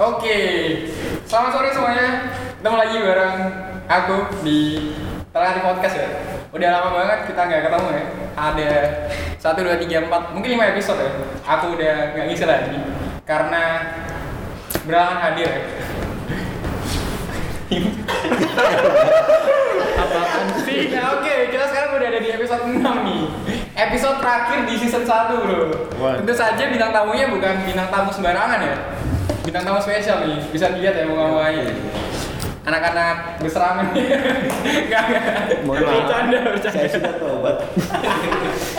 Oke, 0.00 0.40
selamat 1.28 1.50
sore 1.52 1.68
semuanya. 1.76 2.32
Ketemu 2.56 2.72
lagi 2.72 2.96
bareng 3.04 3.36
aku 3.84 4.16
di 4.40 4.60
Telati 5.28 5.60
Podcast 5.60 5.92
ya. 6.00 6.08
Udah 6.56 6.68
lama 6.72 7.04
banget 7.04 7.28
kita 7.28 7.40
nggak 7.44 7.68
ketemu 7.68 7.88
ya. 7.92 8.04
Ada 8.32 8.72
satu 9.36 9.60
dua 9.60 9.76
tiga 9.76 10.08
empat, 10.08 10.32
mungkin 10.32 10.56
lima 10.56 10.72
episode 10.72 11.04
ya. 11.04 11.12
Aku 11.44 11.76
udah 11.76 12.16
nggak 12.16 12.32
ngisi 12.32 12.48
lagi 12.48 12.80
karena 13.28 13.92
berhalangan 14.88 15.20
hadir 15.20 15.52
ya. 15.52 15.60
Apaan 20.00 20.48
sih? 20.64 20.96
Nah, 20.96 21.20
oke, 21.20 21.34
kita 21.52 21.64
sekarang 21.68 22.00
udah 22.00 22.08
ada 22.08 22.20
di 22.24 22.30
episode 22.32 22.64
6 22.72 22.80
nih. 22.80 23.22
Episode 23.76 24.16
terakhir 24.16 24.64
di 24.64 24.74
season 24.80 25.04
1, 25.04 25.44
Bro. 25.44 25.92
Tentu 26.24 26.32
saja 26.32 26.72
bintang 26.72 26.88
tamunya 26.88 27.28
bukan 27.28 27.68
bintang 27.68 27.92
tamu 27.92 28.08
sembarangan 28.08 28.64
ya. 28.64 28.76
Bintang 29.46 29.64
tamu 29.66 29.80
spesial 29.82 30.26
nih, 30.26 30.38
bisa 30.52 30.70
dilihat 30.74 30.94
ya 30.98 31.04
muka-mukanya. 31.08 31.74
Anak-anak 32.60 33.40
berserangan. 33.40 33.86
Enggak, 33.96 35.02
enggak. 35.10 35.24
Mohon 35.64 35.80
maaf. 35.80 35.94
Bercanda, 35.96 36.38
bercanda. 36.44 36.76
Saya 36.76 36.88
sudah 36.92 37.12
tobat. 37.16 37.56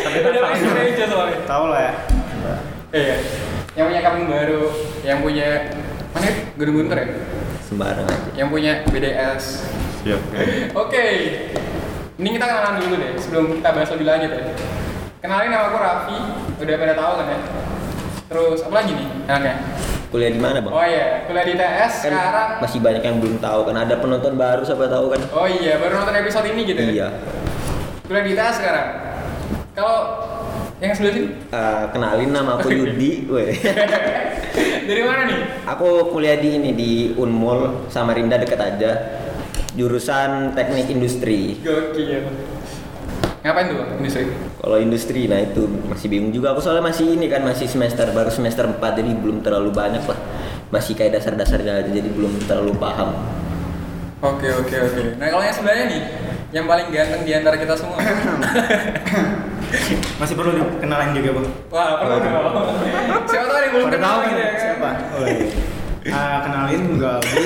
Udah 0.02 0.42
pakai 0.46 0.60
gereja 0.62 1.04
soalnya. 1.10 1.38
Tahu 1.50 1.66
lah 1.74 1.82
ya. 1.82 1.94
Iya. 2.92 3.16
Yang 3.72 3.86
punya 3.88 4.02
kampung 4.04 4.26
baru, 4.28 4.64
yang 5.02 5.20
punya 5.24 5.48
mana 6.12 6.26
ya? 6.28 6.34
Gedung 6.60 6.76
Guntur 6.76 6.98
ya? 7.00 7.08
Sembarang 7.64 8.04
aja. 8.04 8.30
Yang 8.36 8.48
punya 8.52 8.72
BDS, 8.92 9.44
Siap. 10.02 10.22
Oke, 10.74 11.06
ini 12.18 12.30
kita 12.34 12.46
kenalan 12.50 12.82
dulu 12.82 12.96
deh 12.98 13.12
sebelum 13.22 13.46
kita 13.62 13.70
bahas 13.70 13.90
lebih 13.94 14.08
lanjut 14.10 14.32
ya. 14.34 14.44
Kenalin 15.22 15.54
nama 15.54 15.70
aku 15.70 15.78
Raffi, 15.78 16.18
udah 16.58 16.76
pada 16.82 16.94
tahu 16.98 17.14
kan 17.22 17.28
ya. 17.30 17.40
Terus 18.28 18.60
apa 18.66 18.74
lagi 18.82 18.92
nih 18.98 19.08
enaknya? 19.30 19.56
Kuliah 20.12 20.28
di 20.28 20.38
mana, 20.38 20.60
Bang? 20.60 20.76
Oh 20.76 20.84
iya, 20.84 21.24
kuliah 21.24 21.46
di 21.48 21.56
TS 21.56 21.94
Kan 22.04 22.12
sekarang. 22.12 22.50
masih 22.60 22.80
banyak 22.80 23.00
yang 23.02 23.18
belum 23.18 23.40
tahu 23.40 23.60
kan 23.64 23.76
ada 23.80 23.96
penonton 23.96 24.36
baru 24.36 24.60
siapa 24.62 24.86
tahu 24.86 25.08
kan? 25.08 25.22
Oh 25.32 25.48
iya, 25.48 25.80
baru 25.80 25.94
nonton 25.98 26.16
episode 26.20 26.46
ini 26.46 26.62
gitu 26.68 26.82
ya. 26.82 26.92
Iya. 26.92 27.08
Kuliah 28.04 28.24
di 28.28 28.34
TS 28.36 28.56
sekarang. 28.60 28.88
Kalau 29.72 29.98
yang 30.78 30.92
sebelah 30.92 31.14
sini 31.16 31.28
Eh, 31.48 31.84
kenalin 31.90 32.30
nama 32.30 32.60
aku 32.60 32.68
Yudi, 32.70 33.24
weh. 33.32 33.56
dari 34.84 35.02
mana 35.02 35.22
nih? 35.26 35.40
Aku 35.70 36.12
kuliah 36.12 36.36
di 36.36 36.60
ini 36.60 36.72
di 36.76 36.92
Unmul 37.16 37.88
Samarinda 37.88 38.36
dekat 38.36 38.60
aja. 38.60 38.92
Jurusan 39.72 40.52
Teknik 40.52 40.92
Industri. 40.92 41.56
Gokil. 41.64 42.28
Ngapain 43.42 43.66
tuh 43.74 43.82
industri? 43.98 44.24
Kalau 44.62 44.78
industri 44.78 45.22
nah 45.26 45.42
itu 45.42 45.66
masih 45.90 46.08
bingung 46.14 46.30
juga 46.30 46.54
aku 46.54 46.62
soalnya 46.62 46.86
masih 46.86 47.18
ini 47.18 47.26
kan 47.26 47.42
masih 47.42 47.66
semester 47.66 48.06
baru 48.14 48.30
semester 48.30 48.70
4 48.70 48.78
jadi 48.78 49.12
belum 49.18 49.42
terlalu 49.42 49.74
banyak 49.74 50.06
lah. 50.06 50.20
Masih 50.70 50.94
kayak 50.94 51.18
dasar-dasarnya 51.18 51.82
aja 51.82 51.90
jadi 51.90 52.06
belum 52.14 52.38
terlalu 52.46 52.78
paham. 52.78 53.18
Oke 54.22 54.46
oke 54.46 54.76
oke. 54.78 55.02
Nah 55.18 55.28
kalau 55.34 55.42
yang 55.42 55.56
sebelahnya 55.58 55.86
nih, 55.90 56.02
yang 56.54 56.70
paling 56.70 56.94
ganteng 56.94 57.26
di 57.26 57.34
antara 57.34 57.58
kita 57.58 57.74
semua. 57.74 57.98
Masih 60.22 60.36
perlu 60.36 60.52
dikenalin 60.54 61.16
juga, 61.16 61.30
Bang. 61.40 61.48
Wah, 61.72 61.98
perlu 62.04 62.20
dong. 62.22 62.68
Siapa 63.26 63.46
tahu 63.48 63.60
yang 63.64 63.72
belum 63.72 63.86
Pada 63.88 63.98
kenal 63.98 64.16
gitu 64.28 64.36
ya 64.36 64.50
kan? 64.52 64.60
siapa? 64.60 64.90
Oh, 65.16 65.26
iya. 65.26 65.48
Ah, 66.12 66.38
kenalin 66.46 66.82
gua 66.98 67.12
Aldi. 67.18 67.44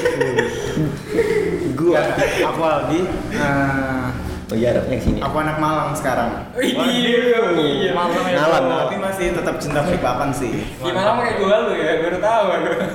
Gua. 1.76 2.02
Aku 2.50 2.62
Aldi. 2.66 3.00
Ah, 3.38 4.10
Oh 4.46 4.54
iya, 4.54 4.78
harapnya 4.78 5.02
ke 5.02 5.06
sini. 5.10 5.20
aku 5.26 5.36
anak 5.42 5.58
Malang 5.58 5.90
sekarang. 5.98 6.30
Wih, 6.54 6.78
iya. 6.78 7.92
Malang 7.98 8.26
ya, 8.30 8.46
Bro. 8.46 8.78
Tapi 8.86 8.96
masih 9.02 9.26
tetap 9.34 9.56
cinta 9.58 9.82
Balikpapan 9.82 10.30
sih. 10.30 10.54
Gimana 10.78 11.18
pakai 11.18 11.34
gua 11.42 11.56
lu 11.66 11.74
ya? 11.74 11.92
Baru 12.06 12.18
tahu 12.22 12.46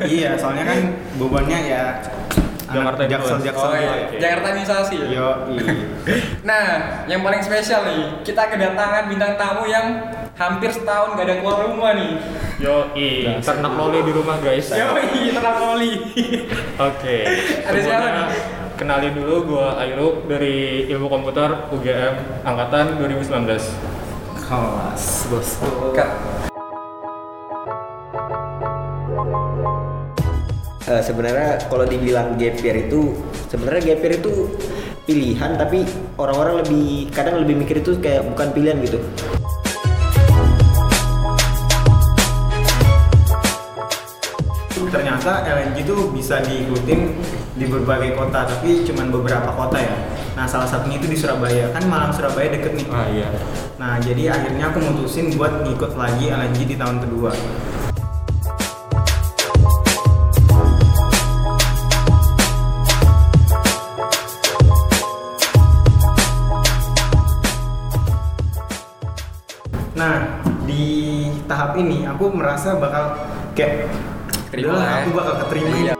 iya, 0.07 0.31
soalnya 0.39 0.65
kan 0.71 0.79
bebannya 1.19 1.59
ya 1.67 1.85
Jakarta 2.71 3.03
anak 3.03 3.11
jaksel 3.11 3.27
influence. 3.27 3.47
jaksel 3.51 3.67
Oh 3.67 3.75
iya, 3.75 3.95
gitu. 3.99 4.21
Jakartanisasi 4.23 4.95
ya. 4.95 5.07
Yo, 5.11 5.29
iya. 5.51 5.65
Nah, 6.49 6.67
yang 7.11 7.21
paling 7.27 7.43
spesial 7.43 7.83
nih, 7.83 8.03
kita 8.23 8.43
kedatangan 8.47 9.11
bintang 9.11 9.35
tamu 9.35 9.67
yang 9.67 9.87
hampir 10.39 10.71
setahun 10.71 11.19
gak 11.19 11.27
ada 11.27 11.35
keluar 11.43 11.67
rumah 11.67 11.93
nih. 11.99 12.13
Yo, 12.63 12.95
i, 12.95 13.27
ternak 13.43 13.75
loli 13.75 14.01
di 14.07 14.13
rumah 14.15 14.39
guys. 14.39 14.71
Yo, 14.71 14.95
tenang 15.35 15.59
Oli. 15.75 15.93
Oke. 16.79 17.17
Ada 17.69 17.79
siapa 17.83 18.07
nih? 18.07 18.60
Kenalin 18.81 19.13
dulu 19.13 19.45
gua 19.45 19.77
Ayruk 19.77 20.25
dari 20.25 20.89
Ilmu 20.89 21.13
Komputer 21.13 21.69
UGM 21.69 22.17
angkatan 22.49 22.97
2019. 22.97 23.77
Kelas, 24.41 25.29
bosku. 25.29 25.93
Eh, 30.89 31.03
sebenarnya 31.05 31.61
kalau 31.69 31.85
dibilang 31.85 32.41
gap 32.41 32.57
year 32.65 32.89
itu 32.89 33.21
sebenarnya 33.53 33.93
gap 33.93 34.01
year 34.01 34.15
itu 34.17 34.49
pilihan 35.05 35.61
tapi 35.61 35.85
orang-orang 36.17 36.65
lebih 36.65 37.13
kadang 37.13 37.45
lebih 37.45 37.61
mikir 37.61 37.85
itu 37.85 38.01
kayak 38.01 38.25
bukan 38.33 38.49
pilihan 38.57 38.81
gitu 38.81 38.97
Ternyata 44.89 45.45
LNG 45.45 45.85
itu 45.85 45.97
bisa 46.17 46.41
diikutin 46.49 47.01
di 47.61 47.69
berbagai 47.69 48.17
kota, 48.17 48.49
tapi 48.49 48.89
cuman 48.89 49.13
beberapa 49.13 49.53
kota 49.53 49.77
ya. 49.77 49.93
Nah, 50.33 50.49
salah 50.49 50.65
satunya 50.65 50.97
itu 50.97 51.13
di 51.13 51.17
Surabaya. 51.21 51.69
Kan 51.77 51.85
Malang 51.93 52.09
Surabaya 52.09 52.49
deket 52.57 52.73
nih. 52.73 52.89
Ah 52.89 53.05
iya. 53.13 53.29
Nah, 53.77 54.01
jadi 54.01 54.33
akhirnya 54.33 54.73
aku 54.73 54.81
mutusin 54.81 55.29
buat 55.37 55.61
ngikut 55.69 55.93
lagi 55.93 56.33
LNG 56.33 56.65
di 56.65 56.77
tahun 56.81 57.05
kedua. 57.05 57.37
Nah, 70.01 70.41
di 70.65 71.29
tahap 71.45 71.77
ini 71.77 72.09
aku 72.09 72.33
merasa 72.33 72.81
bakal 72.81 73.21
kayak 73.53 73.85
Terima 74.49 74.73
"Udahlah, 74.73 74.81
lah 74.81 74.97
ya." 74.97 75.01
aku 75.05 75.11
bakal 75.13 75.35
keterima 75.45 75.77
Iya. 75.77 76.00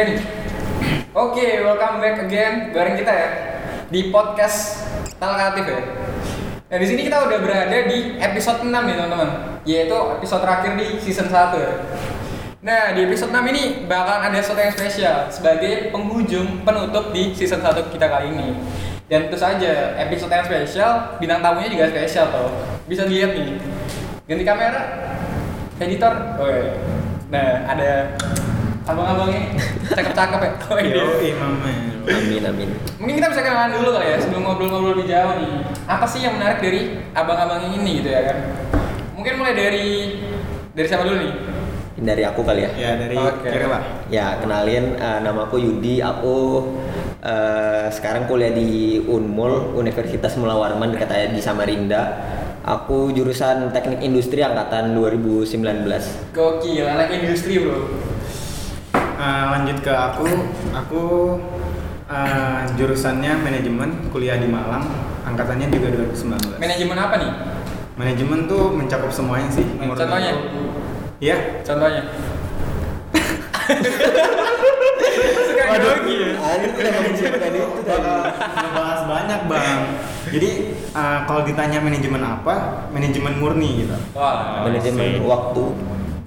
Oke, 0.00 1.60
welcome 1.60 2.00
back 2.00 2.24
again 2.24 2.72
bareng 2.72 2.96
kita 2.96 3.12
ya 3.12 3.28
di 3.92 4.08
podcast 4.08 4.88
Talkatif 5.20 5.68
ya. 5.68 5.80
Nah, 6.72 6.78
di 6.80 6.86
sini 6.88 7.04
kita 7.04 7.28
udah 7.28 7.36
berada 7.44 7.76
di 7.84 8.16
episode 8.16 8.64
6 8.64 8.72
nih, 8.72 8.96
teman-teman. 8.96 9.60
Yaitu 9.68 9.92
episode 10.16 10.40
terakhir 10.40 10.80
di 10.80 10.96
season 11.04 11.28
1 11.28 11.52
ya. 11.52 11.72
Nah, 12.64 12.96
di 12.96 13.12
episode 13.12 13.28
6 13.28 13.44
ini 13.52 13.84
bakalan 13.84 14.32
ada 14.32 14.40
sesuatu 14.40 14.64
yang 14.64 14.72
spesial 14.72 15.28
sebagai 15.28 15.92
penghujung 15.92 16.64
penutup 16.64 17.12
di 17.12 17.36
season 17.36 17.60
1 17.60 17.92
kita 17.92 18.08
kali 18.08 18.32
ini. 18.32 18.56
Dan 19.04 19.28
tentu 19.28 19.36
saja 19.36 20.00
episode 20.00 20.32
yang 20.32 20.48
spesial, 20.48 21.20
bintang 21.20 21.44
tamunya 21.44 21.68
juga 21.68 21.92
spesial 21.92 22.32
tuh. 22.32 22.48
Bisa 22.88 23.04
dilihat 23.04 23.36
nih. 23.36 23.60
Ganti 24.24 24.44
kamera. 24.48 25.12
Editor. 25.76 26.40
Oh, 26.40 26.48
iya. 26.48 26.72
Nah, 27.28 27.68
ada 27.68 28.16
abang-abangnya 28.90 29.42
cakep-cakep 29.90 30.40
ya. 30.42 30.52
Oh, 30.70 30.78
iya. 30.78 31.36
Amin 32.10 32.42
amin 32.42 32.68
Mungkin 32.96 33.14
kita 33.16 33.28
bisa 33.28 33.42
kenalan 33.44 33.76
dulu 33.76 33.92
kali 33.92 34.06
ya 34.08 34.16
sebelum 34.18 34.42
ngobrol-ngobrol 34.42 34.92
lebih 34.96 35.06
jauh 35.06 35.32
nih. 35.36 35.52
Apa 35.84 36.04
sih 36.04 36.20
yang 36.20 36.36
menarik 36.36 36.58
dari 36.58 36.80
abang-abang 37.12 37.70
ini 37.70 38.00
gitu 38.00 38.08
ya 38.08 38.22
kan? 38.26 38.36
Mungkin 39.14 39.32
mulai 39.36 39.52
dari 39.52 40.16
dari 40.72 40.86
siapa 40.88 41.04
dulu 41.04 41.16
nih? 41.18 41.32
Dari 42.00 42.22
aku 42.24 42.40
kali 42.40 42.64
ya 42.64 42.70
Ya 42.72 42.90
dari 42.96 43.12
Oke. 43.12 43.44
kira 43.44 43.68
pak. 43.68 43.82
ya 44.08 44.40
kenalin 44.40 44.96
eh, 44.96 45.18
nama 45.20 45.44
aku 45.44 45.60
Yudi 45.60 46.00
aku 46.00 46.64
eh, 47.20 47.92
sekarang 47.92 48.24
kuliah 48.24 48.48
di 48.50 48.96
Unmul 49.04 49.76
Universitas 49.76 50.32
Mula 50.40 50.56
Warman 50.56 50.96
dekat 50.96 51.12
aja 51.12 51.28
di 51.28 51.44
Samarinda 51.44 52.16
aku 52.64 53.12
jurusan 53.12 53.68
Teknik 53.70 54.00
Industri 54.00 54.40
angkatan 54.40 54.96
2019 54.96 56.32
Gokil, 56.32 56.88
anak 56.88 57.12
industri 57.12 57.60
bro. 57.60 57.84
Eh, 59.20 59.44
lanjut 59.52 59.84
ke 59.84 59.92
aku, 59.92 60.24
aku 60.72 61.04
eh, 62.08 62.60
jurusannya 62.80 63.36
manajemen, 63.44 64.08
kuliah 64.08 64.40
di 64.40 64.48
Malang, 64.48 64.80
angkatannya 65.28 65.68
juga 65.68 65.92
2019. 66.08 66.56
Manajemen 66.56 66.96
apa 66.96 67.14
nih? 67.20 67.32
Manajemen 68.00 68.48
tuh 68.48 68.72
mencakup 68.72 69.12
semuanya 69.12 69.52
sih. 69.52 69.68
Contohnya? 69.76 70.32
Iya, 71.20 71.36
Contohnya? 71.60 72.02
Suka 75.52 75.64
grogi 75.76 76.16
ya. 76.16 76.32
Adi 76.40 76.66
tidak 76.74 76.92
mempersiapkan 76.96 77.52
itu 77.52 77.80
tadi. 77.84 78.08
ngebahas 78.60 79.00
banyak 79.06 79.40
bang 79.46 79.80
jadi 80.30 80.50
eh, 80.94 81.18
kalau 81.28 81.42
ditanya 81.44 81.78
manajemen 81.82 82.22
apa 82.24 82.54
manajemen 82.90 83.34
murni 83.38 83.84
gitu 83.84 83.96
Wah, 84.16 84.64
Manajemen 84.66 85.22
waktu. 85.22 85.64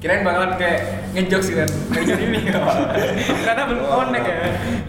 Kirain 0.03 0.27
bakalan 0.27 0.59
kayak 0.59 1.07
ngejokes 1.15 1.47
gitu 1.47 1.59
kan. 1.63 1.69
Ngejok 1.95 2.19
ini. 2.19 2.39
Karena 3.47 3.63
belum 3.71 3.83
connect 3.87 4.25
ya 4.27 4.35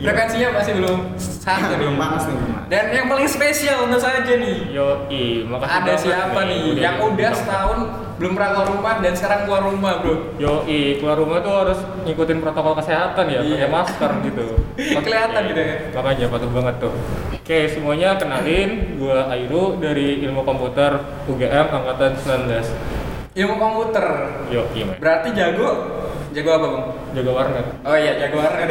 frekuensinya 0.04 0.48
masih 0.60 0.72
belum 0.76 0.98
satu 1.16 1.72
nih 1.72 1.78
belum 1.80 1.96
panas 1.96 2.24
nih 2.28 2.36
dan 2.72 2.84
yang 2.92 3.06
paling 3.08 3.28
spesial 3.28 3.88
tentu 3.88 3.98
saja 4.00 4.32
nih 4.36 4.56
Yo, 4.72 5.08
i, 5.08 5.44
makasih 5.44 5.76
ada 5.80 5.92
siapa 5.96 6.40
nih 6.48 6.76
yang 6.80 6.96
udah 7.00 7.30
setahun 7.32 7.78
belum 8.14 8.38
pernah 8.38 8.50
keluar 8.54 8.68
rumah 8.70 8.94
dan 9.02 9.12
sekarang 9.18 9.40
keluar 9.42 9.62
rumah 9.66 9.92
bro? 9.98 10.38
Yo, 10.38 10.62
i, 10.70 11.02
keluar 11.02 11.18
rumah 11.18 11.42
tuh 11.42 11.50
harus 11.50 11.78
ngikutin 12.06 12.38
protokol 12.38 12.78
kesehatan 12.78 13.26
ya, 13.26 13.42
Iya. 13.42 13.66
pakai 13.66 13.70
masker 13.74 14.10
gitu. 14.22 14.44
Kelihatan 15.04 15.40
gitu 15.50 15.60
ya. 15.60 15.74
Makanya 15.98 16.26
patuh 16.30 16.50
banget 16.54 16.74
tuh. 16.78 16.94
Oke, 17.34 17.58
semuanya 17.66 18.14
kenalin, 18.14 19.02
gua 19.02 19.26
Airu 19.34 19.82
dari 19.82 20.22
Ilmu 20.22 20.46
Komputer 20.46 20.94
UGM 21.26 21.66
angkatan 21.74 22.14
19. 22.14 23.03
Ilmu 23.34 23.54
komputer 23.56 24.06
Yo, 24.46 24.62
i, 24.72 24.80
men. 24.82 24.94
berarti 24.96 25.34
jago 25.34 25.68
jago 26.30 26.50
apa 26.52 26.66
bang 26.66 26.84
Jaga 27.14 27.30
warnet. 27.30 27.66
oh 27.82 27.94
iya 27.94 28.12
jago 28.16 28.36
warnet 28.38 28.66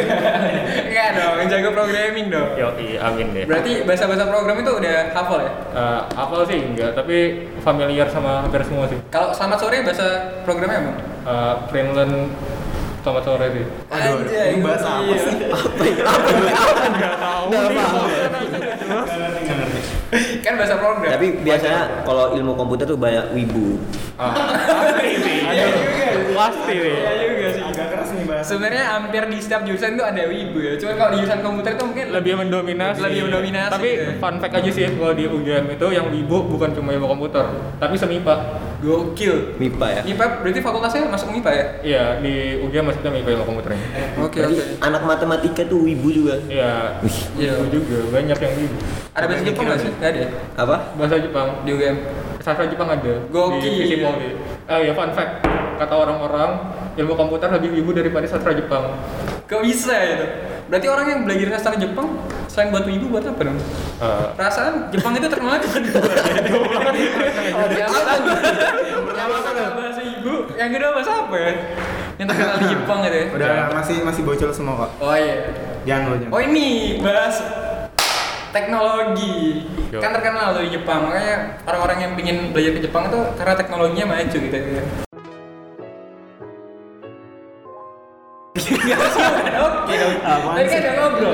enggak 0.83 1.07
dong 1.17 1.35
jago 1.47 1.69
programming 1.71 2.27
dong 2.27 2.49
Yo, 2.55 2.67
i, 2.75 2.95
amin 2.97 3.27
deh. 3.31 3.43
berarti 3.43 3.83
bahasa-bahasa 3.83 4.23
program 4.25 4.57
itu 4.57 4.71
udah 4.73 4.95
hafal 5.11 5.39
ya 5.39 5.51
Eh, 5.73 6.01
hafal 6.13 6.41
sih 6.43 6.59
enggak, 6.61 6.91
tapi 6.93 7.15
familiar 7.59 8.07
sama 8.07 8.41
hampir 8.41 8.63
semua 8.63 8.85
sih. 8.85 8.99
kalau 9.09 9.31
selamat 9.31 9.57
sore 9.59 9.77
bahasa 9.81 10.07
programnya 10.43 10.79
apa 10.81 10.93
Uh, 11.23 11.55
Finland 11.71 12.35
selamat 12.99 13.23
sore 13.23 13.47
sih. 13.49 13.63
Aduh, 13.87 14.27
Anjay, 14.27 14.47
ini 14.49 14.59
bahasa 14.59 14.99
apa 14.99 15.07
iya. 15.07 15.23
sih? 15.23 15.35
Apa 15.55 15.83
itu? 15.87 16.03
Apa 16.03 16.27
itu? 16.27 16.63
Enggak 16.83 17.15
tahu. 17.15 17.43
Nggak 17.47 17.63
nih, 17.63 17.77
paham. 17.79 17.95
bahasa 17.95 18.27
nanya 18.27 18.43
gitu. 18.43 18.59
Nggak 18.83 19.15
ngerti, 19.15 19.39
nggak 19.39 19.55
ngerti. 19.55 19.79
Kan 20.43 20.53
bahasa 20.59 20.75
program 20.75 21.07
Tapi 21.07 21.27
biasanya 21.39 22.03
kalau 22.03 22.35
ilmu 22.35 22.53
komputer 22.53 22.83
tuh 22.83 22.99
banyak 22.99 23.31
wibu. 23.31 23.79
Ah, 24.19 24.35
pasti 24.83 25.07
sih. 25.17 25.39
Iya 25.41 25.65
juga. 25.71 26.07
Pasti 26.35 26.75
iya 26.75 27.13
juga 27.23 27.47
sih 27.49 27.63
agak 27.63 27.87
keras 27.89 28.09
nih 28.13 28.25
bahasa 28.29 28.47
sebenarnya 28.53 28.83
hampir 28.85 29.23
di 29.27 29.37
setiap 29.41 29.61
jurusan 29.65 29.97
tuh 29.97 30.05
ada 30.05 30.23
wibu 30.29 30.57
ya 30.61 30.73
cuman 30.77 30.95
kalau 30.95 31.09
di 31.11 31.17
jurusan 31.23 31.41
komputer 31.41 31.71
itu 31.73 31.83
mungkin 31.83 32.05
lebih 32.13 32.33
mendominasi 32.37 32.99
Lebih 33.01 33.21
mendominasi, 33.29 33.71
tapi 33.73 33.89
gitu. 33.97 34.11
fun 34.21 34.35
fact 34.37 34.53
aja 34.53 34.69
sih 34.69 34.83
kalau 34.93 35.13
di 35.13 35.23
UGM 35.25 35.65
itu 35.73 35.87
yang 35.89 36.07
wibu 36.09 36.37
bukan 36.47 36.69
cuma 36.73 36.89
ilmu 36.93 37.07
komputer 37.09 37.45
tapi 37.81 37.95
semipa 37.97 38.35
gokil. 38.83 39.55
MIPA 39.55 39.87
ya. 39.89 40.01
MIPA 40.03 40.25
berarti 40.43 40.59
fakultasnya 40.59 41.07
masuk 41.07 41.31
MIPA 41.31 41.51
ya? 41.51 41.65
Iya 41.81 42.03
di 42.19 42.33
UGM 42.59 42.83
maksudnya 42.85 43.11
MIPA 43.11 43.29
ilmu 43.33 43.45
komputernya 43.47 43.79
oke 44.19 44.37
oke. 44.37 44.63
anak 44.79 45.01
matematika 45.01 45.63
tuh 45.63 45.79
wibu 45.81 46.11
juga. 46.11 46.35
iya. 46.45 46.99
Wih, 46.99 47.17
Iya. 47.39 47.53
wibu 47.57 47.79
juga 47.79 47.97
banyak 48.11 48.37
yang 48.37 48.53
wibu. 48.59 48.77
Ada 49.13 49.25
bahasa 49.25 49.43
Jepang 49.43 49.65
nggak 49.65 49.79
sih? 49.79 49.91
Nggak 49.95 50.09
ada 50.09 50.19
ya? 50.19 50.29
apa? 50.53 50.75
bahasa 50.99 51.15
Jepang. 51.17 51.47
Di 51.63 51.69
UGM 51.71 51.97
sastra 52.37 52.65
Jepang 52.67 52.89
ada. 52.91 53.13
Gokil. 53.31 53.63
di 53.63 53.79
Visi 53.79 53.95
Polri. 53.97 54.29
Eh 54.65 54.79
ya 54.83 54.93
fun 54.93 55.11
fact. 55.15 55.47
Kata 55.73 55.93
orang-orang 55.95 56.51
ilmu 56.93 57.13
komputer 57.15 57.49
lebih 57.49 57.73
wibu 57.73 57.91
daripada 57.91 58.27
sastra 58.27 58.51
Jepang. 58.51 58.93
Kok 59.43 59.61
bisa 59.61 59.91
ya 59.91 60.09
itu 60.13 60.27
berarti 60.69 60.87
orang 60.87 61.05
yang 61.09 61.19
belajar 61.27 61.47
sastra 61.57 61.75
Jepang 61.79 62.07
selain 62.47 62.69
buat 62.71 62.85
wibu 62.85 63.05
buat 63.11 63.25
apa 63.25 63.41
dong? 63.43 63.57
Eh, 63.99 64.25
perasaan 64.37 64.73
Jepang 64.93 65.13
itu 65.17 65.27
terkenal 65.27 65.57
cuma 65.59 65.79
dua 65.79 66.01
yang 67.73 67.89
apa? 67.91 68.13
bahasa 69.73 70.01
ibu 70.01 70.33
yang 70.55 70.69
kedua 70.71 70.89
bahasa 70.93 71.11
apa 71.27 71.35
ya? 71.35 71.51
Yang 72.21 72.27
terkenal 72.29 72.55
di 72.61 72.67
Jepang 72.71 72.99
gitu 73.03 73.17
ya? 73.17 73.25
Udah 73.33 73.53
masih 73.73 73.97
masih 74.05 74.21
bocil 74.23 74.49
semua 74.53 74.87
kok 74.87 74.91
oh 75.01 75.15
iya. 75.17 75.35
Jangan 75.83 76.03
lo 76.07 76.15
jangan. 76.15 76.31
Oh 76.31 76.41
ini 76.41 76.67
bahas 77.03 77.35
teknologi. 78.53 79.67
Yo. 79.89 79.99
kan 79.99 80.13
terkenal 80.13 80.53
tuh 80.55 80.63
di 80.63 80.71
Jepang. 80.71 81.09
Makanya 81.09 81.59
orang-orang 81.67 81.97
yang 81.99 82.11
ingin 82.15 82.37
belajar 82.53 82.71
ke 82.77 82.81
Jepang 82.85 83.09
itu 83.09 83.19
karena 83.35 83.53
teknologinya 83.57 84.05
maju 84.13 84.37
gitu 84.37 84.55
ya. 84.55 84.83
Oke 88.53 88.77
dong. 89.97 90.13
Tadi 90.53 90.67
kan 90.69 90.77
ada 90.77 90.91
ngobrol. 91.01 91.33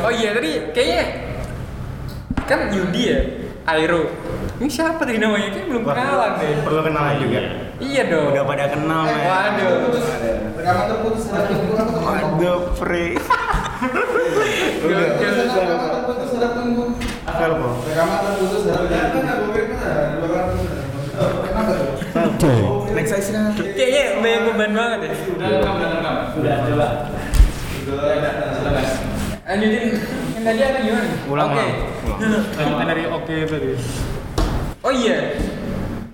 Oh 0.00 0.08
iya 0.10 0.32
tadi 0.32 0.72
kayaknya 0.72 1.02
kan 2.48 2.72
Yudi 2.72 3.02
ya, 3.06 3.18
Airo. 3.68 4.08
Ini 4.56 4.68
siapa 4.68 5.04
tadi 5.04 5.20
namanya? 5.20 5.52
Kayaknya 5.52 5.68
belum 5.68 5.82
kenalan 5.84 6.30
deh. 6.36 6.52
perlu 6.60 6.80
kenalan 6.84 7.14
juga 7.16 7.40
Iya 7.80 8.02
dong. 8.12 8.28
udah 8.32 8.44
pada 8.44 8.64
kenal 8.68 9.02
men 9.08 9.24
Waduh. 9.24 9.72
Rekaman 10.52 10.84
terputus 10.92 11.24
waduh 11.32 12.60
pre 12.76 13.16
Gokil. 14.80 15.00
Rekaman 15.40 15.88
terputus 15.92 16.28
sudah 16.28 16.50
tunggu. 16.52 16.84
Velpo 17.24 17.68
Rekaman 17.84 18.18
terputus 18.20 18.60
sudah 18.64 18.84
tunggu. 19.12 19.48
Kenapa 21.20 21.72
tuh? 22.40 22.79
Next 23.00 23.12
aja 23.12 23.24
silakan 23.24 23.52
Kayaknya 23.72 24.04
banyak 24.20 24.40
beban 24.46 24.70
banget 24.76 25.00
ya. 25.00 25.12
Sudah 26.30 26.56
coba. 26.62 26.88
Lanjutin 29.50 29.82
yang 30.30 30.44
tadi 30.46 30.60
apa 30.62 30.78
gimana? 30.78 31.08
ulang 31.26 31.48
Oke. 31.50 31.64
ulang 32.06 32.44
lanjutan 32.54 32.86
dari 32.86 33.02
oke 33.04 33.36
tadi 33.44 33.68
Oh 34.80 34.92
iya. 34.94 35.16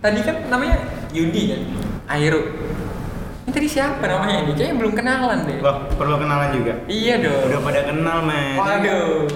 Tadi 0.01 0.21
kan 0.23 0.37
namanya 0.49 0.77
Yudi 1.13 1.43
kan? 1.53 1.61
Airo. 2.09 2.41
Ini 3.45 3.51
tadi 3.53 3.69
siapa 3.69 4.03
namanya 4.03 4.43
ini? 4.43 4.53
Kayaknya 4.57 4.75
belum 4.81 4.93
kenalan 4.97 5.39
deh. 5.45 5.59
Wah, 5.61 5.77
perlu 5.95 6.17
kenalan 6.17 6.49
juga 6.51 6.73
Iya 6.89 7.15
dong. 7.21 7.47
udah 7.47 7.61
pada 7.61 7.81
kenal 7.85 8.19
men 8.25 8.57
Waduh. 8.57 9.29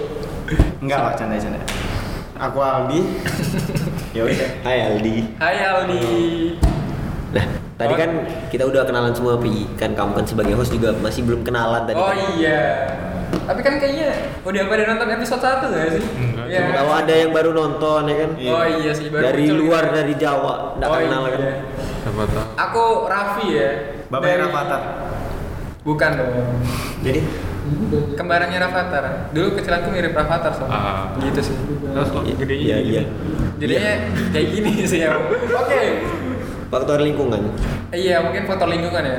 enggak 0.81 0.99
lah 0.99 1.13
canda 1.15 1.37
canda 1.39 1.61
aku 2.41 2.59
Aldi 2.59 3.01
ya 4.17 4.23
udah 4.25 4.51
Hai 4.65 4.79
Aldi. 4.89 5.15
Hai 5.37 5.57
Aldi. 5.61 6.01
Nah, 6.57 6.70
tadi 7.81 7.95
kan 7.97 8.11
kita 8.47 8.63
udah 8.63 8.85
kenalan 8.85 9.11
semua, 9.11 9.35
Pi. 9.35 9.65
Kan 9.75 9.93
kamu 9.93 10.13
kan 10.13 10.25
sebagai 10.25 10.53
host 10.53 10.71
juga 10.71 10.93
masih 10.95 11.25
belum 11.25 11.41
kenalan 11.41 11.83
tadi. 11.83 11.97
Oh 11.97 12.07
kan. 12.07 12.21
iya. 12.37 12.63
Tapi 13.31 13.61
kan 13.61 13.79
kayaknya 13.79 14.11
udah 14.43 14.63
pada 14.67 14.83
nonton 14.87 15.09
episode 15.09 15.39
1 15.41 15.65
gak 15.65 15.91
sih? 15.93 16.03
Enggak, 16.03 16.47
Iya. 16.47 16.59
Siapa 16.61 16.73
tahu 16.77 16.91
ada 16.93 17.15
yang 17.17 17.31
baru 17.31 17.51
nonton 17.53 18.01
ya 18.05 18.17
kan? 18.19 18.31
Iya. 18.37 18.51
Oh 18.51 18.65
iya 18.67 18.93
sih 18.93 19.07
baru 19.07 19.23
dari 19.25 19.43
muncul 19.45 19.57
luar 19.61 19.83
gitu. 19.85 19.95
dari 19.95 20.15
Jawa, 20.15 20.55
enggak 20.75 20.89
Oh 20.89 20.97
kenal 20.99 21.23
iya. 21.23 21.31
kan? 21.31 21.41
siapa 22.01 22.23
tahu 22.27 22.45
Aku 22.59 22.85
Raffi 23.07 23.47
ya. 23.53 23.71
bapaknya 24.07 24.35
Dari- 24.35 24.45
Rafathar 24.45 24.83
Bukan 25.81 26.11
dong. 26.13 26.31
jadi 27.01 27.21
Kembarannya 28.13 28.59
Rafathar. 28.59 29.05
Dulu 29.31 29.49
kecilanku 29.55 29.89
mirip 29.89 30.11
Rafathar 30.11 30.51
soalnya. 30.51 30.75
Ah. 30.75 31.05
Gitu 31.17 31.41
sih. 31.41 31.57
terus 31.87 32.09
kok 32.09 32.23
gede 32.27 32.55
Iya, 32.57 32.77
iya. 32.81 33.03
Jadinya 33.57 33.93
kayak 34.31 34.47
gini 34.51 34.73
sih 34.83 35.01
ya. 35.01 35.15
Oke. 35.55 35.83
Faktor 36.71 37.03
lingkungan. 37.03 37.43
Iya, 37.91 38.23
mungkin 38.23 38.47
faktor 38.47 38.71
lingkungan 38.71 39.03
ya. 39.03 39.19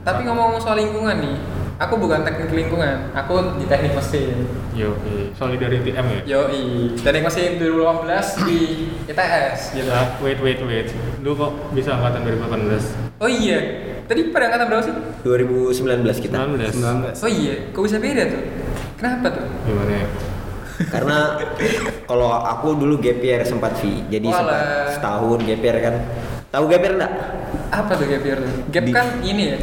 Tapi 0.00 0.24
ngomong 0.24 0.56
soal 0.56 0.80
lingkungan 0.80 1.18
nih, 1.18 1.36
aku 1.76 1.98
bukan 1.98 2.24
teknik 2.24 2.48
lingkungan, 2.48 3.12
aku 3.12 3.60
di 3.60 3.66
teknik 3.66 3.92
mesin. 3.92 4.48
yo 4.72 4.92
i. 5.04 5.32
solidarity 5.32 5.88
M 5.90 6.04
ya 6.04 6.20
Yoi, 6.36 6.92
teknik 7.00 7.24
mesin 7.24 7.56
2018 7.56 8.44
di 8.44 8.60
ITS 9.08 9.60
gitu. 9.72 9.88
Ah, 9.88 10.12
wait 10.20 10.36
wait 10.38 10.60
wait 10.62 10.88
lu 11.20 11.32
kok 11.32 11.48
bisa 11.72 11.96
angkatan 11.96 12.28
2018 12.28 13.16
Oh 13.16 13.24
iya, 13.24 13.56
tadi 14.04 14.28
pada 14.28 14.52
angkatan 14.52 14.66
berapa 14.68 14.82
sih? 14.84 14.94
2019 15.24 16.04
kita. 16.20 16.36
19 16.44 16.76
19 16.76 17.24
Oh 17.24 17.30
iya, 17.30 17.54
kok 17.72 17.82
bisa 17.82 17.96
beda 17.96 18.22
tuh? 18.28 18.42
Kenapa 18.96 19.26
tuh? 19.32 19.44
gimana 19.64 19.92
ya 19.96 20.06
Karena 20.92 21.16
kalau 22.08 22.28
aku 22.36 22.76
dulu 22.76 23.00
gap 23.00 23.16
year 23.18 23.40
sempat 23.42 23.80
Vi, 23.80 24.04
jadi 24.06 24.28
Walah. 24.28 24.44
sempat 24.44 24.56
setahun 24.94 25.38
gap 25.42 25.60
year 25.60 25.78
kan. 25.80 25.94
Tahu 26.56 26.72
gap 26.72 26.80
year 26.80 26.94
enggak? 26.96 27.12
Apa 27.68 27.92
tuh 27.92 28.06
gap 28.08 28.24
year 28.24 28.38
tuh? 28.40 28.48
Gap 28.72 28.84
Di- 28.88 28.94
kan 28.96 29.06
ini 29.20 29.42
ya, 29.44 29.56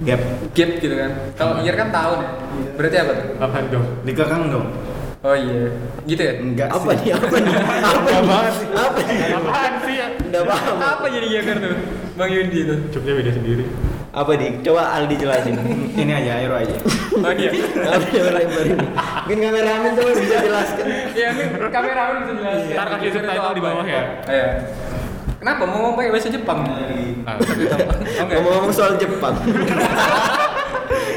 gap 0.00 0.20
gap 0.56 0.70
gitu 0.80 0.96
kan. 0.96 1.10
Kalau 1.36 1.60
year 1.60 1.76
kan 1.76 1.92
tahun 1.92 2.18
ya. 2.24 2.30
Berarti 2.72 2.96
apa 2.96 3.12
tuh? 3.12 3.26
apa 3.36 3.56
dong 3.68 3.84
dikekang 4.00 4.42
dong 4.48 4.66
Oh 5.20 5.36
iya, 5.36 5.68
gitu 6.06 6.22
ya? 6.22 6.32
enggak 6.40 6.72
Apa 6.72 6.96
sih 6.96 7.12
nih? 7.12 7.20
Apa 7.20 7.36
nih? 7.36 7.52
Apa 7.92 8.08
nih? 8.08 8.22
banget 8.24 8.54
sih. 8.56 8.66
Apa 8.72 9.00
nih? 9.02 9.16
apaan 9.28 9.72
sih 9.84 9.94
ya 9.94 10.08
Udah 10.24 10.42
paham. 10.46 10.76
Apa 10.78 11.04
jadi 11.10 11.26
gap 11.28 11.44
year 11.44 11.58
tuh? 11.60 11.74
Bang 12.16 12.30
Yundi 12.32 12.60
tuh. 12.64 12.78
cupnya 12.88 13.12
beda 13.12 13.30
sendiri 13.34 13.64
Apa 14.10 14.32
nih? 14.32 14.50
Coba 14.64 14.82
Aldi 14.96 15.14
jelasin. 15.20 15.52
ini 16.00 16.12
aja 16.14 16.30
Airo 16.40 16.56
aja 16.56 16.76
Oh 17.12 17.32
iya. 17.34 17.50
Apa 17.92 18.06
yang 18.08 18.32
lebar 18.32 18.64
ini? 18.64 18.86
Mungkin 19.20 19.38
kameramen 19.42 19.90
tuh 19.92 20.04
bisa 20.16 20.36
jelaskan. 20.40 20.86
Iya, 21.12 21.28
ini 21.28 21.44
kameramen 21.68 22.16
bisa 22.22 22.32
jelaskan. 22.40 22.72
Ntar 22.72 22.86
kasih 22.88 23.04
Itu 23.04 23.18
subtitle 23.20 23.44
apa 23.44 23.52
di 23.52 23.60
bawah 23.60 23.84
ya. 23.84 24.02
Iya. 24.24 24.48
Kenapa 25.46 25.62
mau 25.62 25.78
ngomong 25.78 25.94
pakai 25.94 26.10
bahasa 26.10 26.26
Jepang? 26.26 26.58
Ah, 27.22 27.38
Oh. 27.38 28.26
Ngomong-ngomong 28.34 28.74
soal 28.74 28.98
Jepang. 28.98 29.30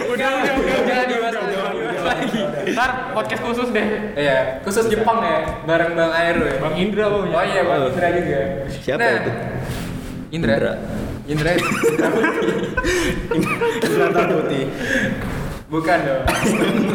Udah, 0.05 0.29
udah, 0.37 0.53
udah, 0.85 0.99
dibahas 1.09 1.33
lagi, 1.33 1.49
dibahas 1.49 2.05
lagi. 2.05 2.41
ntar 2.69 3.09
podcast 3.17 3.41
khusus 3.41 3.73
deh 3.73 4.13
Iya, 4.13 4.61
khusus 4.61 4.85
Jepang 4.85 5.25
ya, 5.25 5.65
bareng 5.65 5.97
Bang 5.97 6.13
Aero 6.13 6.45
ya. 6.45 6.61
Bang 6.61 6.77
Indra 6.77 7.09
pokoknya 7.09 7.33
Oh 7.33 7.41
iya, 7.41 7.61
Bang 7.65 7.79
Oh. 7.81 7.89
Indra 7.89 8.07
juga. 8.13 8.39
Siapa 8.69 9.01
Nah, 9.01 9.09
itu? 9.17 9.31
Indra. 10.29 10.53
Indra. 10.61 10.73
Indra. 11.25 11.51
Indra 13.81 14.23
Putih. 14.29 14.65
Bukan 15.65 15.97
dong. 16.05 16.21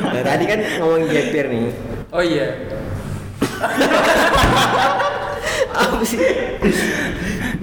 Nah, 0.07 0.23
tadi 0.23 0.45
kan 0.47 0.59
ngomongin 0.79 1.11
gap 1.11 1.29
year 1.35 1.47
nih. 1.51 1.67
Oh 2.15 2.23
iya. 2.23 2.47
Apa 5.75 6.03
sih? 6.03 6.19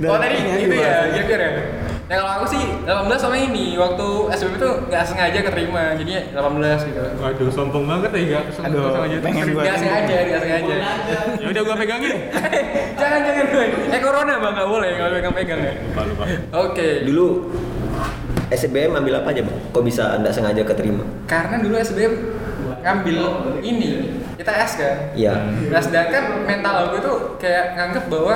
oh 0.02 0.18
tadi 0.18 0.36
itu 0.60 0.76
ya, 0.76 1.08
year 1.10 1.40
ya. 1.40 1.52
Nah 2.12 2.20
kalau 2.20 2.32
aku 2.38 2.46
sih 2.52 2.64
18 2.84 3.08
sama 3.16 3.40
ini 3.40 3.80
waktu 3.80 4.08
SBM 4.36 4.60
itu 4.60 4.70
nggak 4.92 5.04
sengaja 5.08 5.40
keterima 5.42 5.96
jadinya 5.96 6.22
18 6.36 6.92
gitu. 6.92 7.00
Waduh, 7.16 7.48
sombong 7.48 7.88
banget 7.88 8.12
ya 8.12 8.22
gak 8.36 8.44
kesel 8.52 8.64
Aduh, 8.68 8.92
sama 8.92 9.06
aja. 9.08 9.18
pengen 9.24 9.46
gua- 9.48 9.64
Nggak 9.64 9.78
sengaja, 9.80 10.16
nggak 10.20 10.42
sengaja. 10.42 10.76
Ya 11.40 11.48
udah 11.48 11.62
gua 11.64 11.76
pegangin. 11.80 12.16
jangan 13.00 13.20
jangan 13.24 13.46
Boy. 13.48 13.68
Eh 13.88 14.00
corona 14.04 14.34
bang 14.38 14.54
nggak 14.54 14.70
boleh 14.70 14.92
kalau 14.92 15.12
pegang-pegang 15.16 15.60
ya. 15.64 15.74
Lupa 15.88 16.02
lupa. 16.04 16.24
Oke. 16.68 16.88
Dulu 17.08 17.28
SBM 18.52 18.92
ambil 18.92 19.14
apa 19.16 19.28
aja 19.32 19.42
bang? 19.48 19.58
Kok 19.72 19.84
bisa 19.88 20.04
anda 20.12 20.36
sengaja 20.36 20.68
keterima? 20.68 21.08
Karena 21.24 21.64
dulu 21.64 21.80
SBM 21.80 22.14
ngambil 22.82 23.18
ini 23.62 24.20
ITS 24.42 24.72
kan. 24.76 24.96
Iya. 25.14 25.34
Nah 25.70 25.82
sedangkan 25.82 26.24
mental 26.44 26.76
aku 26.90 26.96
tuh 27.00 27.18
kayak 27.38 27.78
nganggep 27.78 28.06
bahwa 28.10 28.36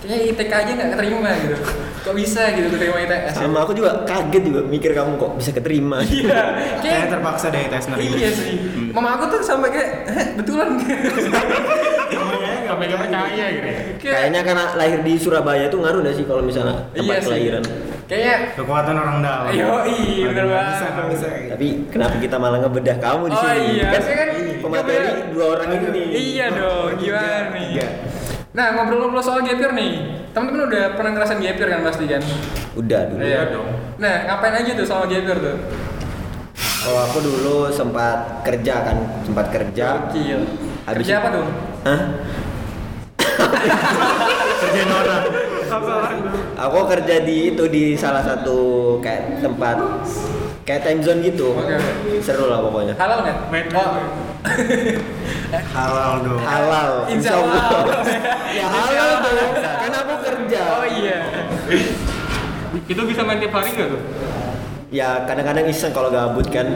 kayaknya 0.00 0.18
ITK 0.32 0.52
aja 0.54 0.70
nggak 0.72 0.90
keterima 0.94 1.30
gitu. 1.36 1.56
Kok 2.00 2.14
bisa 2.16 2.42
gitu 2.56 2.68
keterima 2.72 2.98
ITS? 3.04 3.34
Sama 3.36 3.58
aku 3.60 3.72
juga 3.74 4.06
kaget 4.08 4.42
juga 4.46 4.60
mikir 4.64 4.90
kamu 4.94 5.18
kok 5.18 5.32
bisa 5.36 5.50
keterima. 5.52 5.98
Iya. 6.00 6.42
Kayak 6.80 7.06
terpaksa 7.12 7.46
deh 7.50 7.68
tes 7.68 7.84
nerima. 7.90 8.14
Iya 8.16 8.30
sih. 8.32 8.54
Mama 8.90 9.18
aku 9.18 9.24
tuh 9.28 9.40
sampai 9.44 9.68
kayak 9.70 9.90
"Heh, 10.08 10.26
betulan. 10.38 10.68
Gak 12.70 12.78
mega 12.78 12.96
percaya 12.96 13.44
gitu. 13.50 13.66
ya. 13.66 13.74
kayak 13.98 14.14
Kayaknya 14.14 14.40
karena 14.42 14.64
lahir 14.72 15.00
di 15.00 15.14
Surabaya 15.14 15.64
tuh 15.66 15.78
ngaruh 15.80 16.00
gak 16.00 16.14
sih 16.14 16.24
kalau 16.24 16.40
misalnya 16.40 16.86
tempat 16.90 17.14
iya 17.14 17.20
kelahiran? 17.20 17.62
Kayaknya 18.06 18.36
Kekuatan 18.54 18.94
orang 18.96 19.16
dalam. 19.20 19.50
Iya, 19.50 19.66
Nggak 20.26 20.46
banget. 20.46 20.90
Nggak. 20.90 21.50
Tapi 21.50 21.66
kenapa 21.88 22.14
kita 22.18 22.36
malah 22.36 22.58
ngebedah 22.60 22.96
kamu 22.98 23.22
di 23.24 23.32
Oh 23.32 23.40
sini? 23.40 23.62
iya, 23.72 23.86
kan, 23.88 24.00
saya 24.00 24.16
kan 24.18 24.30
pemateri 24.58 24.98
dua 25.30 25.46
orang 25.48 25.68
ini 25.70 25.86
nih. 25.88 26.06
Iya 26.10 26.46
dong, 26.50 26.90
gimana 26.96 27.38
nih? 27.50 27.66
Nah, 28.50 28.66
ngobrol-ngobrol 28.74 29.22
soal 29.22 29.40
gap 29.40 29.54
year 29.56 29.70
nih. 29.70 29.90
Teman-teman 30.30 30.66
udah 30.66 30.84
pernah 30.94 31.10
ngerasain 31.12 31.38
gap 31.38 31.54
year 31.54 31.68
kan 31.68 31.80
pasti 31.84 32.04
kan? 32.06 32.22
Udah 32.74 33.00
dulu. 33.06 33.20
Iya 33.20 33.42
dong. 33.48 33.68
Nah, 33.96 34.14
ngapain 34.26 34.54
aja 34.56 34.70
tuh 34.74 34.82
sama 34.84 35.06
gap 35.06 35.22
year 35.22 35.38
tuh? 35.38 35.56
Kalau 36.80 37.00
aku 37.04 37.18
dulu 37.20 37.56
sempat 37.68 38.42
kerja 38.42 38.74
kan, 38.82 38.96
sempat 39.22 39.46
kerja. 39.50 39.86
Gokil. 40.02 40.40
Habis 40.82 40.98
Kerja 40.98 41.12
itu- 41.12 41.20
apa 41.20 41.28
dong? 41.30 41.48
Hah? 41.82 42.00
Kerjain 44.60 44.90
orang. 44.90 45.24
Aku 46.60 46.78
kerja 46.84 47.16
di 47.24 47.54
itu 47.56 47.64
di 47.70 47.96
salah 47.96 48.20
satu 48.20 48.98
kayak 49.00 49.40
tempat 49.40 49.76
kayak 50.68 50.80
time 50.84 51.00
zone 51.00 51.20
gitu. 51.24 51.56
Oke. 51.56 51.74
Seru 52.20 52.52
lah 52.52 52.60
pokoknya. 52.60 52.94
Halal 53.00 53.24
nggak? 53.24 53.36
Oh, 53.74 53.90
Halal 55.50 56.12
dong. 56.22 56.40
Halal. 56.44 56.90
Insya 57.10 57.34
Allah. 57.40 57.66
ya 58.54 58.66
halal 58.68 59.10
dong. 59.24 59.52
Kan 59.58 59.92
aku 59.94 60.14
kerja. 60.22 60.60
oh 60.78 60.86
iya. 60.86 61.18
Itu 62.86 63.02
bisa 63.06 63.22
main 63.26 63.38
tiap 63.42 63.54
hari 63.54 63.74
gak 63.74 63.88
tuh? 63.90 64.00
Ya 64.90 65.22
kadang-kadang 65.22 65.70
iseng 65.70 65.94
kalau 65.94 66.10
gabut 66.10 66.50
kan 66.50 66.66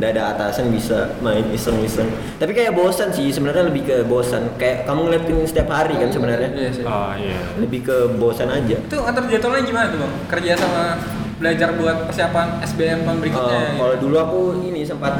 nggak 0.00 0.16
ada 0.16 0.32
atasan 0.32 0.72
bisa 0.72 1.12
main 1.20 1.44
iseng-iseng. 1.52 2.08
Tapi 2.40 2.56
kayak 2.56 2.72
bosan 2.72 3.12
sih 3.12 3.28
sebenarnya 3.28 3.68
lebih 3.68 3.84
ke 3.84 3.96
bosan. 4.08 4.56
Kayak 4.56 4.88
kamu 4.88 5.00
ngeliatin 5.04 5.44
setiap 5.44 5.68
hari 5.76 6.00
kan 6.00 6.08
sebenarnya. 6.08 6.48
Iya 6.48 6.70
sih. 6.72 6.84
Oh 6.88 7.12
iya. 7.12 7.36
Lebih 7.60 7.80
ke 7.84 7.96
bosan 8.16 8.48
aja. 8.48 8.80
Itu 8.80 9.04
atur 9.04 9.28
jadwalnya 9.28 9.68
gimana 9.68 9.86
tuh 9.92 10.00
bang? 10.00 10.12
Kerja 10.32 10.52
sama 10.56 10.96
belajar 11.36 11.68
buat 11.76 11.96
persiapan 12.08 12.46
SBM 12.64 13.04
tahun 13.04 13.18
berikutnya. 13.20 13.60
Gitu. 13.60 13.76
kalau 13.76 13.94
dulu 14.00 14.16
aku 14.16 14.40
ini 14.64 14.80
sempat 14.88 15.12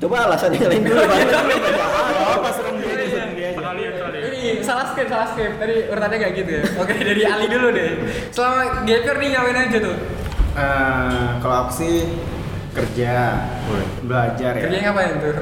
coba 0.00 0.16
alasan 0.30 0.54
yang 0.54 0.70
lain 0.70 0.82
dulu 0.86 1.02
Bang. 1.10 1.22
Apa 2.38 2.48
serem 2.54 2.78
dia 2.78 2.94
aja, 2.94 3.06
serem 3.10 3.30
dia 3.34 3.46
aja. 3.50 3.56
Pernah 3.58 3.72
lihat 3.74 3.94
kali 3.98 4.16
ya? 4.16 4.28
Ini 4.30 4.42
salah 4.62 4.86
skip, 4.94 5.10
salah 5.10 5.26
skip. 5.34 5.58
Tadi 5.58 5.74
urutannya 5.90 6.18
kayak 6.22 6.34
gitu 6.38 6.50
ya. 6.54 6.62
Oke, 6.78 6.94
dari 7.10 7.22
Ali 7.26 7.46
dulu 7.50 7.66
deh. 7.74 7.88
Selama 8.30 8.86
gap 8.86 9.02
year 9.02 9.16
nih 9.18 9.28
ngapain 9.34 9.58
aja 9.58 9.78
tuh? 9.82 9.96
Eh, 10.50 11.28
kalau 11.38 11.56
aku 11.66 11.72
sih 11.78 11.94
kerja, 12.70 13.38
belajar 14.02 14.52
ya. 14.58 14.62
Kerjanya 14.66 14.84
ngapain 14.90 15.12
tuh? 15.18 15.34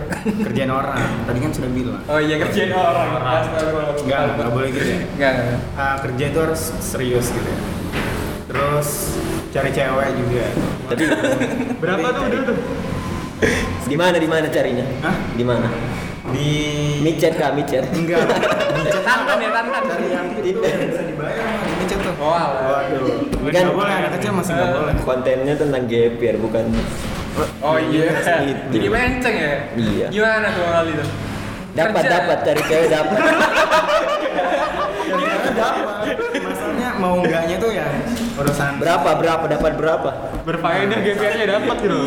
Kerjaan 0.49 0.73
orang. 0.73 0.97
Tadi 1.25 1.39
kan 1.41 1.51
sudah 1.53 1.71
bilang. 1.73 2.03
Oh 2.09 2.21
iya 2.21 2.37
kerjain 2.41 2.73
orang. 2.73 3.09
Astagfirullah. 3.21 3.95
Enggak, 4.01 4.21
enggak 4.37 4.51
boleh 4.53 4.69
gitu 4.73 4.85
ya. 4.85 4.99
Enggak, 5.17 5.31
enggak. 5.37 5.61
Ah, 5.77 5.97
kerja 6.01 6.25
itu 6.29 6.39
harus 6.41 6.63
serius 6.81 7.27
gitu 7.33 7.49
ya. 7.49 7.59
Terus 8.49 8.89
cari 9.53 9.71
cewek 9.73 10.09
juga. 10.17 10.47
Tapi 10.89 11.03
Berapa 11.81 12.07
tuh 12.17 12.25
udah 12.29 12.41
tuh? 12.49 12.59
di 13.89 13.97
mana 13.97 14.17
di 14.21 14.29
mana 14.29 14.47
carinya? 14.51 14.85
Hah? 15.05 15.17
Di 15.33 15.45
mana? 15.45 15.69
Di 16.29 16.51
Micet 17.01 17.35
kah 17.35 17.51
micet? 17.53 17.85
enggak. 17.89 18.21
Di 18.75 18.83
chat 18.87 19.03
Tantan 19.03 19.39
ya, 19.41 19.49
tantan. 19.49 19.83
Cari 19.87 20.09
yang 20.13 20.29
Tinder. 20.37 20.77
bisa 20.85 21.03
dibayar 21.03 21.47
di 21.57 21.85
chat 21.89 22.01
tuh. 22.01 22.15
Oh. 22.19 22.29
Waduh. 22.29 23.01
Kan- 23.49 23.65
Enggak 23.65 23.75
boleh 23.75 23.95
anak 23.95 24.11
kecil 24.19 24.31
masih 24.37 24.53
enggak 24.53 24.71
boleh. 24.75 24.95
Kontennya 25.03 25.55
tentang 25.57 25.83
year 25.89 26.37
bukan 26.37 26.65
Oh 27.63 27.79
iya. 27.79 28.13
Itu. 28.45 28.75
Jadi 28.75 28.87
menceng 28.91 29.35
ya? 29.35 29.55
Iya. 29.73 30.07
Gimana 30.11 30.47
tuh 30.51 30.63
Bang 30.63 30.77
Ali 30.83 30.93
tuh? 30.95 31.09
dapat 31.71 32.03
dapat 32.03 32.39
cari 32.43 32.63
cewek 32.67 32.89
dapat. 32.91 33.19
Dapat. 35.49 36.38
Mau 36.99 37.23
enggaknya 37.23 37.57
tuh 37.57 37.71
ya 37.71 37.87
urusan 38.35 38.71
Berapa 38.77 39.11
berapa 39.15 39.45
dapat 39.49 39.73
berapa? 39.75 40.11
Berfaedah 40.43 40.99
GPR-nya 40.99 41.47
dapat 41.49 41.77
gitu. 41.79 41.99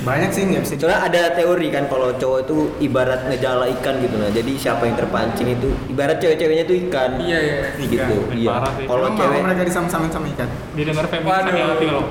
banyak 0.00 0.30
sih 0.30 0.46
nggak 0.46 0.62
bisa 0.62 0.74
di- 0.74 0.80
Soalnya 0.80 1.00
ada 1.02 1.22
teori 1.34 1.66
kan 1.66 1.84
kalau 1.86 2.14
cowok 2.14 2.38
itu 2.40 2.56
ibarat 2.80 3.26
ngejala 3.26 3.66
ikan 3.72 3.98
gitu 3.98 4.14
nah. 4.14 4.30
Jadi 4.30 4.52
siapa 4.54 4.86
yang 4.86 4.94
terpancing 4.94 5.48
itu 5.50 5.68
ibarat 5.88 6.16
cewek-ceweknya 6.16 6.64
itu 6.64 6.74
ikan. 6.86 7.10
Iya, 7.18 7.38
iya. 7.40 7.56
Gitu. 7.76 7.98
Ikan. 7.98 8.08
Iya. 8.30 8.54
Sih. 8.72 8.86
Kalau 8.86 9.08
cewek 9.12 9.40
mereka 9.42 9.62
disam-samin 9.62 10.08
sama 10.08 10.26
ikan. 10.30 10.48
Didengar 10.72 11.06
feminis 11.06 11.26
Waduh. 11.28 11.54
hati 11.68 11.86
lo. 11.86 12.02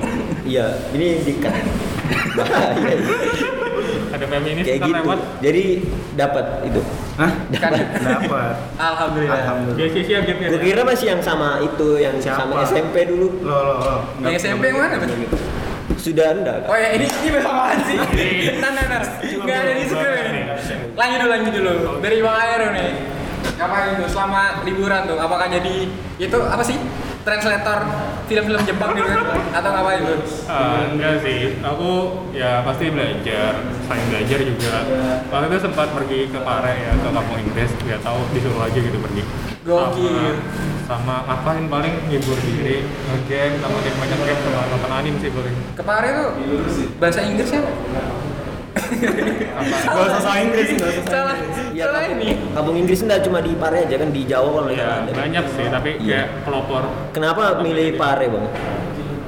iya, 0.44 0.66
ini 0.92 1.24
dikat. 1.24 1.54
Bahaya. 2.36 3.55
Ada 4.16 4.26
feminis 4.26 4.64
Kayak 4.64 4.80
gitu. 4.80 4.96
lewat. 4.96 5.18
Jadi 5.44 5.64
dapat 6.16 6.44
itu. 6.64 6.80
Hah? 7.20 7.30
Ikan. 7.52 7.70
Dapat. 8.00 8.54
Alhamdulillah. 8.80 9.38
Alhamdulillah. 9.44 9.76
Beasiswa 9.76 10.20
GPR. 10.24 10.48
Gue 10.56 10.60
kira 10.64 10.82
masih 10.82 11.06
yang 11.12 11.20
sama 11.20 11.60
itu 11.60 11.88
yang 12.00 12.16
Siapa? 12.16 12.48
sama 12.48 12.64
SMP 12.64 12.96
dulu. 13.04 13.28
Lo 13.44 13.56
lo 13.60 13.74
lo. 13.76 13.94
Yang 14.24 14.34
SMP 14.40 14.72
yang 14.72 14.78
mana 14.80 14.96
berarti? 14.96 15.26
Sudah 15.96 16.28
enggak? 16.32 16.64
Oh 16.68 16.76
ya 16.76 16.88
ini 16.96 17.06
ini 17.08 17.28
bersamaan 17.32 17.78
sih. 17.84 17.96
Nah, 18.56 18.70
nah, 18.72 18.84
nah. 18.88 19.02
Ada 19.46 19.72
di 19.74 19.84
script 19.84 20.24
ini. 20.28 20.42
Lanjut 20.96 21.18
dulu, 21.20 21.30
lanjut 21.30 21.52
dulu. 21.52 21.72
Dari 22.00 22.16
Bang 22.24 22.36
Aero 22.36 22.66
nih. 22.72 22.90
Ngapain 23.56 23.96
tuh 23.96 24.08
selama 24.10 24.42
liburan 24.64 25.00
tuh? 25.08 25.16
Apakah 25.16 25.48
jadi 25.48 25.88
itu 26.16 26.38
apa 26.40 26.60
sih? 26.60 26.76
Translator 27.26 27.78
film-film 28.30 28.62
Jepang 28.62 28.94
gitu 28.94 29.10
kan? 29.10 29.26
Atau 29.50 29.70
ngapain 29.74 29.98
tuh? 30.06 30.18
Ah, 30.46 30.86
enggak 30.94 31.26
sih, 31.26 31.58
aku 31.58 32.22
ya 32.30 32.62
pasti 32.62 32.86
belajar, 32.94 33.66
selain 33.82 34.06
belajar 34.14 34.38
juga. 34.46 34.74
Waktu 35.26 35.46
itu 35.50 35.58
sempat 35.58 35.90
pergi 35.90 36.30
ke 36.30 36.38
Pare 36.38 36.74
ya, 36.86 36.94
ke 36.94 37.08
kampung 37.10 37.38
Inggris, 37.42 37.74
nggak 37.82 37.98
tahu 38.06 38.30
disuruh 38.30 38.62
aja 38.62 38.78
gitu 38.78 38.98
pergi. 39.02 39.22
Gokil. 39.66 40.38
Sama, 40.86 41.26
sama 41.26 41.26
ngapain 41.26 41.66
paling 41.66 41.94
ngibur 42.06 42.38
diri, 42.46 42.86
ngegame, 42.86 43.58
sama 43.58 43.76
game 43.82 43.98
macam 43.98 44.18
game 44.22 44.40
sama 44.46 44.60
nonton 44.70 44.90
anime 44.94 45.18
sih 45.18 45.30
paling. 45.34 45.56
Kemarin 45.74 46.10
tuh 46.14 46.30
bahasa 47.02 47.20
Inggrisnya 47.26 47.66
Gak 48.86 50.04
usah 50.06 50.20
soal 50.20 50.38
Inggris, 50.42 50.68
gak 50.72 50.88
usah 50.88 51.02
soal 51.02 51.12
salah 51.26 51.36
Iya, 51.72 51.84
salah 51.84 52.00
kampung- 52.02 52.22
ini. 52.22 52.28
Kampung 52.50 52.76
Inggris 52.76 53.00
enggak 53.02 53.20
cuma 53.22 53.38
di 53.38 53.52
Pare 53.54 53.78
aja 53.82 53.96
kan 53.96 54.08
di 54.10 54.22
Jawa 54.24 54.48
kalau 54.54 54.70
Ya 54.70 54.76
salah 54.78 54.98
ada. 55.02 55.12
banyak 55.12 55.44
sih, 55.50 55.66
tapi 55.68 55.90
Iya. 55.98 56.20
kayak 56.22 56.28
pelopor. 56.42 56.82
Kenapa 57.10 57.42
milih 57.58 57.88
Pare, 57.94 58.26
Bang? 58.26 58.46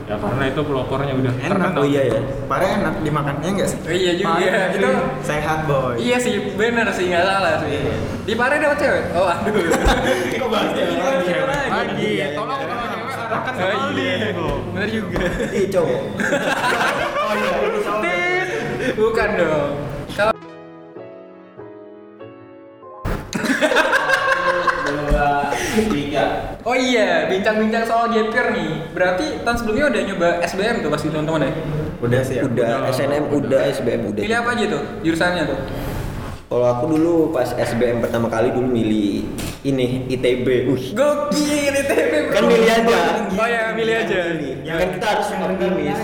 Ya 0.07 0.17
karena 0.17 0.45
itu 0.47 0.61
pelopornya 0.63 1.13
udah 1.13 1.33
Enak. 1.35 1.45
terkenal. 1.45 1.71
Oh 1.75 1.85
iya 1.85 2.03
ya. 2.07 2.21
Pare 2.49 2.67
enak 2.73 2.95
dimakannya 2.99 3.45
enggak 3.51 3.69
sih? 3.69 3.79
Oh, 3.79 3.93
iya 3.93 4.13
juga 4.15 4.33
Pare 4.33 4.73
itu. 4.73 4.91
sehat 5.21 5.59
boy. 5.67 5.93
Iya 5.99 6.17
sih, 6.17 6.35
bener 6.51 6.89
sih 6.89 7.05
nggak 7.07 7.21
salah 7.23 7.61
sih. 7.61 7.77
Di 8.25 8.33
Pare 8.33 8.57
dapat 8.57 8.79
cewek? 8.79 9.05
Oh 9.13 9.27
aduh. 9.27 9.53
Kok 10.41 10.49
bahas 10.49 10.71
cewek 10.73 10.97
lagi? 10.97 11.25
Cewek 11.27 11.45
lagi. 11.45 11.69
Lagi, 11.69 12.11
tolong 12.33 12.57
kalau 12.59 12.87
cewek 12.89 13.15
arahkan 13.19 13.53
ke 13.53 13.61
Oh 13.61 13.69
Aldi. 13.69 14.01
iya, 14.01 14.15
gitu. 14.25 14.49
bener 14.73 14.89
juga. 14.89 15.19
Ih, 15.53 15.67
cowok. 15.69 16.03
Oh 17.21 17.35
iya, 17.37 17.53
ini 17.61 17.79
soal 17.79 18.01
Tit. 18.01 18.49
Bukan 18.97 19.29
dong. 19.37 19.73
Kalau 20.17 20.33
Oh 26.69 26.77
iya, 26.77 27.25
bincang-bincang 27.33 27.89
soal 27.89 28.13
gap 28.13 28.29
year 28.29 28.53
nih. 28.53 28.93
Berarti 28.93 29.41
tahun 29.41 29.57
sebelumnya 29.57 29.85
udah 29.89 30.03
nyoba 30.05 30.29
SBM 30.45 30.77
tuh 30.85 30.91
pasti 30.93 31.07
teman-teman 31.09 31.49
ya? 31.49 31.53
Udah 31.99 32.21
sih 32.21 32.35
ya. 32.37 32.43
Udah 32.45 32.93
SNM 32.93 33.25
udah 33.33 33.61
SBM 33.73 34.01
udah. 34.13 34.23
Pilih 34.23 34.37
apa 34.37 34.51
aja 34.53 34.65
tuh 34.69 34.83
jurusannya 35.01 35.43
tuh? 35.49 35.61
Kalau 36.49 36.65
aku 36.65 36.97
dulu 36.97 37.29
pas 37.29 37.53
SBM 37.53 38.01
pertama 38.01 38.33
kali 38.33 38.49
dulu 38.49 38.73
milih 38.73 39.29
ini 39.69 40.09
ITB. 40.09 40.73
Wih. 40.73 40.97
Gokil 40.97 41.77
ITB. 41.77 42.33
Kan 42.33 42.49
milih 42.49 42.73
aja. 42.73 42.99
Oh 43.37 43.45
ya, 43.45 43.77
milih 43.77 43.93
aja. 43.93 44.33
Yang 44.65 44.77
kan 44.81 44.89
kita 44.97 45.07
harus 45.13 45.29
optimis. 45.29 46.01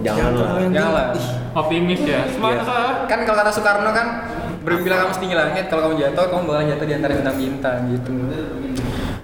Jangan 0.00 0.30
lah. 0.40 0.48
Jangan 0.72 0.92
lah. 0.96 1.06
Optimis 1.52 2.00
ya. 2.00 2.24
Semasa. 2.32 3.04
Kan 3.12 3.28
kalau 3.28 3.44
kata 3.44 3.52
Soekarno 3.52 3.92
kan 3.92 4.06
bermimpilah 4.64 5.04
kamu 5.04 5.12
setinggi 5.20 5.36
langit, 5.36 5.64
kalau 5.68 5.92
kamu 5.92 5.94
jatuh 6.00 6.24
kamu 6.32 6.42
bakal 6.48 6.64
jatuh 6.72 6.86
di 6.88 6.94
antara 6.96 7.12
bintang-bintang 7.20 7.76
gitu. 7.92 8.12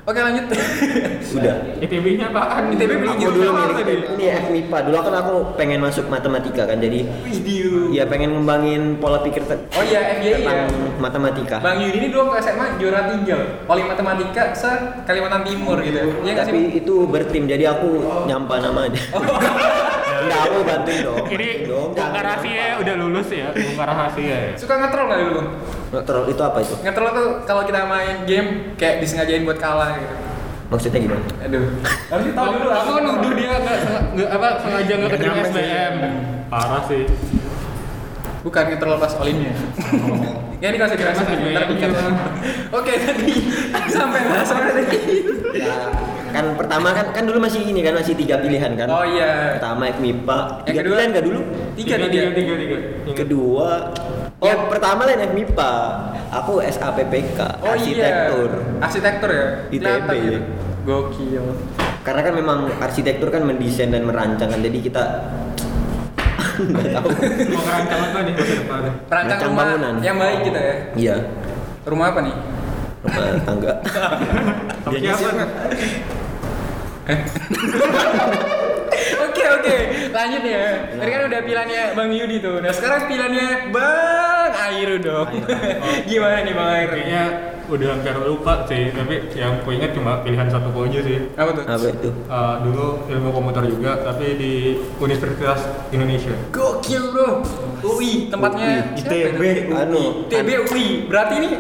Oke 0.05 0.21
lanjut. 0.21 0.45
Udah. 1.41 1.57
ITB-nya 1.81 2.29
apaan? 2.29 2.69
ITB 2.77 2.93
Aku 2.93 3.25
belum 3.25 3.33
dulu 3.33 3.49
apa 3.49 3.61
milih 3.65 3.77
tadi? 3.81 3.95
ini 4.13 4.25
FMIPA. 4.37 4.79
Dulu 4.85 4.97
kan 5.01 5.15
aku 5.17 5.35
pengen 5.57 5.81
masuk 5.81 6.05
matematika 6.13 6.69
kan, 6.69 6.77
jadi 6.77 7.09
Video. 7.25 7.89
ya 7.89 8.05
pengen 8.05 8.37
ngembangin 8.37 9.01
pola 9.01 9.25
pikir 9.25 9.41
Oh 9.49 9.81
iya, 9.81 10.21
FYI 10.21 10.45
ya. 10.45 10.69
matematika. 11.01 11.57
Bang 11.65 11.81
Yudi 11.81 12.05
ini 12.05 12.09
dulu 12.13 12.37
ke 12.37 12.45
SMA 12.45 12.77
juara 12.77 13.09
tiga 13.09 13.65
Paling 13.65 13.87
matematika 13.89 14.53
se 14.53 14.69
Kalimantan 15.09 15.41
Timur 15.41 15.81
gitu 15.81 16.21
Iya? 16.21 16.45
Tapi 16.45 16.85
itu 16.85 16.95
bertim, 17.09 17.49
jadi 17.49 17.73
aku 17.73 17.89
nyampa 18.29 18.61
nama 18.61 18.85
aja. 18.85 19.01
Enggak, 20.25 20.41
aku 20.49 20.59
bantuin 20.65 20.99
dong. 21.05 21.25
Ini 21.29 21.49
bongkar 21.69 22.23
rahasia 22.25 22.65
udah 22.81 22.95
lulus 22.97 23.29
ya, 23.29 23.49
bongkar 23.53 23.87
rahasia 23.87 24.37
ya. 24.51 24.53
Suka 24.57 24.75
ngetrol 24.81 25.05
nggak 25.07 25.21
dulu? 25.29 25.41
Terlalu 26.03 26.27
itu 26.35 26.43
apa 26.43 26.59
itu? 26.59 26.75
Ngetrol 26.83 27.09
tuh 27.15 27.29
kalau 27.47 27.63
kita 27.63 27.87
main 27.87 28.27
game 28.27 28.75
Kayak 28.75 28.99
disengajain 28.99 29.47
buat 29.47 29.63
kalah 29.63 29.95
gitu 29.95 30.15
Maksudnya 30.67 30.99
gimana? 30.99 31.23
Aduh 31.39 31.71
Harus 32.11 32.27
tahu 32.35 32.49
dulu 32.59 32.69
Aku 32.75 32.91
kan 32.99 33.03
nuduh 33.07 33.33
dia 33.39 33.55
nggak 33.55 34.29
apa 34.35 34.49
sengaja 34.59 34.93
nggak 34.99 35.11
keterima 35.15 35.43
sih. 35.47 35.53
SBM. 35.55 35.95
Parah 36.51 36.83
sih. 36.91 37.05
Bukan 38.43 38.65
ngetrol 38.75 38.97
pas 38.99 39.13
olimnya 39.23 39.55
Ya 40.59 40.67
ini 40.73 40.77
dirasa 40.81 40.97
ntar 41.23 41.37
dikat. 41.69 41.69
iya. 41.71 42.15
Oke 42.75 42.93
tadi 42.99 43.33
Sampai 43.87 44.21
bahas 44.27 44.51
apa 44.51 44.71
tadi? 44.75 44.99
Kan 46.35 46.59
pertama 46.59 46.91
kan 46.91 47.15
kan 47.15 47.23
dulu 47.23 47.39
masih 47.39 47.63
ini 47.63 47.79
kan 47.79 47.95
masih 47.95 48.19
tiga 48.19 48.43
pilihan 48.43 48.75
kan. 48.75 48.91
Oh 48.91 49.07
iya 49.07 49.55
Pertama 49.55 49.87
FMIPA. 49.89 50.39
Tiga 50.67 50.81
kedua? 50.83 50.99
pilihan 50.99 51.23
dulu? 51.23 51.41
Tiga 51.79 51.95
tiga, 51.97 52.21
tiga 52.35 52.55
tiga. 52.59 52.77
Kedua 53.15 53.71
Oh, 54.35 54.51
yang 54.51 54.67
pertama 54.67 55.07
lain 55.07 55.23
FMIPA. 55.25 55.73
Aku 56.35 56.59
SAPPK, 56.59 57.39
Oh 57.63 57.71
arsitektur. 57.71 58.51
iya 58.51 58.83
Arsitektur 58.83 59.31
ya? 59.31 59.47
ITB, 59.71 60.11
gitu. 60.11 60.39
Gokil 60.85 61.45
Karena 62.03 62.21
kan 62.21 62.35
memang 62.35 62.59
arsitektur 62.77 63.31
kan 63.31 63.41
mendesain 63.41 63.89
dan 63.89 64.03
merancang 64.03 64.51
kan. 64.51 64.59
Jadi 64.59 64.79
kita 64.83 65.03
nggak 66.55 66.87
tahu. 66.93 67.09
Mau 67.49 67.63
ngerancang 67.63 68.01
apa 68.05 68.19
nih 68.21 68.33
masa 68.35 68.55
depan? 68.55 68.79
Perancang 69.07 69.31
Rancang 69.31 69.49
rumah 69.49 69.65
bangunan. 69.65 69.95
yang 70.03 70.17
baik 70.19 70.39
gitu 70.43 70.59
ya 70.59 70.75
Iya. 70.95 71.17
Rumah 71.85 72.07
apa 72.11 72.21
nih? 72.21 72.35
Rumah 73.01 73.25
tangga. 73.41 73.73
Dia 74.93 75.15
siapa? 77.05 78.55
Oke 79.05 79.45
oke, 79.51 79.77
lanjut 80.15 80.43
ya. 80.47 80.87
Tadi 80.97 81.11
kan 81.11 81.23
udah 81.27 81.41
pilihannya 81.45 81.83
Bang 81.99 82.11
Yudi 82.15 82.39
tuh. 82.39 82.63
Nah 82.63 82.71
sekarang 82.73 83.11
pilihannya 83.11 83.75
Bang 83.75 84.53
Airu 84.55 84.97
dong. 85.03 85.29
Gimana 86.09 86.47
nih 86.47 86.55
Bang 86.55 86.71
Airu? 86.73 86.95
Kayaknya 86.95 87.25
udah 87.69 87.87
hampir 87.97 88.15
lupa 88.23 88.53
sih, 88.71 88.95
tapi 88.95 89.15
yang 89.35 89.61
ku 89.67 89.75
ingat 89.75 89.93
cuma 89.93 90.23
pilihan 90.23 90.49
satu 90.49 90.71
aja 90.87 91.01
sih. 91.03 91.19
Apa 91.35 91.51
tuh? 91.53 91.65
Apa 91.67 91.87
itu? 91.91 92.11
Uh, 92.31 92.55
dulu 92.65 92.87
ilmu 93.11 93.29
komputer 93.35 93.65
juga, 93.67 93.93
tapi 94.07 94.27
di 94.39 94.53
Universitas 95.03 95.61
Indonesia. 95.91 96.33
Gokil 96.55 97.05
bro. 97.11 97.43
UI 97.85 98.31
tempatnya 98.33 98.95
ITB. 98.97 99.75
Anu. 99.75 100.31
ITB 100.31 100.49
UI. 100.71 100.87
Berarti 101.11 101.35
ini 101.43 101.51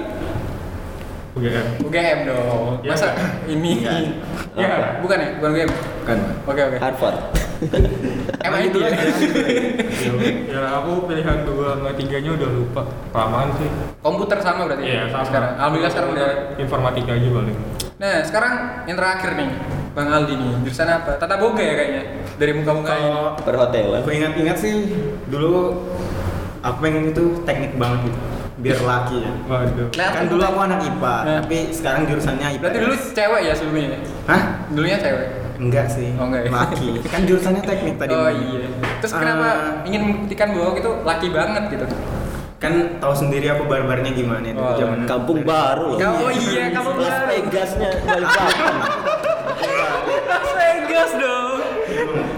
UGM. 1.35 1.67
UGM 1.83 2.19
dong. 2.31 2.79
Ya, 2.87 2.91
Masa 2.95 3.11
ya. 3.11 3.27
ini? 3.51 3.73
Ya. 4.55 5.03
Bukan 5.03 5.19
ya? 5.19 5.29
Bukan 5.43 5.51
UGM. 5.51 5.71
Kan. 6.07 6.19
Oke 6.47 6.61
oke. 6.63 6.77
Harvard. 6.79 7.19
MIT 8.55 8.77
ya. 8.77 8.91
ya 10.53 10.61
aku 10.79 11.09
pilihan 11.09 11.49
dua 11.49 11.81
sama 11.81 11.91
tiganya 11.99 12.31
udah 12.39 12.49
lupa. 12.55 12.83
Kelamaan 13.11 13.49
sih. 13.59 13.69
Komputer 13.99 14.39
sama 14.39 14.71
berarti. 14.71 14.85
Iya, 14.87 15.11
sama. 15.11 15.25
Sekarang. 15.27 15.51
Alhamdulillah 15.59 15.91
sekarang 15.91 16.11
udah. 16.15 16.29
Informatika 16.61 17.11
aja 17.19 17.29
paling. 17.35 17.59
Nah 17.99 18.15
sekarang 18.23 18.55
yang 18.87 18.97
terakhir 18.99 19.31
nih. 19.35 19.51
Bang 19.95 20.11
Aldi 20.11 20.35
nih, 20.35 20.51
jurusan 20.67 20.91
apa? 20.91 21.15
Tata 21.23 21.39
boga 21.39 21.63
ya 21.63 21.79
kayaknya 21.79 22.03
dari 22.35 22.51
muka-muka 22.51 22.99
ini. 22.99 23.11
Perhotelan. 23.47 24.03
aku 24.03 24.11
ingat-ingat 24.11 24.57
sih 24.59 24.91
dulu 25.31 25.87
aku 26.67 26.77
pengen 26.83 27.15
itu 27.15 27.39
teknik 27.47 27.79
banget 27.79 28.11
gitu. 28.11 28.34
Biar 28.65 28.81
laki 28.81 29.17
ya. 29.21 29.31
Waduh. 29.45 29.89
Nah, 29.93 30.09
Kan 30.11 30.25
dulu 30.27 30.43
aku 30.43 30.59
anak 30.59 30.81
IPA, 30.83 31.15
Nah. 31.21 31.39
tapi 31.39 31.57
sekarang 31.69 32.03
jurusannya 32.09 32.47
IPA. 32.49 32.61
Berarti 32.65 32.79
dulu 32.81 32.95
cewek 33.13 33.41
ya 33.43 33.53
sebelumnya? 33.53 33.99
Hah? 34.25 34.43
Dulunya 34.73 34.97
cewek? 34.97 35.29
Enggak 35.55 35.87
sih. 35.87 36.09
Oh, 36.17 36.25
enggak 36.27 36.43
ya? 36.43 36.51
Laki. 36.51 36.89
Kan 37.13 37.21
jurusannya 37.25 37.63
teknik 37.63 37.95
tadi. 37.95 38.11
oh 38.11 38.27
iya. 38.27 38.67
Terus 38.99 39.13
kenapa 39.13 39.47
Ah. 39.47 39.87
ingin 39.87 40.01
membuktikan 40.03 40.49
bahwa 40.51 40.73
itu 40.75 40.91
laki 41.05 41.29
banget 41.29 41.63
gitu? 41.71 41.87
Kan 42.57 42.73
tahu 42.97 43.13
sendiri 43.13 43.47
aku 43.47 43.69
barbarnya 43.69 44.09
gimana 44.11 44.41
itu 44.43 44.57
Oh, 44.57 44.73
zaman 44.73 45.05
Kampung 45.05 45.45
baru 45.45 45.95
loh. 45.95 45.99
Oh 46.01 46.33
iya, 46.33 46.73
kamu 46.73 46.91
Las 46.97 47.13
baru. 47.21 47.29
Vegasnya 47.29 47.91
Balikpapan. 48.03 48.75
Las 50.33 50.51
Vegas 50.57 51.11
dong. 51.15 51.61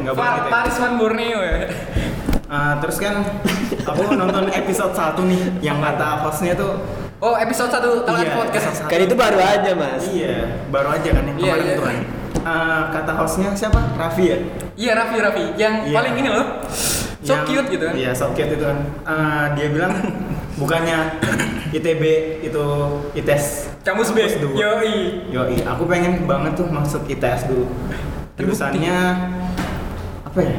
Enggak 0.02 0.14
ya. 0.18 0.50
Paris 0.50 0.76
Van 0.76 0.94
Borneo 0.98 1.38
ya. 1.38 1.70
Ah, 2.46 2.78
terus 2.78 2.96
kan 2.96 3.26
aku 3.82 4.14
nonton 4.14 4.46
episode 4.50 4.94
1 4.94 5.18
nih 5.26 5.42
yang 5.60 5.82
kata 5.82 6.22
hostnya 6.22 6.54
tuh 6.54 6.78
Oh 7.16 7.32
episode 7.34 7.72
1 7.72 8.04
Talan 8.04 8.22
Iya, 8.22 8.36
Podcast. 8.36 8.84
Kan 8.84 9.00
itu 9.00 9.16
baru 9.16 9.40
aja 9.40 9.72
mas. 9.72 10.04
Iya, 10.04 10.60
baru 10.68 10.92
aja 10.92 11.08
kan 11.10 11.24
yang 11.24 11.38
Iya, 11.40 11.48
kemarin 11.48 11.64
iya. 11.64 11.74
tuh 11.74 11.84
kan. 11.84 11.96
Ah, 12.44 12.82
kata 12.92 13.12
hostnya 13.16 13.48
siapa? 13.50 13.80
Raffi 13.96 14.24
ya? 14.28 14.38
Iya 14.76 14.92
Raffi 14.94 15.16
Raffi 15.18 15.44
yang 15.56 15.74
Iya. 15.88 15.96
paling 15.96 16.14
ini 16.14 16.28
loh. 16.28 16.46
So 17.24 17.32
Yang- 17.32 17.46
cute 17.48 17.68
gitu 17.72 17.84
kan. 17.88 17.94
Iya, 17.96 18.10
so 18.12 18.30
cute 18.30 18.52
itu 18.52 18.62
kan. 18.62 18.78
Ah, 19.02 19.56
dia 19.56 19.72
bilang 19.72 19.96
bukannya 20.60 20.98
ITB 21.72 22.02
itu 22.44 22.64
ITS 23.16 23.72
Kamus 23.80 24.12
B. 24.12 24.20
Yoi. 24.52 25.26
Yoi, 25.32 25.56
aku 25.64 25.88
pengen 25.88 26.28
banget 26.28 26.52
tuh 26.54 26.68
masuk 26.68 27.08
ITS 27.08 27.48
dulu. 27.48 27.64
Jurusannya 28.36 28.96
apa 30.22 30.38
ya? 30.38 30.54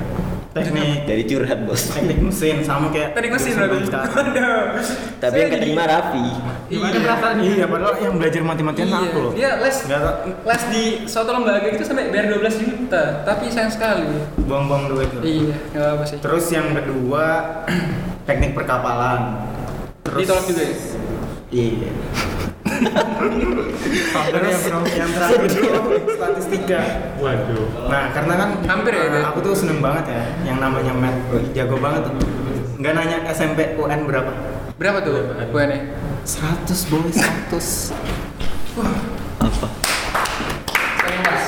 Teknik 0.50 1.04
Jadi 1.10 1.22
curhat 1.26 1.60
bos. 1.64 1.82
teknik 1.90 2.20
mesin 2.20 2.60
sama 2.62 2.90
kayak 2.90 3.14
Tadi 3.14 3.28
mesin. 3.28 3.54
Aduh. 3.56 4.80
Tapi 5.18 5.36
yang 5.38 5.52
keterima 5.52 5.84
Raffi. 5.84 6.26
Gimana 6.68 6.90
Iya. 6.90 7.00
perasaan? 7.00 7.36
Iya, 7.40 7.66
padahal 7.66 7.96
yang 7.98 8.16
belajar 8.16 8.42
mati-matian 8.44 8.88
Iya, 8.88 9.00
aku 9.02 9.18
loh. 9.18 9.32
Iya, 9.34 9.52
les 9.60 9.78
les 10.44 10.64
di 10.68 10.84
suatu 11.06 11.30
lembaga 11.32 11.64
itu 11.64 11.80
sampai 11.82 12.10
bayar 12.10 12.28
12 12.30 12.60
juta, 12.60 13.04
tapi 13.24 13.48
sayang 13.48 13.72
sekali. 13.72 14.04
Buang-buang 14.44 14.92
duit 14.92 15.08
tuh. 15.10 15.22
Iya, 15.24 15.56
nggak 15.72 15.90
apa 15.90 16.04
sih. 16.04 16.18
Terus 16.20 16.46
yang 16.50 16.68
kedua 16.74 17.26
teknik 18.28 18.52
perkapalan. 18.52 19.48
Ditolak 20.06 20.44
juga 20.46 20.64
ya? 20.64 20.76
Iya. 21.50 21.90
Bro. 22.78 23.02
yang 24.94 25.12
terakhir 25.12 25.50
dulu 25.50 25.82
statistika. 26.14 26.82
Waduh. 27.18 27.66
Nah, 27.90 28.04
karena 28.14 28.34
kan 28.38 28.50
Hampir 28.68 28.94
ya, 28.94 29.04
itu? 29.10 29.20
aku 29.24 29.40
tuh 29.42 29.54
seneng 29.58 29.80
banget 29.82 30.14
ya 30.14 30.22
yang 30.54 30.58
namanya 30.62 30.94
math. 30.94 31.18
Jago 31.56 31.78
banget 31.82 32.10
tuh. 32.10 32.14
Nggak 32.78 32.94
nanya 32.94 33.18
SMP 33.34 33.74
UN 33.80 34.06
berapa? 34.06 34.32
Berapa 34.78 35.02
tuh 35.02 35.34
UN-nya? 35.50 35.98
100 36.22 36.92
boy, 36.94 37.10
100. 37.10 37.90
Apa? 39.42 39.68
Sayang 41.02 41.22
mas. 41.26 41.44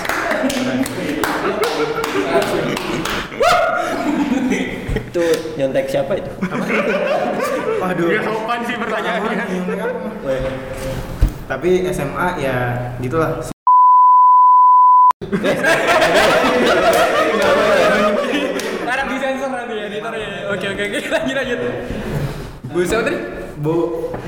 Itu 4.97 5.23
nyontek 5.59 5.85
siapa 5.89 6.13
itu? 6.17 6.31
Waduh. 7.77 8.07
Dia 8.09 8.21
sopan 8.25 8.59
sih 8.65 8.75
pertanyaannya. 8.77 9.45
Tapi 11.49 11.81
SMA 11.89 12.27
ya 12.37 12.77
gitulah. 13.01 13.41
Harap 18.85 19.05
disensor 19.09 19.49
nanti 19.49 19.73
ya, 19.73 19.85
editor 19.89 20.13
ya. 20.13 20.29
Oke 20.53 20.65
oke 20.69 20.83
oke, 20.93 20.99
lanjut 21.09 21.35
lanjut. 21.41 21.59
Bu 22.69 22.79
siapa 22.85 23.01
tadi? 23.09 23.17
Bu, 23.65 23.75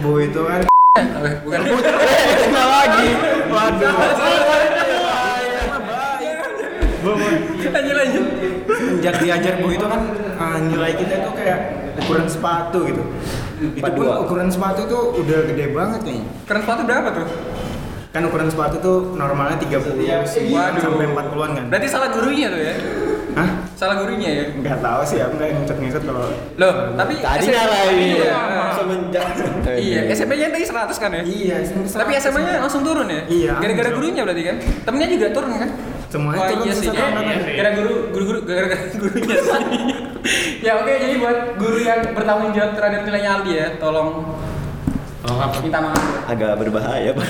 bu 0.01 0.11
itu 0.17 0.41
kan 0.41 0.65
bukan. 1.45 1.61
Kena 2.41 2.63
lagi. 2.65 3.09
Waduh. 3.53 3.93
Lanjut 7.69 7.95
lanjut. 8.01 8.25
Sejak 8.97 9.15
diajar 9.21 9.53
bu 9.61 9.67
itu 9.69 9.85
kan 9.85 10.01
ah, 10.41 10.57
nilai 10.57 10.97
kita 10.97 11.21
itu 11.21 11.29
kayak 11.37 11.59
ukuran 12.01 12.25
sepatu 12.25 12.81
gitu. 12.89 13.05
Itu 13.61 13.89
pun 13.93 14.05
42. 14.09 14.23
ukuran 14.25 14.47
sepatu 14.49 14.81
tuh 14.89 15.03
udah 15.21 15.39
gede 15.45 15.65
banget 15.69 16.01
nih. 16.01 16.19
Keren 16.49 16.61
sepatu 16.65 16.81
berapa 16.83 17.07
tuh? 17.13 17.27
Kan 18.11 18.21
ukuran 18.27 18.49
sepatu 18.51 18.75
tuh 18.81 18.97
normalnya 19.15 19.55
30 19.61 20.01
sampai 20.81 21.05
40-an 21.13 21.51
kan. 21.55 21.65
Berarti 21.69 21.87
salah 21.87 22.09
gurunya 22.11 22.47
tuh 22.51 22.59
ya? 22.59 22.75
Hah? 23.31 23.49
Salah 23.79 23.95
gurunya 24.03 24.29
ya? 24.29 24.45
Nggak 24.51 24.83
tahu 24.83 25.01
sih, 25.07 25.23
aku 25.23 25.39
nggak 25.39 25.49
ngikut-ngikut 25.63 26.03
kalau 26.03 26.27
Loh, 26.59 26.73
tapi 26.99 27.13
Tadi 27.23 27.47
SMP 27.47 27.55
nyalain. 27.55 27.95
Iya. 27.95 28.31
Semenjak. 28.75 29.25
Iya, 29.71 29.99
SMP-nya 30.11 30.47
tadi 30.51 30.65
100 30.67 30.91
kan 30.99 31.09
ya? 31.15 31.23
Iya, 31.23 31.55
Tapi 31.87 32.11
SMA-nya 32.19 32.53
langsung 32.59 32.83
turun 32.83 33.07
ya? 33.07 33.23
Iya, 33.31 33.53
Gara-gara 33.63 33.89
gurunya 33.95 34.21
berarti 34.27 34.43
kan? 34.43 34.55
Temennya 34.83 35.07
juga 35.15 35.27
turun 35.31 35.51
kan? 35.55 35.69
Semuanya 36.11 36.39
Oh 36.43 36.47
turun 36.51 36.63
iya 36.67 36.73
sih, 36.75 36.87
iya, 36.91 37.07
iya. 37.07 37.35
Kira 37.55 37.69
guru, 37.79 37.93
guru, 38.11 38.23
guru, 38.27 38.39
gara-gara 38.43 38.83
gurunya 38.99 39.37
sih. 39.39 39.63
ya 40.65 40.71
oke, 40.77 40.91
jadi 40.91 41.15
buat 41.17 41.39
guru 41.57 41.79
yang 41.81 42.01
bertanggung 42.11 42.51
jawab 42.51 42.71
terhadap 42.75 43.01
nilainya 43.03 43.31
Aldi 43.39 43.51
ya, 43.53 43.67
tolong 43.77 44.09
Oh, 45.21 45.37
apa? 45.37 45.53
minta 45.61 45.77
maaf. 45.77 46.01
Agak 46.25 46.57
berbahaya 46.57 47.13
pak. 47.13 47.29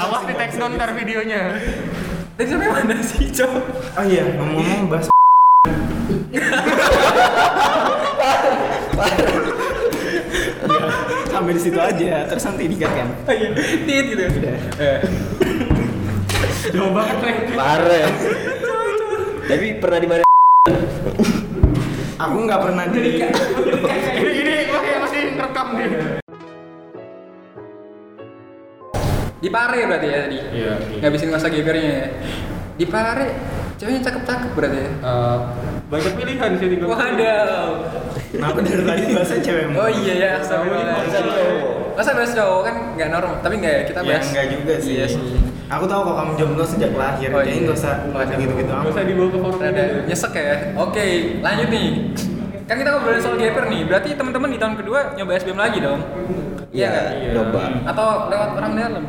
Awas 0.00 0.22
di 0.24 0.32
text 0.32 0.56
down 0.56 0.72
ntar 0.72 0.96
videonya. 0.96 1.52
Tadi 2.32 2.48
sampai 2.48 2.68
mana 2.72 2.96
sih, 3.00 3.28
Cok? 3.28 3.52
Oh 3.92 4.04
iya, 4.04 4.24
ngomong-ngomong 4.40 4.88
bahas 4.88 5.06
Ya, 10.66 10.84
sampai 11.28 11.52
di 11.54 11.60
situ 11.60 11.78
aja, 11.78 12.24
terus 12.26 12.44
nanti 12.44 12.64
dikat 12.66 12.92
kan. 12.92 13.08
Oh 13.28 13.34
iya, 13.34 13.48
tit 13.56 14.04
gitu. 14.10 14.22
Eh. 14.80 14.98
Jauh 16.72 16.90
banget. 16.90 17.16
Parah. 17.52 17.96
ya. 18.00 18.08
Tapi 19.46 19.66
pernah 19.78 19.98
di 20.00 20.08
mana? 20.08 20.25
Aku 22.16 22.36
nggak 22.42 22.60
pernah 22.64 22.84
di 22.88 22.98
Ini, 22.98 24.30
ini 24.32 24.54
masih, 24.72 24.94
masih 25.04 25.22
rekam 25.36 25.66
nih. 25.76 25.88
Di 29.36 29.48
Pare 29.52 29.78
berarti 29.84 30.06
ya 30.08 30.18
tadi? 30.26 30.38
Iya. 30.50 30.72
Ngabisin 31.04 31.28
masa 31.30 31.46
gebernya 31.52 31.92
ya? 31.92 32.08
Di 32.76 32.86
Pare, 32.88 33.28
ceweknya 33.76 34.00
cakep-cakep 34.02 34.50
berarti 34.56 34.78
ya? 34.80 34.90
Eh, 34.90 35.38
banyak 35.86 36.12
pilihan 36.18 36.50
sih 36.56 36.68
di 36.72 36.76
Waduh. 36.82 37.68
Kenapa 38.26 38.58
dari 38.58 38.82
tadi 38.82 39.02
bahasa 39.14 39.34
cewek 39.38 39.64
Oh 39.76 39.88
iya 39.88 40.14
ya, 40.18 40.28
astagfirullah. 40.42 40.98
Bahasa 40.98 41.20
cowok. 41.22 41.94
Masa 41.96 42.10
bahas 42.12 42.32
cowok 42.34 42.60
kan 42.64 42.74
nggak 42.96 43.08
normal, 43.12 43.34
tapi 43.40 43.54
nggak 43.60 43.72
ya 43.72 43.82
kita 43.86 44.00
Ya 44.02 44.08
bahas. 44.08 44.26
enggak 44.32 44.46
juga 44.50 44.74
sih. 44.82 44.92
Iya 44.98 45.06
sih. 45.08 45.22
Aku 45.66 45.84
tahu 45.84 46.00
kok 46.04 46.14
kamu 46.14 46.32
jomblo 46.38 46.62
sejak 46.62 46.94
lahir, 46.94 47.28
Oh, 47.28 47.42
jadi 47.42 47.50
iya. 47.52 47.64
nggak 47.66 47.74
usah 47.74 47.94
Oh, 48.06 48.22
iya. 48.22 48.34
gitu-gitu 48.38 48.70
Gak 48.70 48.86
usah 48.86 49.02
dibawa 49.02 49.28
ke 49.28 49.38
forum 49.42 49.58
Rada 49.58 49.82
ini. 49.82 49.98
nyesek 50.06 50.32
ya. 50.32 50.56
Oke, 50.78 51.04
lanjut 51.42 51.68
nih. 51.68 51.86
Kan 52.66 52.76
kita 52.78 52.88
ngobrolin 52.88 53.18
soal 53.18 53.34
gaper 53.36 53.64
nih. 53.66 53.82
Berarti 53.82 54.08
teman-teman 54.14 54.48
di 54.48 54.58
tahun 54.58 54.74
kedua 54.76 54.98
nyoba 55.14 55.30
SBM 55.34 55.58
lagi 55.58 55.78
dong? 55.82 56.00
Iya 56.70 56.86
nggak? 56.88 57.06
Iya, 57.12 57.28
nyoba. 57.34 57.62
Atau 57.84 58.06
lewat 58.28 58.50
orang 58.54 58.72
dalam? 58.76 59.02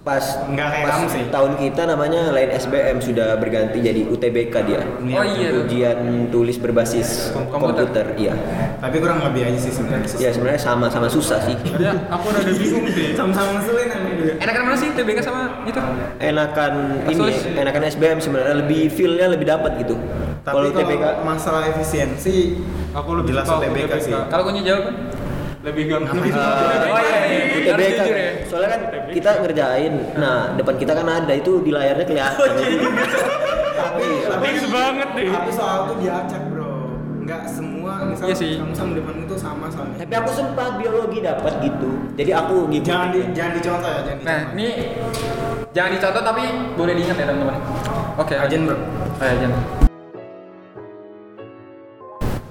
Pas 0.00 0.24
Nggak 0.48 0.68
kayak 0.72 0.86
pas 0.88 0.92
kamu 0.96 1.06
sih. 1.12 1.24
tahun 1.28 1.52
kita 1.60 1.82
namanya 1.84 2.32
lain 2.32 2.48
SBM 2.56 3.04
sudah 3.04 3.36
berganti 3.36 3.84
jadi 3.84 4.08
UTBK 4.08 4.54
dia. 4.64 4.80
Oh 5.12 5.24
iya. 5.28 5.52
Ujian 5.60 5.98
tulis 6.32 6.56
berbasis 6.56 7.36
Komputer. 7.36 7.84
komputer, 7.84 8.06
iya. 8.16 8.32
Tapi 8.80 8.96
kurang 8.96 9.20
lebih 9.20 9.52
aja 9.52 9.60
sih 9.60 9.68
sebenarnya. 9.68 10.08
Ya 10.16 10.32
sebenarnya 10.32 10.56
sama-sama 10.56 11.04
susah 11.04 11.44
sih. 11.44 11.52
Ya, 11.76 11.92
aku 12.08 12.32
udah 12.32 12.42
bingung 12.48 12.88
sih. 12.88 13.12
Sama-sama 13.18 13.60
juga. 13.60 14.32
Enakan 14.40 14.62
mana 14.64 14.76
sih 14.80 14.88
TBK 14.96 15.18
sama 15.20 15.40
itu? 15.68 15.80
Enakan 16.16 16.72
ini, 17.04 17.20
Kasus. 17.20 17.36
enakan 17.52 17.82
SBM 17.92 18.18
sebenarnya 18.24 18.54
lebih 18.64 18.82
feel-nya 18.88 19.28
lebih 19.28 19.52
dapat 19.52 19.84
gitu. 19.84 20.00
Tapi 20.40 20.54
Kalau 20.56 20.66
UTBK 20.72 21.04
masalah 21.28 21.68
efisiensi, 21.68 22.56
Aku 22.96 23.14
lebih 23.20 23.36
jelas 23.36 23.44
suka 23.44 23.68
UTBK 23.68 23.92
sih. 24.00 24.12
Kalau 24.16 24.42
kunci 24.48 24.64
jawaban? 24.64 25.09
Lebih 25.60 25.84
gampang. 25.86 26.16
Oh 26.90 27.00
iya, 27.04 27.20
iya. 27.28 27.42
UTBK 27.52 28.00
jujur 28.00 28.16
ya. 28.16 28.30
soalnya 28.48 28.68
kan 28.70 28.80
kita 29.12 29.30
ngerjain 29.40 29.92
nah 30.16 30.56
depan 30.56 30.74
kita 30.74 30.92
kan 30.92 31.06
ada 31.06 31.32
itu 31.32 31.60
di 31.60 31.70
layarnya 31.70 32.02
kelihatan 32.02 32.50
tapi 33.70 34.04
Fix 34.42 34.58
banget 34.66 35.08
deh. 35.12 35.28
tapi 35.28 35.50
soal 35.52 35.78
tuh 35.86 35.96
diacak 36.00 36.42
bro. 36.48 36.72
Nggak 37.20 37.42
semua 37.46 37.92
misal 38.08 38.24
Iya 38.26 38.34
sih. 38.34 38.52
kamu 38.58 38.74
sama 38.74 38.92
depan 38.96 39.14
itu 39.20 39.34
sama 39.36 39.66
soalnya. 39.68 39.96
tapi 40.00 40.14
aku 40.16 40.30
sempat 40.32 40.70
biologi 40.76 41.18
dapat 41.20 41.52
gitu 41.60 41.90
jadi 42.16 42.30
aku 42.34 42.56
ngikutin 42.66 42.90
Jangan 42.90 43.08
di, 43.12 43.20
jangan 43.30 43.52
dicontoh 43.54 43.90
ya, 43.90 44.00
jangan 44.02 44.22
Nah, 44.24 44.40
ini 44.56 44.68
jangan 45.70 45.90
dicontoh 45.94 46.22
tapi 46.24 46.42
boleh 46.74 46.92
diingat 46.94 47.16
ya 47.16 47.26
teman-teman. 47.28 47.56
Oke. 48.16 48.34
Ajen 48.34 48.60
bro. 48.66 48.76
Oh, 49.20 49.22
ya, 49.22 49.34
Jen. 49.36 49.52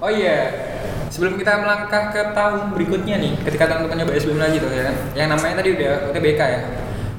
Oh 0.00 0.08
iya, 0.08 0.36
sebelum 1.10 1.34
kita 1.36 1.58
melangkah 1.60 2.14
ke 2.14 2.22
tahun 2.32 2.72
berikutnya 2.72 3.16
nih, 3.18 3.32
ketika 3.42 3.66
teman-teman 3.66 4.06
nyoba 4.06 4.12
SBM 4.16 4.40
lagi 4.40 4.56
tuh 4.62 4.70
ya 4.70 4.94
yang 5.18 5.28
namanya 5.34 5.54
tadi 5.58 5.68
udah 5.74 5.92
UTBK 6.14 6.40
ya. 6.40 6.60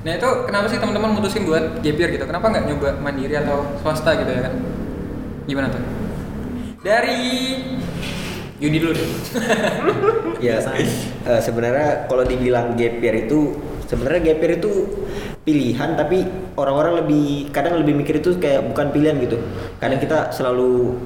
Nah 0.02 0.12
itu 0.18 0.30
kenapa 0.50 0.66
sih 0.72 0.80
teman-teman 0.82 1.14
mutusin 1.14 1.46
buat 1.46 1.84
gap 1.84 1.98
year 2.00 2.10
gitu? 2.10 2.26
Kenapa 2.26 2.50
nggak 2.50 2.66
nyoba 2.72 2.90
mandiri 3.04 3.36
atau 3.38 3.68
swasta 3.84 4.18
gitu 4.18 4.32
ya 4.32 4.42
kan? 4.50 4.54
Gimana 5.46 5.68
tuh? 5.70 5.84
Dari 6.82 7.22
Yudi 8.58 8.78
dulu 8.82 8.94
deh. 8.98 9.10
ya 10.46 10.58
eh, 10.58 11.42
sebenarnya 11.42 12.10
kalau 12.10 12.26
dibilang 12.26 12.74
year 12.80 12.98
itu 12.98 13.58
sebenarnya 13.86 14.34
year 14.34 14.58
itu 14.58 14.72
pilihan 15.42 15.98
tapi 15.98 16.24
orang-orang 16.56 17.06
lebih 17.06 17.50
kadang 17.50 17.82
lebih 17.82 17.98
mikir 17.98 18.22
itu 18.22 18.38
kayak 18.38 18.70
bukan 18.74 18.94
pilihan 18.94 19.18
gitu 19.20 19.42
kadang 19.82 19.98
kita 19.98 20.30
selalu 20.30 20.98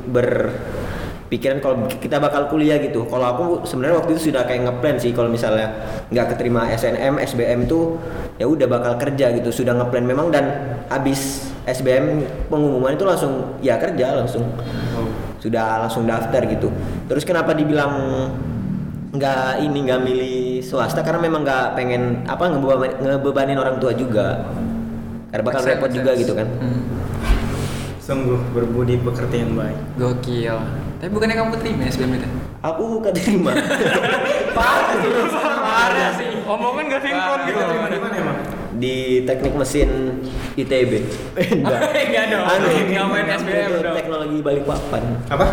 berpikiran 1.26 1.58
kalau 1.58 1.90
kita 1.90 2.22
bakal 2.22 2.46
kuliah 2.54 2.78
gitu. 2.78 3.02
Kalau 3.10 3.26
aku 3.26 3.44
sebenarnya 3.66 3.98
waktu 3.98 4.14
itu 4.14 4.30
sudah 4.30 4.46
kayak 4.46 4.70
ngeplan 4.70 4.96
sih 5.02 5.10
kalau 5.10 5.26
misalnya 5.26 5.74
nggak 6.14 6.38
keterima 6.38 6.70
SNM 6.70 7.18
SBM 7.18 7.66
itu 7.66 7.98
ya 8.38 8.46
udah 8.46 8.70
bakal 8.70 8.94
kerja 9.02 9.34
gitu 9.34 9.50
sudah 9.50 9.74
ngeplan 9.74 10.06
memang. 10.06 10.30
Dan 10.30 10.46
habis 10.88 11.50
SBM 11.66 12.22
pengumuman 12.46 12.94
itu 12.94 13.04
langsung 13.10 13.58
ya 13.66 13.82
kerja 13.82 14.22
langsung. 14.22 14.46
Sudah 15.42 15.82
langsung 15.82 16.06
daftar 16.06 16.46
gitu. 16.46 16.70
Terus 17.10 17.26
kenapa 17.26 17.58
dibilang 17.58 18.30
nggak 19.18 19.66
ini 19.66 19.78
nggak 19.90 20.02
milih 20.06 20.38
swasta? 20.62 21.02
Karena 21.02 21.26
memang 21.26 21.42
nggak 21.42 21.74
pengen 21.74 22.22
apa 22.30 22.54
ngebebanin, 22.54 22.96
ngebebanin 23.02 23.58
orang 23.58 23.82
tua 23.82 23.98
juga. 23.98 24.46
Karena 25.34 25.42
bakal 25.42 25.62
repot 25.66 25.90
juga 25.90 26.14
gitu 26.14 26.38
kan. 26.38 26.46
Hmm. 26.62 26.86
Sungguh 27.98 28.38
berbudi 28.54 29.02
pekerti 29.02 29.42
yang 29.42 29.58
baik. 29.58 29.80
Gokil. 29.98 30.85
Tapi 31.06 31.14
bukannya 31.14 31.38
kamu 31.38 31.54
terima 31.62 31.86
SBM 31.86 32.18
itu? 32.18 32.28
aku 32.66 32.98
keterima 32.98 33.54
Parah 34.58 34.98
sih. 34.98 35.10
Parah 35.62 36.10
sih. 36.18 36.30
Omongan 36.42 36.84
gak 36.90 37.02
sinkron 37.06 37.40
gitu. 37.46 37.62
Terima 37.62 37.88
di 37.88 38.00
mana 38.02 38.16
emang? 38.18 38.38
di 38.76 39.22
teknik 39.24 39.54
mesin 39.54 40.20
ITB 40.58 40.92
enggak 41.62 41.80
Enggak 41.94 42.26
dong. 42.28 42.44
anu 42.44 42.68
Nggak 42.90 43.06
main 43.06 43.28
SBM 43.38 43.72
dong. 43.80 43.96
teknologi 43.96 44.38
Balikpapan 44.42 45.04
Apa? 45.30 45.46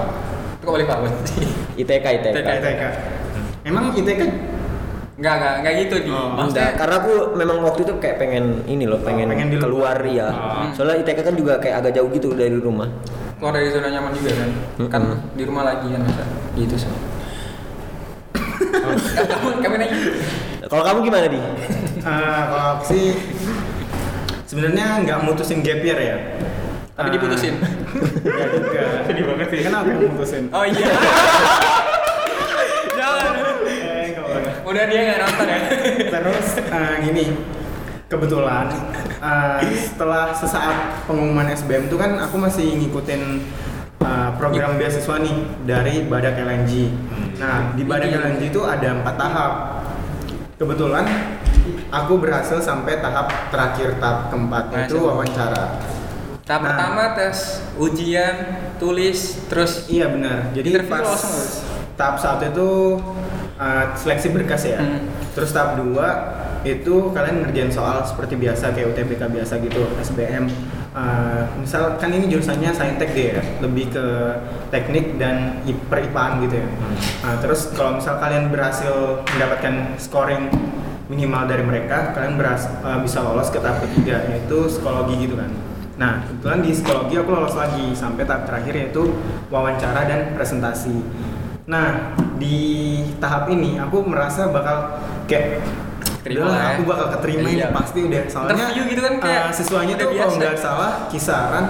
Kok 0.58 0.72
balik 0.72 0.88
Pak 0.88 0.98
Bos? 1.04 1.12
ITK 1.84 2.00
ITK 2.00 2.26
ITK. 2.32 2.48
ITK. 2.48 2.82
Emang 3.62 3.92
ITK? 3.92 4.20
Enggak, 5.20 5.34
enggak, 5.36 5.54
enggak 5.60 5.74
gitu 5.84 5.96
di. 6.00 6.10
Oh, 6.10 6.34
Enggak, 6.40 6.80
karena 6.80 6.94
aku 6.96 7.12
memang 7.36 7.60
waktu 7.60 7.84
itu 7.84 7.94
kayak 8.00 8.16
pengen 8.16 8.64
ini 8.64 8.88
loh, 8.88 8.98
pengen, 9.04 9.28
pengen 9.28 9.52
di 9.52 9.60
luar. 9.60 10.00
keluar 10.00 10.08
ya. 10.08 10.28
Ah. 10.32 10.66
Soalnya 10.72 11.04
ITK 11.04 11.20
kan 11.20 11.34
juga 11.36 11.60
kayak 11.60 11.76
agak 11.78 11.92
jauh 12.00 12.08
gitu 12.10 12.32
dari 12.32 12.56
rumah. 12.56 12.88
Keluar 13.42 13.58
dari 13.58 13.74
zona 13.74 13.90
nyaman 13.90 14.14
juga 14.14 14.38
kan. 14.38 14.50
Mm-mm. 14.78 14.86
Kan 14.86 15.02
di 15.34 15.42
rumah 15.42 15.66
lagi 15.66 15.90
kan 15.90 15.98
masa. 16.06 16.22
Gitu 16.54 16.78
sih. 16.78 16.86
kamu 19.34 19.48
kamu 19.58 19.74
nanya. 19.82 19.98
Kalau 20.70 20.86
kamu 20.86 20.98
gimana 21.02 21.26
di? 21.26 21.42
Eh, 21.42 21.50
kalau 22.46 22.78
aku 22.78 22.84
sih 22.86 23.18
sebenarnya 24.46 25.02
nggak 25.02 25.26
mutusin 25.26 25.58
gap 25.58 25.82
year 25.82 25.98
ya. 25.98 26.38
Tapi 26.94 27.10
Eh, 27.10 27.12
diputusin. 27.18 27.58
Nggak 28.22 28.48
juga. 28.54 29.10
Sedih 29.10 29.24
banget 29.26 29.46
sih. 29.50 29.58
Kenapa 29.66 29.90
yang 29.90 30.06
mutusin? 30.06 30.46
Oh 30.54 30.62
iya. 30.62 30.86
Jangan. 33.02 33.32
Eh. 33.66 34.06
Udah 34.62 34.84
dia 34.86 35.00
nggak 35.02 35.18
nonton 35.18 35.46
ya. 35.50 35.58
Terus 36.14 36.46
eh, 36.62 36.94
gini, 37.10 37.24
kebetulan 38.12 38.68
eh, 39.24 39.60
setelah 39.88 40.36
sesaat 40.36 41.08
pengumuman 41.08 41.48
SBM 41.48 41.88
itu 41.88 41.96
kan 41.96 42.20
aku 42.20 42.36
masih 42.36 42.76
ngikutin 42.76 43.22
eh, 44.04 44.30
program 44.36 44.76
beasiswa 44.76 45.16
nih 45.16 45.36
dari 45.64 46.04
Badak 46.04 46.36
LNG. 46.36 46.92
Nah 47.40 47.72
di 47.72 47.88
Badak 47.88 48.12
Ini. 48.12 48.20
LNG 48.20 48.42
itu 48.52 48.60
ada 48.60 49.00
empat 49.00 49.14
tahap. 49.16 49.52
Kebetulan 50.60 51.08
aku 51.88 52.20
berhasil 52.20 52.60
sampai 52.60 53.00
tahap 53.00 53.32
terakhir 53.48 53.96
tahap 53.96 54.28
keempat 54.28 54.64
itu 54.86 55.00
Masuk. 55.00 55.08
wawancara. 55.08 55.64
Tahap 56.44 56.60
Nah. 56.60 56.66
pertama 56.68 57.02
tes 57.16 57.64
ujian, 57.80 58.34
tulis, 58.76 59.40
terus 59.48 59.86
Iya 59.88 60.10
benar. 60.12 60.52
Jadi 60.52 60.68
pas 60.84 61.00
langsung 61.00 61.64
tahap 61.96 62.16
satu 62.18 62.44
itu 62.50 62.68
uh, 63.56 63.84
seleksi 63.96 64.28
berkas 64.34 64.68
ya. 64.68 64.78
Hmm. 64.82 65.06
Terus 65.32 65.54
tahap 65.54 65.78
dua 65.80 66.41
itu 66.62 67.10
kalian 67.10 67.42
ngerjain 67.46 67.70
soal 67.70 68.02
seperti 68.06 68.38
biasa 68.38 68.74
kayak 68.74 68.94
UTBK 68.94 69.22
biasa 69.28 69.58
gitu, 69.62 69.82
SBM. 69.98 70.46
Uh, 70.92 71.48
misal 71.56 71.96
kan 71.96 72.12
ini 72.12 72.28
jurusannya 72.28 72.68
saintek 72.68 73.16
deh 73.16 73.26
ya, 73.32 73.40
lebih 73.64 73.88
ke 73.96 74.04
teknik 74.68 75.16
dan 75.16 75.64
peripaan 75.88 76.44
gitu 76.44 76.60
ya. 76.60 76.68
Nah, 77.24 77.40
terus 77.40 77.72
kalau 77.72 77.96
misal 77.96 78.20
kalian 78.20 78.52
berhasil 78.52 79.24
mendapatkan 79.24 79.96
scoring 79.96 80.52
minimal 81.08 81.48
dari 81.48 81.64
mereka, 81.64 82.12
kalian 82.12 82.36
beras, 82.36 82.68
uh, 82.84 83.00
bisa 83.00 83.24
lolos 83.24 83.48
ke 83.48 83.58
tahap 83.58 83.80
ketiga 83.88 84.20
yaitu 84.28 84.68
psikologi 84.68 85.28
gitu 85.28 85.40
kan. 85.40 85.50
Nah, 85.96 86.24
kebetulan 86.28 86.60
di 86.60 86.70
psikologi 86.72 87.14
aku 87.20 87.30
lolos 87.30 87.56
lagi 87.56 87.92
sampai 87.96 88.24
tahap 88.28 88.44
terakhir 88.48 88.74
yaitu 88.76 89.02
wawancara 89.48 90.08
dan 90.08 90.36
presentasi. 90.36 91.04
Nah, 91.68 92.16
di 92.36 93.00
tahap 93.22 93.46
ini 93.48 93.78
aku 93.78 94.02
merasa 94.02 94.50
bakal 94.50 94.98
kayak 95.30 95.62
Terima 96.22 96.38
Udah 96.40 96.48
lah 96.48 96.62
ya. 96.62 96.70
aku 96.72 96.82
bakal 96.86 97.06
keterima 97.12 97.46
Iya. 97.46 97.66
ini 97.66 97.74
pasti 97.74 97.98
udah 98.00 98.20
soalnya 98.26 98.54
Interview 98.54 98.82
gitu 98.88 99.00
kan 99.02 99.14
kayak 99.18 99.42
eh, 99.42 99.52
siswanya 99.52 99.94
tuh 99.96 100.08
kalau 100.12 100.34
nggak 100.36 100.54
salah 100.56 100.90
kisaran 101.08 101.64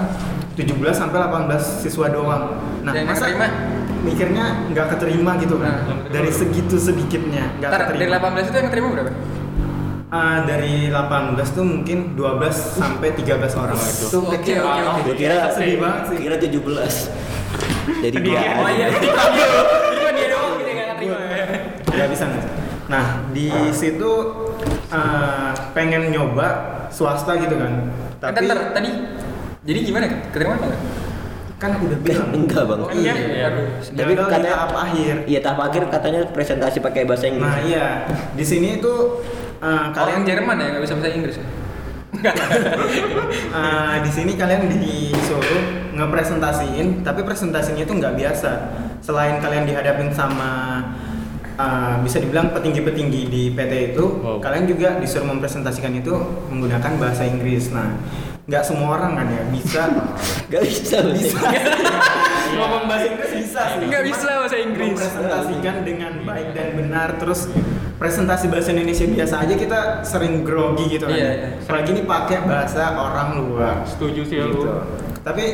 17 0.52 0.68
sampai 0.92 1.18
18 1.18 1.48
siswa 1.80 2.06
doang. 2.08 2.42
Nah, 2.82 2.92
Dan 2.92 3.08
masa 3.08 3.24
keterima? 3.24 3.48
mikirnya 4.02 4.44
nggak 4.68 4.86
keterima 4.92 5.32
gitu 5.38 5.56
kan? 5.56 5.74
Nah, 5.80 6.04
dari 6.06 6.28
segitu 6.28 6.76
sedikitnya 6.76 7.48
nggak 7.56 7.70
keterima. 7.72 7.96
dari 7.96 8.10
18 8.12 8.44
itu 8.44 8.56
yang 8.58 8.68
terima 8.68 8.88
berapa? 8.90 9.12
Ah, 10.10 10.44
dari 10.44 10.74
18 10.86 11.48
tuh 11.48 11.64
mungkin 11.64 11.98
12 12.12 12.52
sampai 12.52 13.16
13 13.16 13.56
orang 13.56 13.80
itu. 13.80 14.04
Tuh 14.06 14.20
Oke, 14.22 14.36
kecil. 14.36 14.60
oke, 14.60 14.80
oke. 14.84 15.00
Gue 15.02 15.16
kira 15.16 15.48
sedih 15.48 15.80
banget 15.80 16.02
sih. 16.04 16.16
Kira 16.20 16.36
17. 16.36 16.94
Jadi 18.02 18.16
dua. 18.20 18.40
Oh 18.58 18.68
iya, 18.68 18.86
jadi 18.92 19.08
dia 19.08 19.48
cuma 19.90 20.10
dia 20.12 20.26
doang 20.28 20.52
gitu 20.54 20.68
yang 20.68 20.76
nggak 20.78 20.96
terima. 21.00 21.16
Nggak 21.88 22.08
bisa 22.12 22.24
nggak 22.28 22.42
bisa. 22.44 22.62
Nah 22.92 23.07
di 23.33 23.48
situ 23.72 24.11
ah, 24.92 25.57
pengen 25.72 26.12
nyoba 26.12 26.48
swasta 26.92 27.40
gitu 27.40 27.57
kan. 27.57 27.88
Tapi 28.20 28.37
Tapi 28.37 28.44
ntar 28.44 28.59
tadi 28.76 28.90
jadi 29.64 29.78
gimana? 29.81 30.05
Keterima 30.28 30.61
nggak? 30.61 30.81
kan 31.62 31.78
udah 31.78 31.98
bilang 32.02 32.28
Enggak 32.42 32.62
bang. 32.66 32.81
Oh 32.83 32.90
Kan 32.90 32.98
iya, 32.98 33.14
aduh. 33.46 33.66
Tapi 33.78 34.12
katanya 34.18 34.50
tahap 34.50 34.74
akhir. 34.74 35.14
Iya 35.31 35.40
tahap 35.40 35.61
akhir 35.70 35.83
katanya 35.94 36.20
presentasi 36.35 36.78
pakai 36.83 37.02
bahasa 37.07 37.31
Inggris. 37.31 37.46
Nah 37.46 37.59
iya 37.62 37.87
di 38.35 38.44
sini 38.44 38.83
tuh 38.83 39.22
ah, 39.62 39.94
Kalian 39.94 40.26
kalian 40.26 40.42
Jerman 40.42 40.57
ya 40.59 40.66
nggak 40.76 40.83
bisa 40.85 40.94
bahasa 40.98 41.11
Inggris 41.14 41.37
ya? 41.38 41.46
Ah, 43.57 43.96
di 44.05 44.11
sini 44.12 44.37
kalian 44.37 44.68
disuruh 44.68 45.62
ngepresentasiin, 45.96 47.00
tapi 47.00 47.24
presentasinya 47.24 47.88
itu 47.88 47.94
nggak 47.94 48.14
biasa. 48.20 48.52
Selain 49.00 49.40
kalian 49.40 49.64
dihadapin 49.64 50.12
sama 50.12 50.83
ah, 51.54 51.98
bisa 51.98 52.18
dibilang 52.18 52.50
petinggi-petinggi 52.50 53.20
di 53.26 53.42
PT 53.50 53.72
itu, 53.92 54.04
Wow. 54.18 54.38
kalian 54.38 54.64
juga 54.64 54.96
disuruh 54.96 55.26
mempresentasikan 55.26 55.92
itu 55.94 56.12
menggunakan 56.48 56.92
bahasa 56.96 57.22
Inggris. 57.22 57.68
Nah, 57.68 57.96
nggak 58.42 58.62
semua 58.62 58.96
orang 58.96 59.14
kan 59.14 59.26
ya 59.26 59.42
bisa 59.48 59.82
Gak 60.52 60.62
bisa 60.62 60.96
bisa. 61.06 61.38
ngomong 62.52 62.84
bahasa 62.84 63.06
Inggris 63.08 63.30
bisa 63.32 63.60
sih. 63.70 63.86
Nggak 63.86 64.02
bisa 64.04 64.28
bahasa 64.36 64.56
Inggris. 64.56 64.88
Mempresentasikan 64.92 65.76
dengan 65.82 66.12
baik 66.22 66.48
dan 66.52 66.68
benar, 66.74 67.08
terus 67.16 67.48
presentasi 67.96 68.50
bahasa 68.50 68.74
Indonesia 68.74 69.06
biasa 69.06 69.34
aja 69.40 69.54
kita 69.54 69.80
sering 70.02 70.42
grogi 70.42 70.90
gitu 70.90 71.06
kan. 71.06 71.14
Iya, 71.14 71.30
iya. 71.32 71.48
Apalagi 71.62 71.88
ini 71.92 72.02
pakai 72.02 72.38
bahasa 72.42 72.92
orang 72.92 73.28
luar. 73.38 73.86
Setuju 73.86 74.20
sih 74.26 74.36
gitu. 74.36 74.58
lu. 74.66 74.74
Tapi 75.22 75.44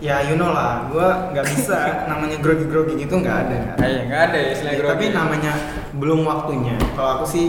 ya 0.00 0.24
you 0.24 0.40
know 0.40 0.48
lah, 0.48 0.88
gua 0.88 1.28
nggak 1.30 1.46
bisa 1.52 1.78
namanya 2.10 2.40
grogi-grogi 2.40 2.96
gitu 2.98 3.20
nggak 3.20 3.36
ada. 3.48 3.56
nggak 3.56 3.74
ada. 3.76 3.84
Ah, 3.84 3.88
iya, 3.88 4.00
nggak 4.08 4.22
ada 4.26 4.38
ya 4.40 4.48
istilah 4.50 4.72
Ya, 4.72 4.78
grogi. 4.80 4.90
tapi 4.90 5.04
namanya 5.12 5.52
belum 5.92 6.20
waktunya. 6.24 6.76
Kalau 6.96 7.10
aku 7.20 7.26
sih 7.28 7.46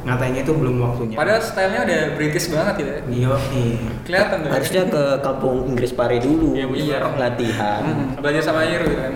ngatainnya 0.00 0.42
itu 0.44 0.52
belum 0.52 0.76
waktunya. 0.76 1.16
Padahal 1.16 1.40
stylenya 1.40 1.80
udah 1.84 2.00
British 2.16 2.46
banget 2.48 2.74
gitu 2.78 2.90
ya. 2.90 3.00
Iya, 3.08 3.32
iya. 3.50 3.76
Kelihatan 4.04 4.36
tuh. 4.40 4.50
Harusnya 4.52 4.82
ke 4.86 5.02
kampung 5.20 5.56
Inggris 5.66 5.92
Pare 5.92 6.16
dulu. 6.20 6.52
Iya, 6.52 6.64
bener. 6.68 7.00
Latihan. 7.16 7.80
Hmm, 7.84 8.06
belajar 8.20 8.42
sama 8.44 8.60
Iru 8.64 8.84
gitu 8.84 9.00
kan. 9.00 9.14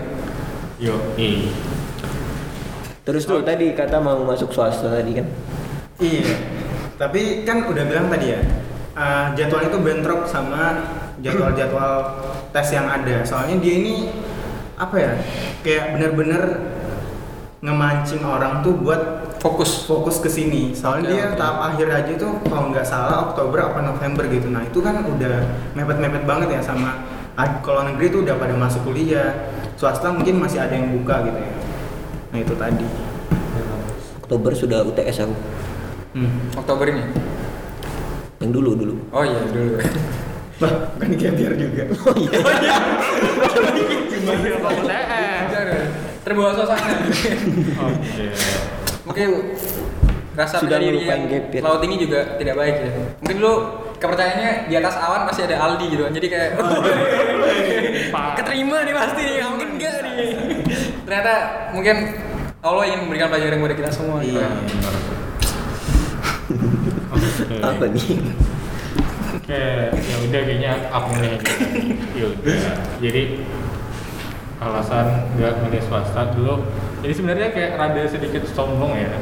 Yo, 0.76 0.96
iya. 1.16 1.52
Terus 3.04 3.28
tuh 3.28 3.44
tadi 3.44 3.76
kata 3.76 4.00
mau 4.00 4.16
masuk 4.24 4.48
swasta 4.48 4.88
tadi 4.88 5.20
kan. 5.20 5.26
Iya. 6.00 6.32
Tapi 6.96 7.44
kan 7.44 7.68
udah 7.68 7.84
bilang 7.84 8.08
tadi 8.08 8.32
ya, 8.32 8.40
uh, 8.94 9.36
jadwal 9.36 9.60
itu 9.60 9.76
bentrok 9.76 10.24
sama 10.24 10.93
jadwal-jadwal 11.24 12.20
tes 12.52 12.68
yang 12.76 12.84
ada. 12.84 13.24
Soalnya 13.24 13.56
dia 13.64 13.74
ini 13.80 13.94
apa 14.76 14.96
ya? 15.00 15.12
Kayak 15.64 15.96
bener-bener 15.96 16.42
ngemancing 17.64 18.20
orang 18.20 18.60
tuh 18.60 18.76
buat 18.76 19.24
Fokus. 19.40 19.88
fokus 19.88 20.20
ke 20.20 20.28
sini. 20.28 20.76
Soalnya 20.76 21.08
Oke, 21.08 21.12
dia 21.16 21.24
oke. 21.32 21.36
tahap 21.40 21.56
akhir 21.72 21.88
aja 21.88 22.12
tuh 22.20 22.32
kalau 22.44 22.68
nggak 22.68 22.84
salah 22.84 23.32
Oktober 23.32 23.60
apa 23.72 23.80
November 23.80 24.24
gitu. 24.28 24.52
Nah 24.52 24.64
itu 24.68 24.84
kan 24.84 25.00
udah 25.00 25.34
mepet-mepet 25.72 26.28
banget 26.28 26.48
ya 26.48 26.60
sama 26.60 27.00
kalau 27.64 27.82
negeri 27.82 28.12
tuh 28.12 28.20
udah 28.24 28.36
pada 28.36 28.52
masuk 28.56 28.84
kuliah. 28.84 29.48
Swasta 29.80 30.12
mungkin 30.12 30.38
masih 30.38 30.60
ada 30.60 30.76
yang 30.76 30.92
buka 30.92 31.24
gitu 31.24 31.40
ya. 31.40 31.52
Nah 32.32 32.38
itu 32.40 32.54
tadi. 32.56 32.86
Oktober 34.24 34.52
sudah 34.56 34.80
UTS 34.84 35.28
aku. 35.28 35.34
Hmm. 36.16 36.30
Oktober 36.56 36.86
ini. 36.88 37.04
Yang 38.40 38.50
dulu 38.60 38.70
dulu. 38.76 38.94
Oh 39.12 39.24
iya 39.24 39.40
dulu. 39.48 39.80
Bah, 40.54 40.70
bukan 40.94 41.10
biar 41.34 41.52
juga. 41.54 41.82
Iya, 44.24 44.56
Pak 44.56 44.72
UTS. 44.72 45.20
Terbawa 46.24 46.50
suasana. 46.56 46.96
Oke. 47.04 48.24
Mungkin 49.04 49.28
rasa 50.34 50.56
Sudah 50.58 50.80
melupain 50.80 51.28
year. 51.28 51.60
laut 51.60 51.82
ini 51.84 52.00
juga 52.00 52.40
tidak 52.40 52.56
baik 52.56 52.76
ya. 52.80 52.90
Mungkin 53.20 53.36
dulu 53.38 53.54
kepercayaannya 54.00 54.52
di 54.66 54.74
atas 54.74 54.96
awan 54.96 55.28
masih 55.28 55.44
ada 55.44 55.56
Aldi 55.60 55.86
gitu 55.92 56.02
kan. 56.08 56.12
Jadi 56.16 56.26
kayak 56.26 56.50
Pak. 58.14 58.40
keterima 58.40 58.82
nih 58.82 58.94
pasti 58.96 59.20
nih, 59.22 59.44
mungkin 59.44 59.68
enggak 59.76 59.96
nih. 60.00 60.16
Ternyata 61.04 61.32
mungkin 61.76 61.96
Allah 62.64 62.82
ingin 62.88 63.00
memberikan 63.04 63.28
pelajaran 63.28 63.60
kepada 63.60 63.76
kita 63.76 63.90
semua. 63.92 64.16
gitu 64.24 64.40
Iya. 64.40 64.48
Oke. 67.12 67.56
Apa 67.60 67.84
nih? 67.92 68.06
Oke, 69.44 69.60
ya 69.92 70.16
udah 70.24 70.40
kayaknya 70.40 70.72
aku 70.88 71.20
nih. 71.20 71.36
Ya 72.16 72.32
udah. 72.32 72.56
Jadi 72.96 73.44
alasan 74.56 75.28
nggak 75.36 75.68
milih 75.68 75.84
swasta 75.84 76.32
dulu. 76.32 76.64
Jadi 77.04 77.12
sebenarnya 77.12 77.52
kayak 77.52 77.76
rada 77.76 78.08
sedikit 78.08 78.48
sombong 78.48 78.96
ya. 78.96 79.12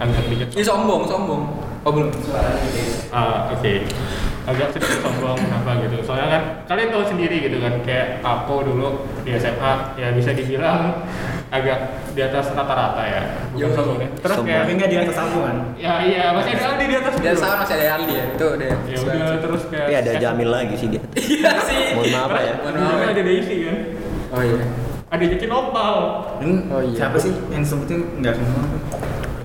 Agak 0.00 0.24
sedikit. 0.24 0.48
Ini 0.56 0.64
sombong, 0.64 1.04
sombong. 1.04 1.60
Oh 1.84 1.92
belum. 1.92 2.08
Ah, 3.12 3.52
oke. 3.52 3.84
Agak 4.48 4.72
sedikit 4.72 5.04
sombong 5.04 5.36
kenapa 5.36 5.84
gitu. 5.84 6.00
Soalnya 6.00 6.28
kan 6.32 6.42
kalian 6.64 6.88
tahu 6.88 7.04
sendiri 7.04 7.36
gitu 7.44 7.60
kan 7.60 7.74
kayak 7.84 8.24
aku 8.24 8.64
dulu 8.64 9.04
di 9.20 9.36
SMA 9.36 10.00
ya 10.00 10.16
bisa 10.16 10.32
dibilang 10.32 11.04
agak 11.48 11.78
di 12.12 12.20
atas 12.20 12.52
rata-rata 12.52 13.02
ya. 13.02 13.22
Bukan 13.50 13.60
Yo. 13.62 13.72
sombong 13.72 13.98
ya. 13.98 14.08
Terus 14.14 14.36
Sombong. 14.36 14.48
kayak 14.48 14.62
Tapi 14.62 14.72
nggak 14.76 14.90
di 14.90 14.98
atas 14.98 15.16
aku 15.16 15.38
kan? 15.40 15.56
ya 15.74 15.92
iya 16.02 16.22
masih 16.30 16.50
ada 16.52 16.64
Aldi 16.68 16.84
di 16.84 16.96
atas. 16.96 17.12
Di 17.16 17.28
atas 17.28 17.42
masih 17.58 17.74
ada 17.74 17.86
Aldi 17.96 18.12
ya. 18.12 18.24
Itu 18.28 18.46
udah. 18.52 18.68
Ya 18.84 18.96
udah 18.98 19.38
terus 19.40 19.62
kayak 19.66 19.84
Tapi 19.84 19.94
ada 19.96 20.12
Jamil 20.18 20.48
lagi 20.48 20.74
sih 20.76 20.88
dia. 20.88 21.02
Iya 21.38 21.52
sih. 21.64 21.82
Mohon 21.96 22.10
maaf 22.12 22.30
ya. 22.38 22.54
Mohon 22.58 22.74
maaf. 22.76 22.98
ya. 22.98 23.06
ada 23.08 23.22
Daisy 23.24 23.56
kan. 23.64 23.76
Oh 24.28 24.42
iya. 24.42 24.64
Ada 25.08 25.24
Jeki 25.24 25.46
Nopal. 25.48 25.94
Ini 26.38 26.52
Oh, 26.68 26.80
iya. 26.84 26.96
siapa 26.98 27.16
sih 27.16 27.32
yang 27.48 27.64
sebutin 27.64 27.98
nggak 28.20 28.34
kenal? 28.36 28.64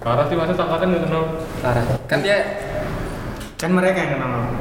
Parah 0.04 0.28
sih 0.28 0.36
masa 0.36 0.52
angkatan 0.54 0.88
nggak 0.92 1.04
kenal. 1.08 1.24
Parah. 1.64 1.84
Kan 2.06 2.20
dia 2.20 2.38
Kan 3.56 3.72
mereka 3.72 3.96
yang 3.96 4.12
kenal 4.14 4.32
aku. 4.44 4.56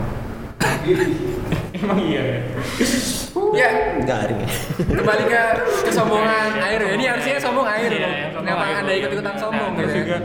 Emang 1.74 1.98
iya 1.98 2.22
ya. 2.22 2.38
ya 3.52 3.70
Garing 4.02 4.40
ya. 4.40 4.48
kembali 4.90 5.24
ke 5.24 5.42
kesombongan 5.84 6.50
air 6.58 6.80
ya. 6.80 6.90
Ini 6.92 7.04
harusnya 7.06 7.36
sombong 7.38 7.66
air 7.66 7.90
Iya, 7.90 8.08
air. 8.34 8.74
Anda 8.80 8.92
ikut-ikutan 8.94 9.36
sombong 9.36 9.70
Nah, 9.72 9.78
gitu 9.78 9.92
ya? 9.92 10.00
juga 10.02 10.18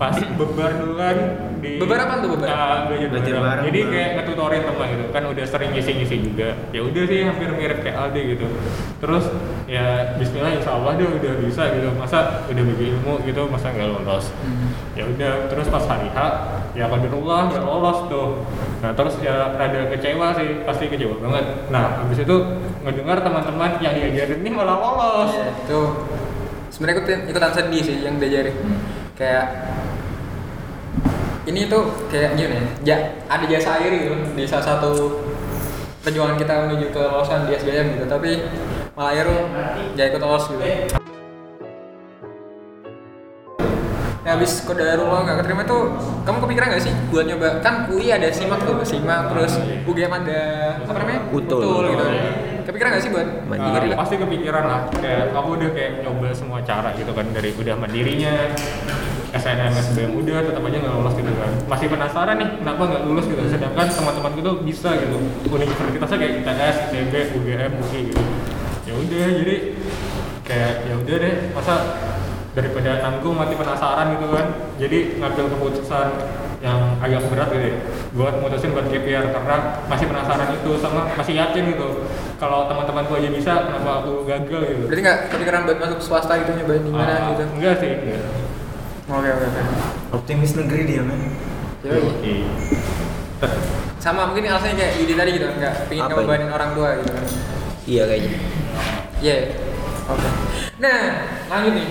pas 0.00 0.16
bebar 0.16 0.80
dulu 0.80 0.96
kan 0.96 1.16
di 1.60 1.76
Bebar 1.76 2.08
apa 2.08 2.24
tuh 2.24 2.32
bebar? 2.32 2.48
Ah, 2.48 2.88
belajar, 2.88 3.12
Belajar 3.12 3.32
bareng. 3.36 3.44
bareng, 3.44 3.64
Jadi 3.68 3.80
kayak 3.92 4.10
ngetutorin 4.16 4.62
teman 4.64 4.86
gitu 4.96 5.04
kan 5.12 5.22
udah 5.28 5.44
sering 5.44 5.70
ngisi-ngisi 5.76 6.16
juga. 6.24 6.48
Ya 6.72 6.80
udah 6.80 7.04
sih 7.04 7.20
hampir 7.28 7.52
mirip 7.52 7.84
kayak 7.84 7.96
Aldi 8.00 8.20
gitu. 8.32 8.46
Terus 8.96 9.24
ya 9.68 10.16
Bismillah 10.16 10.56
Insya 10.56 10.72
Allah 10.72 10.96
dia 10.96 11.04
udah 11.04 11.32
bisa 11.44 11.62
gitu. 11.76 11.92
Masa 12.00 12.48
udah 12.48 12.62
bagi 12.64 12.84
ilmu 12.96 13.12
gitu 13.28 13.42
masa 13.52 13.76
nggak 13.76 13.88
lolos. 13.92 14.32
Hmm. 14.40 14.72
Ya 14.96 15.04
udah 15.04 15.32
terus 15.52 15.68
pas 15.68 15.84
hari 15.84 16.08
H 16.08 16.18
ya 16.72 16.88
qadarullah 16.88 17.40
nggak 17.52 17.64
lolos 17.68 17.98
tuh. 18.08 18.28
Nah 18.80 18.96
terus 18.96 19.20
ya 19.20 19.52
rada 19.52 19.80
kecewa 19.92 20.32
sih 20.32 20.64
pasti 20.64 20.88
kecewa 20.88 21.20
banget. 21.20 21.44
Nah 21.68 22.00
habis 22.00 22.24
itu 22.24 22.36
ngedengar 22.88 23.20
teman-teman 23.20 23.76
yang 23.84 23.92
diajarin 23.92 24.40
ini 24.40 24.48
malah 24.48 24.80
lolos. 24.80 25.36
Iya, 25.36 25.52
itu 25.68 25.80
sebenarnya 26.72 26.96
ikutan, 27.04 27.20
ikutan 27.28 27.52
sedih 27.52 27.82
sih 27.84 27.96
yang 28.00 28.16
diajarin 28.16 28.56
kayak 29.20 29.44
ini 31.50 31.66
tuh 31.66 31.82
kayak 32.06 32.38
gini 32.38 32.62
ya 32.86 33.18
ada 33.26 33.42
jasa 33.50 33.82
air 33.82 33.90
gitu 33.90 34.14
di 34.38 34.46
salah 34.46 34.78
satu 34.78 35.18
perjuangan 36.06 36.38
kita 36.38 36.70
menuju 36.70 36.94
ke 36.94 37.02
lolosan 37.02 37.50
di 37.50 37.58
SBM 37.58 37.98
gitu 37.98 38.06
tapi 38.06 38.46
malah 38.94 39.12
Air 39.18 39.28
gak 39.98 40.06
ikut 40.14 40.22
lolos 40.22 40.46
gitu. 40.48 40.62
Ya 44.20 44.36
habis 44.36 44.62
kodarullah 44.62 45.26
gak 45.26 45.42
keterima 45.42 45.66
tuh 45.66 45.90
kamu 46.22 46.38
kepikiran 46.46 46.66
gak 46.76 46.84
sih 46.86 46.94
buat 47.10 47.26
nyoba? 47.26 47.58
Kan 47.60 47.90
UI 47.90 48.14
ada 48.14 48.30
simak 48.30 48.62
tuh 48.62 48.78
simak 48.86 49.34
terus 49.34 49.58
UGM 49.84 50.12
ada 50.24 50.40
apa 50.86 50.98
namanya? 51.02 51.20
Utul. 51.34 51.90
gitu 51.92 52.06
kepikiran 52.70 52.90
gak 52.94 53.02
sih 53.02 53.10
buat 53.10 53.28
Mandiri. 53.50 53.88
Uh, 53.90 53.98
pasti 53.98 54.14
kepikiran 54.14 54.64
lah. 54.64 54.80
Kayak 54.94 55.34
aku 55.34 55.48
udah 55.58 55.70
kayak 55.74 55.92
nyoba 56.06 56.28
semua 56.30 56.58
cara 56.62 56.94
gitu 56.94 57.10
kan. 57.10 57.26
Dari 57.34 57.50
udah 57.58 57.74
mandirinya 57.74 58.32
SNM 59.34 59.74
SBM 59.74 60.10
udah 60.14 60.38
tetap 60.46 60.62
aja 60.62 60.76
nggak 60.78 60.94
lolos 60.94 61.14
gitu 61.18 61.32
kan. 61.34 61.50
Masih 61.66 61.86
penasaran 61.90 62.36
nih 62.38 62.48
kenapa 62.62 62.82
nggak 62.86 63.02
lulus 63.10 63.26
gitu. 63.26 63.42
Sedangkan 63.50 63.86
teman-teman 63.90 64.32
gitu 64.38 64.50
bisa 64.62 64.90
gitu. 64.94 65.16
Universitasnya 65.50 66.18
kayak 66.18 66.34
ITS, 66.46 66.76
ITB, 66.94 67.14
UGM, 67.34 67.72
UI 67.82 68.00
gitu. 68.14 68.22
Ya 68.86 68.92
udah 68.94 69.26
jadi 69.42 69.56
kayak 70.46 70.72
ya 70.86 70.94
udah 70.94 71.16
deh. 71.18 71.34
Masa 71.50 71.74
daripada 72.54 72.90
nanggung 73.02 73.34
mati 73.34 73.54
penasaran 73.58 74.06
gitu 74.14 74.26
kan. 74.30 74.46
Jadi 74.78 74.98
ngambil 75.18 75.44
keputusan 75.58 76.08
yang 76.60 76.76
agak 77.00 77.24
berat 77.26 77.48
gitu 77.48 77.64
ya 77.64 77.76
buat 78.12 78.34
mutusin 78.36 78.76
buat 78.76 78.84
year 78.92 79.24
karena 79.24 79.56
masih 79.88 80.06
penasaran 80.06 80.52
itu 80.52 80.70
sama 80.76 81.08
masih 81.16 81.40
yakin 81.40 81.72
gitu 81.72 82.04
kalau 82.36 82.68
teman-temanku 82.68 83.16
aja 83.16 83.32
bisa 83.32 83.52
kenapa 83.64 84.04
aku 84.04 84.28
gagal 84.28 84.60
gitu 84.68 84.84
Berarti 84.84 85.00
nggak 85.00 85.18
kepikiran 85.32 85.60
buat 85.64 85.78
masuk 85.80 85.98
swasta 86.00 86.36
gitu 86.36 86.52
nyobain 86.54 86.84
di 86.84 86.92
mana 86.92 87.12
Ah, 87.12 87.28
gitu? 87.32 87.42
enggak 87.48 87.74
sih 87.80 87.90
enggak. 87.90 88.22
Oke 89.08 89.26
oke 89.26 89.44
oke. 89.46 89.62
Optimis 90.12 90.52
negeri 90.54 90.82
dia 90.84 91.02
men. 91.02 91.20
Yoi. 91.80 92.00
Iya. 92.20 92.48
Sama 93.96 94.28
mungkin 94.28 94.44
alasannya 94.46 94.76
kayak 94.76 94.92
Yudi 94.96 95.14
tadi 95.14 95.30
gitu, 95.34 95.46
nggak 95.50 95.74
pengen 95.88 96.04
Apa 96.04 96.12
ngebebanin 96.14 96.50
orang 96.50 96.70
tua 96.72 96.88
gitu 97.00 97.10
kan. 97.10 97.24
Iya 97.84 98.02
kayaknya. 98.04 98.30
Iya. 99.18 99.36
Oke. 100.06 100.28
Nah, 100.76 101.00
lanjut 101.48 101.72
nih. 101.74 101.88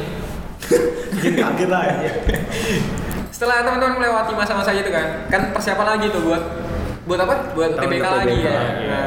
Bikin 1.17 1.33
kaget 1.35 1.69
lah 1.69 1.81
ya. 1.83 1.95
Setelah 3.39 3.63
teman-teman 3.63 4.03
melewati 4.03 4.35
masa-masa 4.35 4.75
itu 4.75 4.91
kan, 4.91 5.23
kan 5.31 5.55
persiapan 5.55 5.95
lagi 5.95 6.11
tuh 6.11 6.27
buat 6.27 6.43
buat 7.07 7.23
apa? 7.23 7.55
Buat 7.55 7.79
Tahun 7.79 7.87
TBK 7.87 8.03
lagi 8.03 8.35
TBK, 8.35 8.43
ya. 8.43 8.51
iya. 8.51 8.61
Nah, 8.91 9.05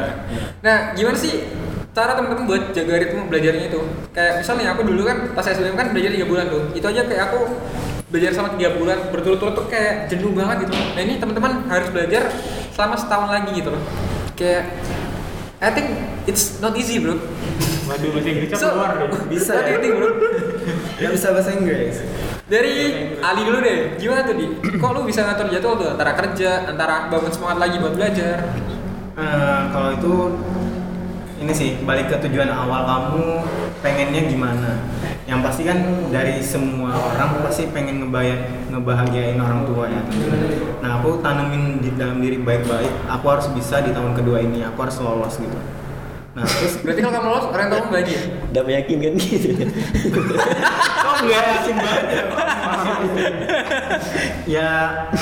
nah, 0.64 0.78
gimana 0.96 1.16
sih 1.20 1.52
cara 1.92 2.16
teman-teman 2.16 2.48
buat 2.48 2.62
jaga 2.72 2.96
ritme 2.96 3.28
belajarnya 3.28 3.68
itu? 3.68 3.80
Kayak 4.16 4.40
misalnya 4.40 4.72
aku 4.72 4.88
dulu 4.88 5.04
kan 5.04 5.36
pas 5.36 5.44
SBM 5.44 5.76
kan 5.76 5.92
belajar 5.92 6.16
3 6.16 6.24
bulan 6.24 6.44
tuh. 6.48 6.64
Itu 6.72 6.86
aja 6.88 7.04
kayak 7.04 7.22
aku 7.28 7.60
belajar 8.08 8.32
sama 8.32 8.56
3 8.56 8.80
bulan 8.80 8.98
berturut-turut 9.12 9.52
tuh 9.52 9.68
kayak 9.68 10.08
jenuh 10.08 10.32
banget 10.32 10.64
gitu. 10.64 10.80
Nah, 10.80 11.02
ini 11.04 11.14
teman-teman 11.20 11.52
harus 11.68 11.88
belajar 11.92 12.32
selama 12.72 12.96
setahun 12.96 13.28
lagi 13.28 13.50
gitu 13.52 13.68
loh. 13.68 13.82
Kayak 14.32 14.64
I 15.60 15.70
think 15.76 15.92
it's 16.24 16.56
not 16.64 16.72
easy, 16.72 17.04
bro. 17.04 17.20
Waduh 17.84 18.08
bahasa 18.16 18.28
Inggrisnya 18.32 18.56
So, 18.56 18.68
keluar 18.72 18.96
deh. 18.96 19.08
Bisa 19.36 19.52
ya? 19.60 19.76
think, 19.76 19.92
bro? 20.00 20.08
Gak 20.96 21.12
bisa 21.12 21.26
bahasa 21.36 21.50
Inggris. 21.52 22.00
Dari 22.52 22.76
Ali 23.24 23.48
dulu 23.48 23.64
deh, 23.64 23.96
gimana 23.96 24.28
tuh 24.28 24.36
di? 24.36 24.44
Kok 24.76 24.90
lu 24.92 25.08
bisa 25.08 25.24
ngatur 25.24 25.48
jadwal 25.48 25.80
tuh 25.80 25.88
antara 25.96 26.12
kerja, 26.12 26.68
antara 26.68 27.08
bangun 27.08 27.32
semangat 27.32 27.64
lagi 27.64 27.80
buat 27.80 27.96
belajar? 27.96 28.44
Eh, 29.16 29.60
kalau 29.72 29.96
itu 29.96 30.12
ini 31.40 31.52
sih 31.56 31.80
balik 31.88 32.12
ke 32.12 32.20
tujuan 32.28 32.52
awal 32.52 32.84
kamu 32.84 33.40
pengennya 33.80 34.28
gimana 34.30 34.84
yang 35.26 35.42
pasti 35.42 35.66
kan 35.66 35.80
dari 36.12 36.38
semua 36.38 36.94
orang 36.94 37.42
pasti 37.42 37.66
pengen 37.74 38.04
ngebayar 38.04 38.70
ngebahagiain 38.70 39.42
orang 39.42 39.66
tua 39.66 39.90
ya 39.90 40.02
nah 40.78 41.02
aku 41.02 41.18
tanemin 41.18 41.82
di 41.82 41.90
dalam 41.98 42.22
diri 42.22 42.38
baik-baik 42.38 43.10
aku 43.10 43.26
harus 43.26 43.50
bisa 43.50 43.82
di 43.82 43.90
tahun 43.90 44.14
kedua 44.14 44.38
ini 44.38 44.62
aku 44.62 44.86
harus 44.86 45.02
lolos 45.02 45.34
gitu 45.42 45.58
nah 46.32 46.48
terus 46.48 46.80
Berarti 46.80 47.00
kalau 47.04 47.12
kamu 47.12 47.28
lolos, 47.28 47.46
orang 47.52 47.66
tua 47.68 47.78
kamu 47.84 47.92
bahagia? 47.92 48.20
Udah 48.48 48.62
meyakinkan 48.64 49.12
gitu. 49.20 49.48
kok 51.02 51.16
nggak 51.28 51.42
yakin 51.44 51.76
banget 51.76 52.06
ya 52.08 52.24
ya 54.46 54.70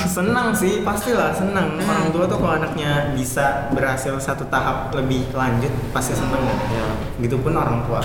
senang 0.06 0.54
sih 0.54 0.80
pastilah 0.86 1.34
senang 1.34 1.76
orang 1.82 2.08
tua 2.14 2.24
tuh 2.30 2.38
kalau 2.38 2.56
anaknya 2.62 3.12
bisa 3.14 3.68
berhasil 3.74 4.16
satu 4.22 4.46
tahap 4.48 4.94
lebih 4.94 5.26
lanjut 5.34 5.72
pasti 5.90 6.14
senang 6.16 6.42
ya 6.70 6.86
gitu 7.20 7.36
pun 7.40 7.54
orang 7.56 7.84
tua 7.86 8.02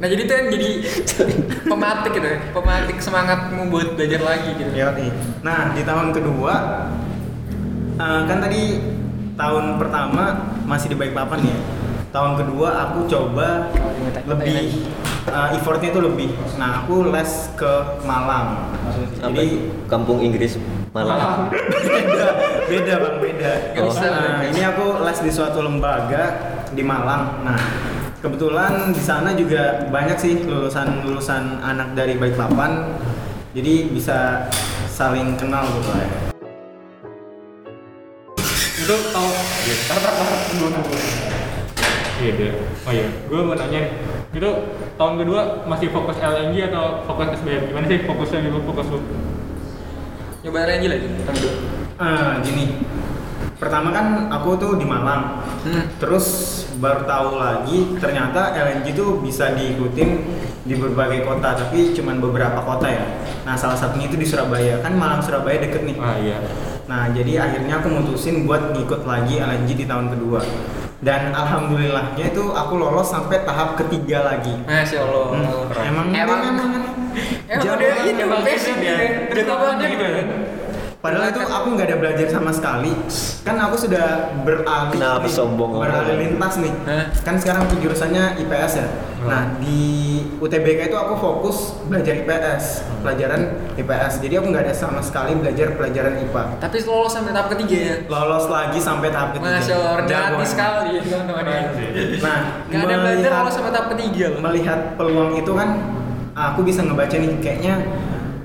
Nah 0.00 0.08
jadi 0.08 0.24
tuh 0.24 0.32
yang 0.32 0.48
jadi 0.48 0.70
pematik 1.68 2.16
gitu 2.16 2.24
ya, 2.24 2.40
pematik 2.56 2.96
semangatmu 3.04 3.68
buat 3.68 4.00
belajar 4.00 4.24
lagi 4.24 4.56
gitu. 4.56 4.72
ya 4.72 4.96
nah 5.44 5.76
di 5.76 5.84
tahun 5.84 6.16
kedua 6.16 6.54
eh, 8.00 8.20
kan 8.24 8.38
tadi 8.40 8.80
tahun 9.40 9.64
pertama 9.80 10.52
masih 10.68 10.92
di 10.92 10.96
Balikpapan 11.00 11.40
ya. 11.40 11.58
Tahun 12.10 12.32
kedua 12.36 12.68
aku 12.90 13.06
coba 13.08 13.70
lebih 14.28 14.84
eh, 15.30 15.48
effortnya 15.56 15.88
itu 15.94 16.00
lebih. 16.04 16.28
Nah 16.60 16.84
aku 16.84 17.08
les 17.08 17.48
ke 17.56 17.72
Malang. 18.04 18.68
Apa 19.24 19.32
jadi 19.32 19.46
itu? 19.48 19.72
Kampung 19.88 20.20
Inggris 20.20 20.60
Malang. 20.92 21.48
beda 21.88 22.28
beda 22.68 22.94
bang 23.00 23.16
beda. 23.22 23.52
Bisa, 23.78 24.06
Nah, 24.10 24.42
ini 24.44 24.60
aku 24.60 25.06
les 25.06 25.18
di 25.24 25.30
suatu 25.32 25.64
lembaga 25.64 26.24
di 26.74 26.82
Malang. 26.84 27.40
Nah 27.46 27.58
kebetulan 28.20 28.92
di 28.92 29.00
sana 29.00 29.32
juga 29.32 29.88
banyak 29.88 30.18
sih 30.20 30.44
lulusan 30.44 31.06
lulusan 31.06 31.64
anak 31.64 31.96
dari 31.96 32.20
Balikpapan. 32.20 32.98
Jadi 33.54 33.90
bisa 33.90 34.46
saling 34.86 35.34
kenal 35.34 35.66
gitu 35.66 35.90
ya 35.90 36.29
Itu 38.90 38.98
tau 39.14 39.22
Iya. 39.22 39.74
Iya 42.18 42.30
deh. 42.34 42.52
Oh 42.82 42.90
iya, 42.90 43.06
gue 43.06 43.38
mau 43.38 43.54
nanya 43.54 43.86
nih. 43.86 43.92
Itu 44.34 44.50
tahun 44.98 45.14
kedua 45.22 45.62
masih 45.70 45.94
fokus 45.94 46.18
LNG 46.18 46.74
atau 46.74 47.06
fokus 47.06 47.38
SBM? 47.38 47.70
Gimana 47.70 47.86
sih 47.86 48.02
fokusnya 48.02 48.50
dulu 48.50 48.74
fokus 48.74 48.90
lu? 48.90 48.98
Nyoba 50.42 50.66
lagi 50.66 50.90
lagi 50.90 51.06
tahun 51.22 51.36
kedua. 51.38 51.54
Ah, 52.02 52.42
gini 52.42 52.82
pertama 53.62 53.92
kan 53.94 54.26
aku 54.32 54.56
tuh 54.56 54.72
di 54.80 54.88
Malang 54.88 55.44
Hmm. 55.60 55.84
terus 56.00 56.26
baru 56.80 57.04
tahu 57.04 57.36
lagi 57.36 58.00
ternyata 58.00 58.56
LNG 58.56 58.96
tuh 58.96 59.20
bisa 59.20 59.52
diikutin 59.52 60.24
di 60.64 60.74
berbagai 60.80 61.28
kota 61.28 61.52
tapi 61.52 61.92
cuman 61.92 62.16
beberapa 62.24 62.64
kota 62.64 62.88
ya 62.88 63.04
nah 63.44 63.52
salah 63.52 63.76
satunya 63.76 64.08
itu 64.08 64.16
di 64.16 64.24
Surabaya 64.24 64.80
kan 64.80 64.96
Malang 64.96 65.20
Surabaya 65.20 65.60
deket 65.60 65.84
nih 65.84 65.96
Ah 66.00 66.16
iya. 66.16 66.40
Nah, 66.90 67.06
jadi 67.14 67.38
akhirnya 67.38 67.78
aku 67.78 67.86
mutusin 67.86 68.50
buat 68.50 68.74
ngikut 68.74 69.06
lagi 69.06 69.38
LNG 69.38 69.78
di 69.78 69.86
tahun 69.86 70.10
kedua. 70.10 70.42
Dan 70.98 71.30
alhamdulillahnya 71.30 72.34
itu 72.34 72.50
aku 72.50 72.74
lolos 72.82 73.06
sampai 73.06 73.46
tahap 73.46 73.78
ketiga 73.78 74.26
lagi. 74.26 74.58
Masya 74.66 74.98
Allah. 75.06 75.26
Hmm, 75.30 75.86
Emang 75.86 76.06
emang 76.10 76.10
emang, 76.26 76.40
emang 76.50 76.68
emang 76.82 76.94
ya. 78.82 78.96
ya. 78.98 78.98
Jago 79.38 79.54
banget 79.54 79.86
gitu 79.94 80.04
ya. 80.04 80.22
Padahal 81.00 81.32
itu 81.32 81.40
aku 81.40 81.80
nggak 81.80 81.88
ada 81.88 81.96
belajar 81.96 82.28
sama 82.28 82.52
sekali. 82.52 82.92
Kan 83.40 83.56
aku 83.56 83.72
sudah 83.72 84.36
beralih 84.44 84.92
Kenapa 85.00 85.24
nih, 85.24 85.32
sombong 85.32 85.80
beralih 85.80 86.16
lintas 86.20 86.60
nih. 86.60 86.68
Hah? 86.84 87.08
Kan 87.24 87.40
sekarang 87.40 87.64
aku 87.64 87.80
jurusannya 87.80 88.36
IPS 88.36 88.72
ya. 88.76 88.86
Nah, 89.24 89.56
di 89.56 89.80
UTBK 90.36 90.92
itu 90.92 90.96
aku 91.00 91.16
fokus 91.16 91.72
belajar 91.88 92.20
IPS, 92.20 92.84
pelajaran 93.00 93.48
IPS. 93.80 94.20
Jadi 94.20 94.34
aku 94.44 94.46
nggak 94.52 94.64
ada 94.68 94.74
sama 94.76 95.00
sekali 95.00 95.40
belajar 95.40 95.72
pelajaran 95.72 96.20
IPA. 96.20 96.60
Tapi 96.60 96.76
lolos 96.84 97.12
sampai 97.16 97.32
tahap 97.32 97.48
ketiga 97.56 97.76
ya. 97.80 97.94
Lolos 98.04 98.44
lagi 98.52 98.76
sampai 98.76 99.08
tahap 99.08 99.28
ketiga. 99.32 99.56
Masya 99.56 99.74
Allah, 99.80 99.92
rendah 100.04 100.20
Jagoan. 100.20 100.44
sekali 100.44 100.88
ya 100.92 101.00
teman-teman. 101.00 101.44
Nah, 102.20 102.40
Gak 102.68 102.80
ada 102.84 102.96
belajar 103.00 103.30
lolos 103.40 103.54
sampai 103.56 103.72
tahap 103.72 103.86
ketiga 103.96 104.24
loh. 104.36 104.40
melihat 104.44 104.80
peluang 105.00 105.32
itu 105.32 105.52
kan 105.56 105.68
aku 106.36 106.60
bisa 106.60 106.84
ngebaca 106.84 107.16
nih 107.16 107.32
kayaknya 107.40 107.74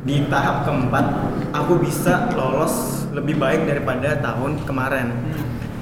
di 0.06 0.22
tahap 0.26 0.64
keempat 0.64 1.06
aku 1.52 1.82
bisa 1.82 2.30
lolos 2.32 3.06
lebih 3.10 3.36
baik 3.36 3.66
daripada 3.66 4.14
tahun 4.16 4.62
kemarin 4.64 5.10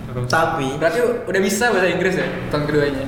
Terus. 0.08 0.30
tapi 0.30 0.78
Berarti 0.78 1.00
udah 1.26 1.42
bisa 1.42 1.66
bahasa 1.68 1.88
Inggris 1.88 2.16
ya 2.16 2.28
tahun 2.48 2.64
keduanya. 2.66 3.04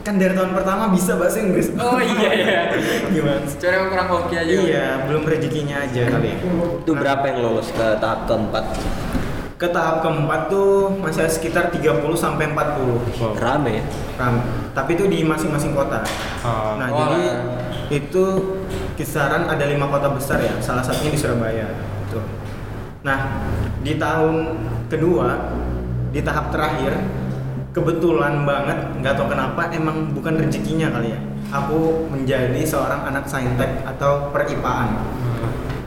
kan 0.00 0.14
dari 0.14 0.32
tahun 0.32 0.52
pertama 0.52 0.88
bisa 0.88 1.16
bahasa 1.16 1.36
Inggris 1.38 1.68
Oh 1.74 1.96
iya 1.98 2.30
iya. 2.32 2.60
gimana 3.12 3.40
Cuma 3.50 3.70
emang 3.72 3.88
kurang 3.90 4.08
hoki 4.10 4.34
aja. 4.34 4.52
iya 4.54 4.86
belum 5.02 5.22
rezekinya 5.24 5.76
aja 5.80 6.02
kali 6.06 6.28
ya. 6.30 6.36
Itu 6.78 6.92
berapa 6.92 7.24
yang 7.26 7.38
lolos 7.40 7.68
ke 7.68 7.86
tahap 7.98 8.24
keempat? 8.24 8.64
ke 9.54 9.70
tahap 9.70 10.02
keempat 10.02 10.40
tuh 10.48 10.90
masih 10.94 11.24
ada 11.24 11.30
sekitar 11.30 11.64
30 11.70 11.80
sampai 12.14 12.48
40 12.48 13.00
Wow. 13.16 13.32
Rame 13.34 13.80
ya? 13.80 13.84
Ram. 14.14 14.34
tapi 14.72 14.94
itu 14.94 15.06
di 15.06 15.22
masing-masing 15.22 15.72
kota 15.72 16.02
Ah, 16.40 16.74
Nah, 16.76 16.86
Wah. 16.86 16.98
jadi 17.00 17.22
itu 17.90 18.24
kisaran 18.94 19.50
ada 19.50 19.64
lima 19.66 19.90
kota 19.90 20.12
besar 20.12 20.40
ya, 20.40 20.54
salah 20.62 20.84
satunya 20.84 21.12
di 21.12 21.18
Surabaya. 21.18 21.66
Gitu. 22.06 22.18
Nah, 23.04 23.44
di 23.84 24.00
tahun 24.00 24.64
kedua, 24.88 25.52
di 26.14 26.20
tahap 26.24 26.54
terakhir, 26.54 26.94
kebetulan 27.74 28.46
banget, 28.46 28.78
nggak 29.02 29.14
tahu 29.18 29.28
kenapa, 29.28 29.68
emang 29.74 30.14
bukan 30.14 30.40
rezekinya 30.40 30.94
kali 30.94 31.12
ya. 31.12 31.20
Aku 31.52 32.08
menjadi 32.08 32.62
seorang 32.64 33.04
anak 33.04 33.28
saintek 33.28 33.84
atau 33.84 34.32
peripaan. 34.32 34.94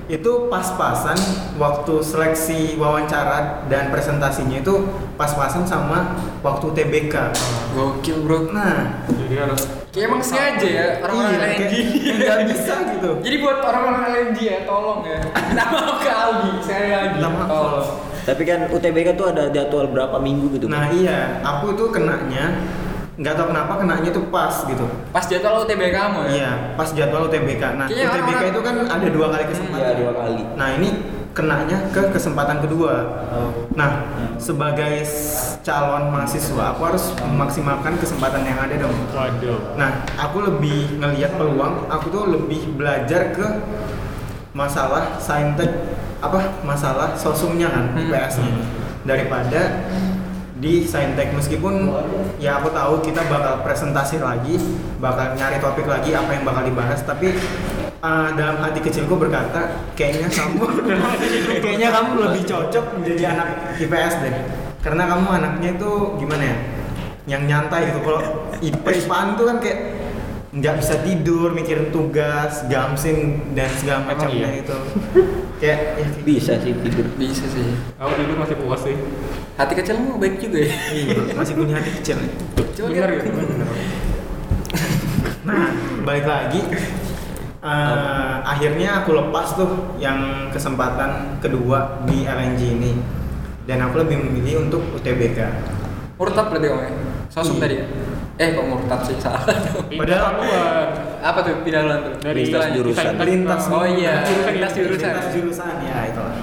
Itu 0.08 0.48
pas-pasan 0.48 1.20
waktu 1.60 2.00
seleksi 2.00 2.80
wawancara 2.80 3.68
dan 3.68 3.92
presentasinya 3.92 4.64
itu 4.64 4.88
pas-pasan 5.20 5.68
sama 5.68 6.16
waktu 6.40 6.72
TBK. 6.72 7.36
Gokil 7.76 8.24
bro. 8.24 8.48
Nah, 8.56 9.04
Jadi 9.12 9.36
harus 9.36 9.87
Kayak 9.98 10.14
emang 10.14 10.22
sengaja 10.22 10.68
ya 10.70 10.88
orang-orang 11.02 11.34
iya, 11.34 11.42
LNG. 11.42 11.74
kayak 11.74 12.18
nggak 12.22 12.40
bisa 12.54 12.74
gitu. 12.94 13.10
Jadi 13.18 13.36
buat 13.42 13.58
orang-orang 13.60 14.04
LNG 14.14 14.38
ya, 14.46 14.60
tolong 14.62 15.02
ya. 15.02 15.18
Maaf 15.58 15.98
ke 15.98 16.12
Aldi, 16.14 16.52
sekali 16.62 16.88
lagi. 16.94 17.18
Maaf. 17.18 17.50
Tolong. 17.50 17.88
Tapi 18.22 18.42
kan 18.46 18.60
UTBK 18.70 19.08
tuh 19.18 19.26
ada 19.34 19.50
jadwal 19.50 19.90
berapa 19.90 20.22
minggu 20.22 20.54
gitu. 20.54 20.70
Nah 20.70 20.94
iya, 20.94 21.42
aku 21.42 21.74
itu 21.74 21.90
kenanya 21.90 22.62
nggak 23.18 23.34
tahu 23.34 23.50
kenapa 23.50 23.74
kenanya 23.82 24.10
tuh 24.14 24.30
pas 24.30 24.54
gitu. 24.70 24.86
Pas 25.10 25.26
jadwal 25.26 25.66
UTB 25.66 25.82
kamu 25.90 26.20
ya. 26.22 26.30
Iya, 26.30 26.52
pas 26.78 26.90
jadwal 26.94 27.26
UTBK. 27.26 27.64
Nah 27.74 27.90
Kayaknya 27.90 28.06
UTBK 28.06 28.22
orang-orang- 28.22 28.52
itu 28.54 28.62
kan 28.62 28.76
ada 28.86 29.08
dua 29.10 29.28
kali 29.34 29.44
kesempatan. 29.50 29.82
Iya, 29.82 29.94
dua 29.98 30.12
kali. 30.14 30.42
Nah 30.54 30.68
ini 30.78 30.90
kenanya 31.38 31.78
ke 31.94 32.10
kesempatan 32.10 32.66
kedua. 32.66 33.06
Nah 33.78 34.10
sebagai 34.42 35.06
calon 35.62 36.10
mahasiswa, 36.10 36.74
aku 36.74 36.82
harus 36.90 37.14
memaksimalkan 37.22 38.02
kesempatan 38.02 38.42
yang 38.42 38.58
ada 38.58 38.76
dong. 38.82 38.96
waduh. 39.14 39.78
Nah, 39.78 40.02
aku 40.16 40.42
lebih 40.46 40.98
ngelihat 40.98 41.38
peluang, 41.38 41.86
aku 41.92 42.10
tuh 42.10 42.24
lebih 42.32 42.74
belajar 42.74 43.36
ke 43.36 43.46
masalah 44.58 45.22
saintek 45.22 45.70
apa 46.18 46.66
masalah 46.66 47.14
sosumnya 47.14 47.70
kan 47.70 47.94
Hmm. 47.94 48.10
IPS-nya 48.10 48.54
daripada 49.06 49.86
di 50.58 50.82
saintek 50.82 51.30
meskipun 51.38 51.94
ya 52.42 52.58
aku 52.58 52.74
tahu 52.74 53.06
kita 53.06 53.22
bakal 53.30 53.62
presentasi 53.62 54.18
lagi 54.18 54.58
bakal 54.98 55.38
nyari 55.38 55.62
topik 55.62 55.86
lagi 55.86 56.18
apa 56.18 56.34
yang 56.34 56.42
bakal 56.42 56.66
dibahas 56.66 57.06
tapi 57.06 57.38
uh, 58.02 58.30
dalam 58.34 58.58
hati 58.62 58.80
kecilku 58.82 59.16
berkata 59.18 59.90
kayaknya 59.94 60.30
kamu 60.30 60.64
kayaknya 61.64 61.90
kamu 61.94 62.12
lebih 62.28 62.42
cocok 62.46 62.86
menjadi 63.00 63.24
anak 63.38 63.48
IPS 63.82 64.14
deh 64.24 64.36
karena 64.82 65.04
kamu 65.10 65.28
anaknya 65.28 65.70
itu 65.76 65.92
gimana 66.22 66.44
ya 66.44 66.58
yang 67.28 67.44
nyantai 67.44 67.92
gitu 67.92 68.00
kalau 68.08 68.22
IP 68.64 68.86
IPAN 68.88 69.36
tuh 69.36 69.46
kan 69.52 69.58
kayak 69.60 69.80
nggak 70.48 70.80
bisa 70.80 70.96
tidur 71.04 71.52
mikirin 71.52 71.92
tugas 71.92 72.64
gamsing 72.72 73.52
dan 73.52 73.68
segala 73.76 74.08
macamnya 74.08 74.48
iya? 74.48 74.64
itu 74.64 74.78
kayak 75.60 75.80
ya, 76.00 76.06
kayak 76.06 76.24
Bisa 76.24 76.54
sih 76.62 76.72
tidur. 76.72 77.06
Bisa 77.18 77.46
sih. 77.50 77.66
Aku 77.98 78.14
tidur 78.14 78.38
masih 78.38 78.56
puas 78.62 78.82
sih. 78.86 78.96
Hati 79.58 79.74
kecilmu 79.74 80.22
baik 80.22 80.38
juga 80.38 80.70
ya. 80.70 80.74
iya, 80.94 81.34
masih 81.34 81.54
punya 81.58 81.82
hati 81.82 81.92
kecil 81.98 82.22
nih. 82.22 82.32
Coba 82.78 82.88
Bener 82.94 83.10
gitu. 83.18 83.30
bener. 83.34 83.70
Nah, 85.50 85.70
balik 86.06 86.26
lagi. 86.30 86.62
Eh, 87.68 88.36
akhirnya 88.46 89.04
aku 89.04 89.12
lepas 89.12 89.52
tuh 89.54 89.68
yang 89.98 90.16
kesempatan 90.50 91.36
kedua 91.38 92.00
di 92.04 92.24
LNG 92.24 92.62
ini 92.72 92.92
dan 93.64 93.84
aku 93.84 94.00
lebih 94.00 94.24
memilih 94.24 94.64
untuk 94.64 94.80
UTBK. 94.96 95.40
Murtad 96.16 96.48
berarti 96.48 96.66
kamu 96.66 96.82
ya? 96.82 96.92
Sosum 97.28 97.60
Iya. 97.60 97.62
tadi 97.62 97.76
ya? 97.76 97.86
Eh 98.38 98.48
kok 98.54 98.66
murtad 98.66 99.00
sih 99.04 99.18
salah 99.18 99.44
Padahal- 99.92 100.40
haluan. 100.40 100.88
Apa 101.20 101.40
tuh 101.42 101.60
pindah 101.62 101.82
haluan 101.84 102.00
tuh? 102.00 102.14
Dari 102.24 102.36
Lintas 102.40 102.48
Istilahnya. 102.48 102.76
jurusan. 102.78 103.14
Lintas 103.20 103.64
Oh 103.68 103.84
iya, 103.84 104.14
jurusan 104.24 104.54
lintas 104.54 104.72
jurusan. 104.72 105.10
Lintas 105.10 105.28
jurusan 105.36 105.74
ya 105.84 105.98
itulah. 106.08 106.36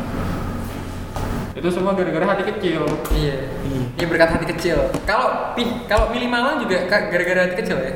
Itu 1.54 1.68
semua 1.70 1.94
gara-gara 1.94 2.26
hati 2.28 2.44
kecil. 2.50 2.82
Iya. 3.10 3.36
Iya. 3.64 3.80
Ini 3.96 4.04
berkat 4.04 4.28
hati 4.28 4.46
kecil. 4.50 4.76
Kalau 5.04 5.56
pi- 5.56 5.86
kalau 5.86 6.12
milih 6.12 6.28
Malang 6.28 6.60
juga 6.60 6.84
gara-gara 6.84 7.48
hati 7.48 7.56
kecil 7.56 7.78
ya? 7.78 7.92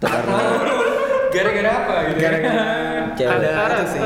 Karena 0.00 0.36
Gara-gara 1.34 1.70
apa 1.74 1.94
gitu? 2.06 2.18
Gara-gara 2.22 2.64
Cewek. 3.18 3.30
ada 3.30 3.48
itu 3.78 3.84
sih. 3.94 4.00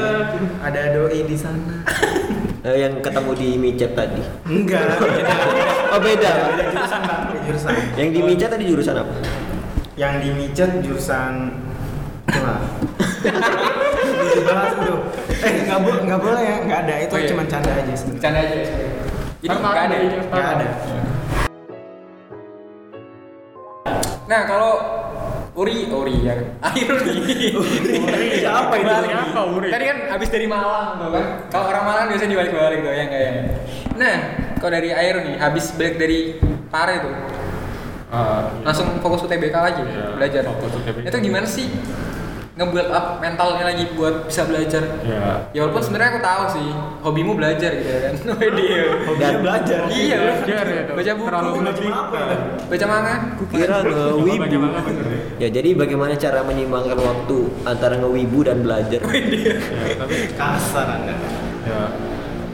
Ada 0.61 0.81
doi 0.93 1.21
di 1.25 1.37
sana. 1.37 1.77
eh, 2.69 2.77
yang 2.77 3.01
ketemu 3.01 3.31
di 3.33 3.49
micet 3.57 3.93
tadi. 3.93 4.21
Enggak, 4.45 4.85
beda. 5.01 5.35
Oh 5.93 6.01
beda. 6.01 6.33
Beda 6.53 6.65
jurusan, 6.73 7.01
Bang. 7.05 7.21
Beda 7.29 7.41
jurusan. 7.47 7.73
Yang 7.97 8.09
di 8.09 8.21
micet 8.25 8.49
tadi 8.49 8.65
jurusan 8.69 8.95
apa? 8.97 9.13
Yang 9.97 10.15
di 10.21 10.29
micet 10.35 10.71
jurusan. 10.85 11.33
Udah 12.29 12.61
dibahas 14.35 14.73
itu. 14.77 14.95
Eh, 15.39 15.53
nggak 15.65 15.81
boleh, 15.81 16.01
nggak 16.05 16.21
boleh 16.21 16.43
ya, 16.43 16.57
nggak 16.65 16.81
ada. 16.85 16.95
Itu 17.01 17.15
Oh, 17.15 17.21
iya. 17.21 17.29
cuma 17.29 17.43
canda 17.49 17.71
aja 17.73 17.93
sebenarnya. 17.93 18.17
Bercanda 18.21 18.41
aja. 18.41 18.57
Jadi 19.39 19.55
nggak 19.57 19.77
ada. 19.79 19.97
Nggak 20.29 20.49
ada. 20.53 20.67
Nah 24.29 24.41
kalau 24.45 24.73
Uri, 25.59 25.91
Uri 25.91 26.17
ya. 26.23 26.35
Akhir 26.71 26.87
Uri. 26.95 27.51
Siapa 28.39 28.75
itu? 28.79 28.87
Balik. 28.87 29.11
Siapa 29.11 29.41
Uri? 29.51 29.69
Tadi 29.75 29.85
kan 29.91 29.99
abis 30.15 30.29
dari 30.31 30.47
Malang 30.47 31.03
tuh 31.03 31.09
kan. 31.11 31.25
Kalau 31.51 31.65
orang 31.75 31.85
Malang 31.85 32.07
biasanya 32.15 32.31
dibalik-balik 32.39 32.79
tuh 32.87 32.93
ya 32.95 33.03
enggak 33.11 33.23
ya. 33.27 33.33
Nah, 33.99 34.17
kalau 34.63 34.73
dari 34.79 34.91
air 34.95 35.15
nih 35.27 35.35
habis 35.43 35.75
balik 35.75 35.99
dari 35.99 36.39
Pare 36.69 37.01
tuh 37.01 37.09
iya. 37.11 37.25
langsung 38.61 39.01
fokus 39.01 39.25
UTBK 39.25 39.57
lagi 39.57 39.81
Iya, 39.89 40.13
belajar. 40.21 40.43
fokus 40.53 40.73
UTBK. 40.85 41.09
Itu 41.09 41.19
gimana 41.19 41.47
sih 41.49 41.67
nge-build 42.59 42.91
up 42.91 43.23
mentalnya 43.23 43.65
lagi 43.71 43.87
buat 43.95 44.27
bisa 44.27 44.43
belajar? 44.51 44.83
Ya. 45.07 45.47
Ya 45.55 45.59
walaupun 45.63 45.79
sebenarnya 45.79 46.11
aku 46.19 46.21
tahu 46.27 46.43
sih 46.59 46.67
hobimu 47.07 47.39
belajar 47.39 47.71
gitu 47.71 47.87
ya 47.87 48.01
kan. 48.11 48.15
Dia. 48.59 48.83
Hobinya 49.07 49.39
belajar. 49.39 49.81
Iya, 49.87 50.17
Belajar 50.19 50.65
ya. 50.67 50.83
Baca 50.91 51.13
buku. 51.15 51.29
Terlalu 51.31 51.51
Baca 51.63 51.83
apa? 51.87 52.21
Baca 52.67 52.87
manga. 52.91 53.15
Kira 53.47 53.77
Baca 53.79 53.87
ngewibu. 53.87 54.67
ya. 55.39 55.49
Jadi 55.55 55.71
bagaimana 55.79 56.19
cara 56.19 56.43
menyeimbangkan 56.43 56.99
waktu 56.99 57.39
antara 57.63 57.95
ngewibu 58.03 58.43
dan 58.43 58.67
belajar? 58.67 59.01
Ya, 59.07 59.55
tapi 59.95 60.17
Kasar 60.35 60.87
anda. 60.99 61.15
ya 61.63 61.81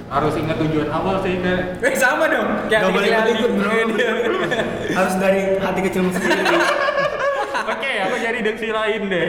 harus 0.05 0.39
ingat 0.39 0.57
tujuan 0.63 0.87
awal 0.95 1.19
sih 1.27 1.43
kayak 1.43 1.83
Eh 1.83 1.97
sama 1.99 2.31
dong. 2.31 2.47
Kayak 2.71 2.87
Nggak 2.87 2.93
boleh 2.95 3.11
hati 3.11 3.31
kecil 3.35 3.35
ikut, 3.35 3.51
bro. 3.59 3.73
Harus 4.95 5.15
dari 5.19 5.41
hati 5.59 5.81
kecilmu 5.83 6.11
sendiri. 6.15 6.57
Oke, 7.75 7.93
aku 8.05 8.17
jadi 8.23 8.39
diksi 8.45 8.69
lain 8.71 9.03
deh. 9.11 9.29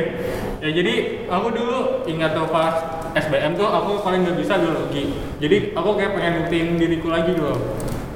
Ya 0.64 0.70
jadi 0.72 0.93
aku 1.28 1.47
dulu 1.51 1.78
ingat 2.08 2.32
tuh 2.36 2.47
pas 2.47 2.76
SBM 3.16 3.56
tuh 3.56 3.68
aku 3.68 4.03
paling 4.03 4.24
nggak 4.28 4.38
bisa 4.39 4.60
biologi. 4.60 5.16
Jadi 5.39 5.76
aku 5.76 5.89
kayak 5.95 6.12
pengen 6.16 6.34
buktiin 6.43 6.68
diriku 6.80 7.08
lagi 7.12 7.36
gitu. 7.36 7.56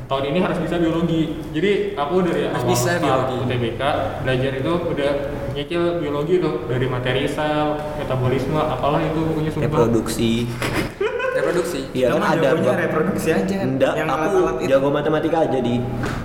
Tahun 0.09 0.25
ini 0.25 0.41
harus 0.41 0.57
bisa 0.57 0.75
biologi. 0.81 1.37
Jadi 1.53 1.93
aku 1.93 2.25
dari 2.25 2.49
Harus 2.49 2.65
awal 2.65 2.71
bisa 2.73 2.91
biologi. 2.97 3.35
UTBK 3.45 3.81
belajar 4.25 4.51
itu 4.57 4.71
udah 4.89 5.11
nyicil 5.53 5.83
biologi 6.01 6.33
tuh 6.41 6.53
dari 6.65 6.85
materi 6.89 7.23
sel, 7.29 7.77
metabolisme, 8.01 8.57
apalah 8.57 8.99
itu 9.05 9.19
pokoknya 9.21 9.51
sumpah. 9.53 9.67
Reproduksi. 9.69 10.31
Reproduksi. 11.39 11.79
Iya 11.93 12.17
kan 12.17 12.35
ada. 12.35 12.41
jagonya 12.41 12.73
reproduksi 12.89 13.29
aja. 13.31 13.55
Enggak, 13.61 13.93
yang 13.95 14.09
aku 14.09 14.17
alat-alat 14.17 14.55
itu. 14.59 14.67
jago 14.73 14.87
matematika 14.89 15.37
aja 15.45 15.59
di. 15.61 15.75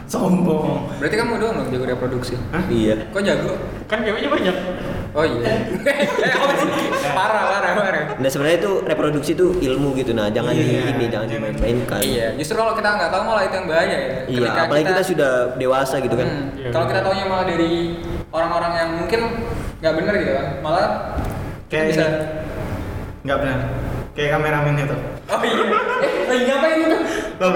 Sombong. 0.09 0.89
Berarti 0.99 1.17
kamu 1.21 1.33
doang 1.39 1.55
dong 1.61 1.69
jago 1.71 1.85
reproduksi. 1.87 2.35
Hah? 2.51 2.65
Iya. 2.73 2.95
Kok 3.12 3.23
jago? 3.23 3.53
Kan 3.87 4.01
ceweknya 4.03 4.33
banyak. 4.33 4.57
Oh 5.15 5.23
iya. 5.23 5.47
Parah, 7.15 7.43
parah, 7.47 7.71
parah. 7.73 8.03
Nah 8.19 8.27
sebenarnya 8.27 8.59
itu 8.59 8.73
reproduksi 8.83 9.31
itu 9.33 9.47
ilmu 9.55 9.95
gitu 9.95 10.11
nah 10.11 10.27
jangan 10.27 10.51
di 10.51 10.67
Iya, 10.67 10.91
ini 10.91 11.07
jangan 11.07 11.27
jangan. 11.31 11.55
dimain-mainkan. 11.55 12.01
Iya, 12.03 12.27
justru 12.35 12.55
kalau 12.55 12.75
kita 12.75 12.89
nggak 12.91 13.11
tahu 13.11 13.23
malah 13.23 13.43
itu 13.45 13.55
yang 13.55 13.69
bahaya 13.69 13.87
ya. 13.95 14.11
Iya, 14.27 14.39
Ketika 14.43 14.61
apalagi 14.65 14.85
kita, 14.85 15.03
sudah 15.05 15.33
dewasa 15.55 15.95
gitu 15.99 16.15
kan. 16.15 16.27
Hmm, 16.27 16.47
Iya, 16.53 16.69
kalau 16.69 16.87
kita 16.87 16.99
benar. 16.99 17.09
taunya 17.09 17.25
malah 17.25 17.47
dari 17.47 17.73
orang-orang 18.29 18.73
yang 18.75 18.91
mungkin 18.99 19.21
nggak 19.79 19.95
benar 19.95 20.15
gitu 20.17 20.33
kan, 20.33 20.47
malah 20.61 20.87
Kayak 21.65 21.85
bisa. 21.91 22.05
Nggak 23.23 23.39
benar. 23.39 23.59
Kayak 24.15 24.31
kameramen 24.33 24.75
itu. 24.77 24.97
Oh 25.25 25.41
iya. 25.41 25.65
Eh, 26.03 26.11
lagi 26.27 26.43
ngapain 26.45 26.79
itu? 26.81 26.97
Loh. 27.39 27.51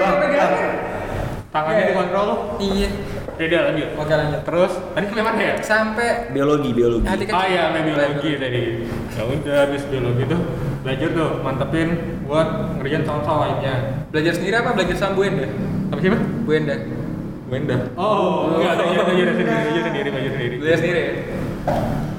Tangannya 1.49 1.81
Iya. 1.81 1.89
dikontrol. 1.91 2.29
Iya. 2.57 2.89
Beda 3.39 3.71
lanjut. 3.71 3.89
Oke 3.95 4.13
lanjut. 4.13 4.41
Terus 4.43 4.71
tadi 4.91 5.05
sampai 5.07 5.23
mana 5.23 5.39
ya? 5.39 5.53
Sampai 5.63 6.09
Biologi, 6.35 6.69
biologi. 6.75 7.07
hati 7.07 7.23
kecil. 7.23 7.39
Oh 7.39 7.45
iya, 7.47 7.63
main 7.71 7.83
biologi 7.87 8.31
tadi. 8.35 8.61
Ya 9.15 9.21
udah 9.23 9.55
habis 9.63 9.83
biologi 9.87 10.23
tuh 10.27 10.41
belajar 10.83 11.07
tuh 11.15 11.29
mantepin 11.39 11.89
buat 12.27 12.47
ngerjain 12.83 13.03
soal-soal 13.07 13.37
lainnya. 13.47 13.75
Belajar 14.11 14.33
sendiri 14.35 14.55
apa 14.59 14.75
belajar 14.75 14.95
sama 14.99 15.15
Bu 15.15 15.21
Enda? 15.23 15.47
Apa 15.87 15.99
sih? 16.03 16.09
Bu 16.43 16.51
Enda. 16.51 16.75
Wenda. 17.49 17.77
Oh, 17.97 18.61
enggak, 18.61 18.77
belajar, 18.77 19.03
belajar 19.09 19.25
sendiri, 19.33 19.49
belajar 19.49 19.81
sendiri, 19.89 20.09
belajar 20.13 20.31
sendiri. 20.37 20.55
Belajar 20.61 20.77
sendiri. 20.77 21.01
ya? 21.01 21.13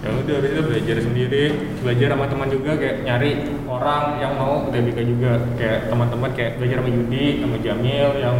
Ya 0.01 0.09
udah 0.11 0.35
habis 0.41 0.51
itu 0.51 0.63
belajar 0.67 0.97
sendiri, 1.07 1.45
belajar 1.87 2.09
sama 2.11 2.25
teman 2.27 2.49
juga 2.51 2.71
kayak 2.75 2.97
nyari 3.07 3.31
orang 3.71 4.03
yang 4.19 4.33
mau 4.35 4.67
UTBK 4.67 4.99
juga. 5.07 5.33
Kayak 5.55 5.79
teman-teman 5.87 6.31
kayak 6.35 6.53
belajar 6.59 6.77
sama 6.83 6.91
Yudi, 6.91 7.27
sama 7.39 7.57
Jamil 7.63 8.09
yang 8.19 8.37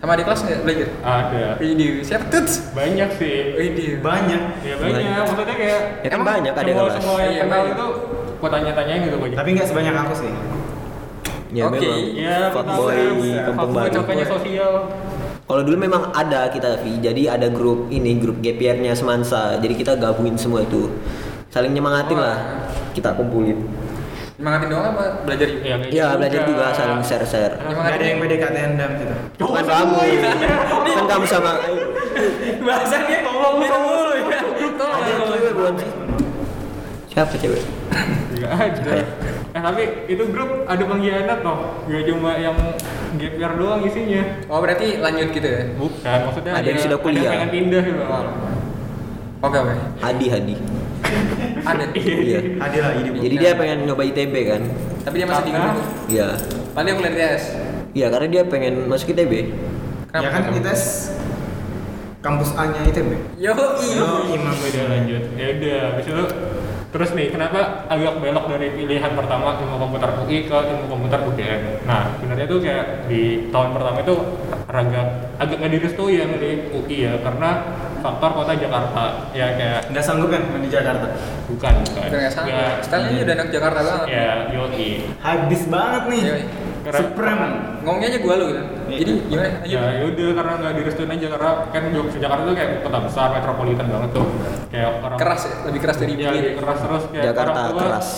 Sama 0.00 0.16
di 0.16 0.24
kelas 0.24 0.40
nggak 0.40 0.60
belajar? 0.64 0.88
ada. 0.98 1.44
Ini 1.60 1.86
siapa 2.00 2.24
tuh? 2.26 2.40
Banyak 2.72 3.10
sih. 3.14 3.36
Ini. 3.52 3.86
Banyak. 4.00 4.42
Ya 4.64 4.74
banyak, 4.74 4.96
Banyak. 4.96 5.24
maksudnya 5.28 5.54
kayak 5.54 5.80
Ya 6.00 6.08
kan 6.08 6.16
Emang 6.16 6.26
banyak 6.26 6.52
ada 6.52 6.64
semua 6.64 6.80
kelas. 6.80 6.94
semua 6.96 7.18
yang 7.18 7.30
Iya, 7.30 7.42
kenal 7.44 7.62
itu 7.68 7.86
gua 8.40 8.48
tanya-tanyain 8.48 9.00
gitu 9.04 9.16
banyak. 9.20 9.36
Tapi 9.36 9.48
nggak 9.52 9.68
sebanyak 9.68 9.94
aku 9.94 10.14
sih. 10.16 10.32
Ya 11.50 11.62
Oke. 11.66 11.76
memang. 11.76 12.00
Ya, 12.16 12.38
Fuckboy 12.48 12.98
kampung 13.44 13.70
baru. 13.70 13.92
Sosial. 14.24 14.72
Kalau 15.44 15.62
dulu 15.66 15.76
memang 15.76 16.02
ada 16.10 16.46
kita 16.48 16.78
Vi, 16.80 17.02
jadi 17.02 17.22
ada 17.28 17.50
grup 17.50 17.90
ini 17.90 18.16
grup 18.16 18.38
GPR-nya 18.38 18.94
Semansa. 18.94 19.58
Jadi 19.58 19.74
kita 19.74 19.98
gabungin 19.98 20.38
semua 20.38 20.62
itu. 20.62 20.88
Saling 21.50 21.74
nyemangatin 21.74 22.16
Oh. 22.16 22.22
lah. 22.22 22.38
Kita 22.90 23.12
kumpulin. 23.12 23.58
Semangatin 24.40 24.72
doang 24.72 24.96
apa 24.96 25.04
belajar 25.28 25.52
juga? 25.52 25.64
Ya, 25.68 25.76
Iya, 25.76 25.84
gitu 25.84 26.16
belajar 26.16 26.40
juga 26.48 26.64
saling 26.72 27.04
share-share. 27.04 27.54
Nggak 27.60 27.92
ada 27.92 28.06
yang 28.08 28.18
PDKT 28.24 28.56
dam 28.80 28.90
gitu. 28.96 29.14
Bukan 29.36 29.64
kamu. 29.68 29.96
Kan 30.96 31.04
kamu 31.12 31.24
sama 31.28 31.52
Bahasannya 32.64 33.18
tolong 33.20 33.60
itu 33.60 33.76
mulu 33.84 34.12
ya. 34.16 34.40
Tolong. 34.80 34.96
ada 34.96 35.12
cewek 35.12 35.52
bukan 35.52 35.74
sih? 35.76 35.90
Siapa 37.12 37.34
cewek? 37.36 37.62
Iya 38.40 38.48
aja. 38.48 38.82
Eh 39.52 39.60
tapi 39.60 39.82
itu 40.08 40.22
grup 40.32 40.64
ada 40.64 40.84
pengkhianat 40.88 41.38
toh. 41.44 41.58
Gak 41.84 42.02
cuma 42.08 42.32
yang 42.40 42.56
gap 43.20 43.34
year 43.36 43.52
doang 43.60 43.84
isinya. 43.84 44.24
Oh 44.48 44.64
berarti 44.64 45.04
lanjut 45.04 45.36
gitu 45.36 45.48
ya? 45.52 45.68
Bukan, 45.76 46.18
maksudnya 46.32 46.52
Ada 46.56 46.64
yang 46.64 46.80
sudah 46.80 46.96
kuliah. 46.96 47.20
Ada 47.20 47.28
yang 47.28 47.34
pengen 47.44 47.50
pindah 47.52 47.82
gitu. 47.84 48.02
Oke 49.44 49.56
oke. 49.60 49.74
Hadi 50.00 50.26
Hadi. 50.32 50.79
Ada. 51.60 51.84
Iya. 51.94 52.38
Adil 52.60 52.82
lagi 52.82 53.00
di 53.04 53.10
Jadi 53.20 53.34
dia 53.36 53.52
pengen 53.56 53.78
nyoba 53.84 54.02
ITB 54.06 54.34
kan? 54.48 54.62
Tapi 55.04 55.14
dia 55.20 55.26
masih 55.26 55.52
grup. 55.52 55.76
Iya. 56.08 56.28
Paling 56.72 56.86
dia 56.86 56.96
kuliah 56.96 57.14
tes. 57.14 57.42
Iya, 57.90 58.06
karena 58.14 58.28
dia 58.30 58.42
pengen 58.46 58.74
masuk 58.86 59.12
ITB. 59.12 59.32
Ya 60.10 60.26
kan 60.26 60.42
Kenapa? 60.42 60.54
kita 60.54 60.72
kampus 62.20 62.50
A 62.58 62.62
nya 62.68 62.80
ITB. 62.84 63.10
Yo 63.40 63.52
Oh, 63.56 64.28
imam 64.28 64.54
Udah 64.54 64.84
lanjut. 64.92 65.22
Ya 65.34 65.46
udah, 65.56 65.78
habis 65.94 66.06
itu 66.06 66.24
Terus 66.90 67.14
nih, 67.14 67.30
kenapa 67.30 67.86
agak 67.86 68.18
belok 68.18 68.50
dari 68.50 68.74
pilihan 68.74 69.14
pertama 69.14 69.54
ilmu 69.62 69.78
komputer 69.78 70.10
UI 70.26 70.50
ke 70.50 70.58
ilmu 70.58 70.90
komputer 70.90 71.22
UGM? 71.22 71.86
Nah, 71.86 72.18
sebenarnya 72.18 72.46
tuh 72.50 72.58
kayak 72.58 73.06
di 73.06 73.46
tahun 73.54 73.78
pertama 73.78 74.02
itu 74.02 74.14
agak 74.66 75.06
agak 75.38 75.56
nggak 75.62 75.70
direstui 75.78 76.18
ya 76.18 76.26
dari 76.26 76.66
UI 76.74 76.96
ya, 77.06 77.14
karena 77.22 77.50
faktor 78.00 78.30
kota 78.34 78.52
Jakarta 78.52 79.02
ya 79.30 79.46
kayak 79.52 79.80
Nggak 79.88 80.02
sanggup 80.02 80.28
kan 80.28 80.42
di 80.54 80.68
Jakarta? 80.68 81.06
bukan 81.46 81.74
bukan. 81.82 82.08
Nggak 82.08 82.32
sanggup. 82.32 82.52
Nggak, 82.52 82.74
Stylenya 82.82 83.20
udah 83.20 83.34
anak 83.34 83.48
Jakarta 83.50 83.80
banget. 83.80 84.06
ya 84.08 84.30
yoi. 84.50 84.88
Habis 85.18 85.62
banget 85.66 86.02
nih. 86.06 86.22
Yoi. 86.24 86.44
Karena- 86.80 86.96
Supreme. 86.98 87.46
Ngomongnya 87.80 88.08
aja 88.08 88.18
gua 88.18 88.34
lu 88.34 88.44
gitu. 88.46 88.62
Iya. 88.88 88.96
Jadi 88.98 89.12
gimana? 89.26 89.48
Ya 89.62 89.82
yaudah 90.00 90.28
karena 90.32 90.52
nggak 90.58 90.72
direstuin 90.74 91.10
aja 91.10 91.26
karena 91.30 91.50
kan 91.68 91.82
Jogja 91.90 92.18
Jakarta 92.18 92.42
tuh 92.42 92.54
kayak 92.54 92.70
kota 92.80 92.98
besar 93.00 93.26
metropolitan 93.30 93.86
banget 93.86 94.10
tuh 94.10 94.26
kayak 94.68 94.88
orang 94.98 95.16
Keras 95.16 95.42
ya, 95.42 95.54
lebih 95.62 95.80
keras 95.80 95.96
dari 95.96 96.12
ya 96.14 96.30
lebih 96.30 96.56
keras 96.56 96.78
terus 96.80 97.02
kayak 97.06 97.24
Jakarta 97.26 97.52
orang 97.52 97.68
tua 97.70 97.80
keras. 97.84 98.08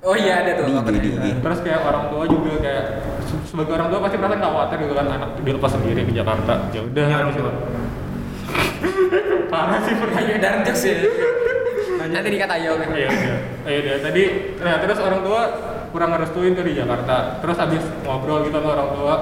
Oh 0.00 0.14
iya 0.14 0.34
ada 0.40 0.50
tuh. 0.56 0.64
Digi, 0.88 1.10
terus 1.36 1.58
kayak 1.60 1.80
orang 1.82 2.04
tua 2.08 2.24
juga 2.24 2.52
kayak 2.58 2.84
se- 3.22 3.44
sebagai 3.44 3.72
orang 3.74 3.88
tua 3.90 4.00
pasti 4.00 4.16
merasa 4.16 4.36
khawatir 4.38 4.76
gitu 4.80 4.94
kan 4.94 5.06
anak 5.06 5.30
dilepas 5.38 5.70
sendiri 5.70 6.00
ke 6.02 6.12
Jakarta 6.14 6.52
ya 6.70 6.80
udah 6.80 7.04
Iya, 7.04 7.18
itu. 7.28 7.42
Parah 9.58 9.80
sih 9.82 9.94
pertanyaan 9.98 10.38
dark 10.38 10.58
jokes 10.62 10.84
ya. 10.86 10.94
Nanti 12.08 12.28
dikata 12.30 12.54
ayo 12.62 12.78
kan. 12.78 12.88
Iya 12.94 13.08
udah. 13.10 13.36
Ayo 13.66 13.78
udah. 13.82 13.94
Tadi 14.06 14.22
nah 14.62 14.74
terus 14.78 14.98
orang 15.02 15.20
tua 15.26 15.40
kurang 15.90 16.10
ngerestuin 16.14 16.52
tuh 16.54 16.64
di 16.64 16.78
Jakarta. 16.78 17.42
Terus 17.42 17.56
habis 17.58 17.82
ngobrol 18.06 18.46
gitu 18.46 18.54
sama 18.54 18.70
orang 18.78 18.90
tua, 18.94 19.14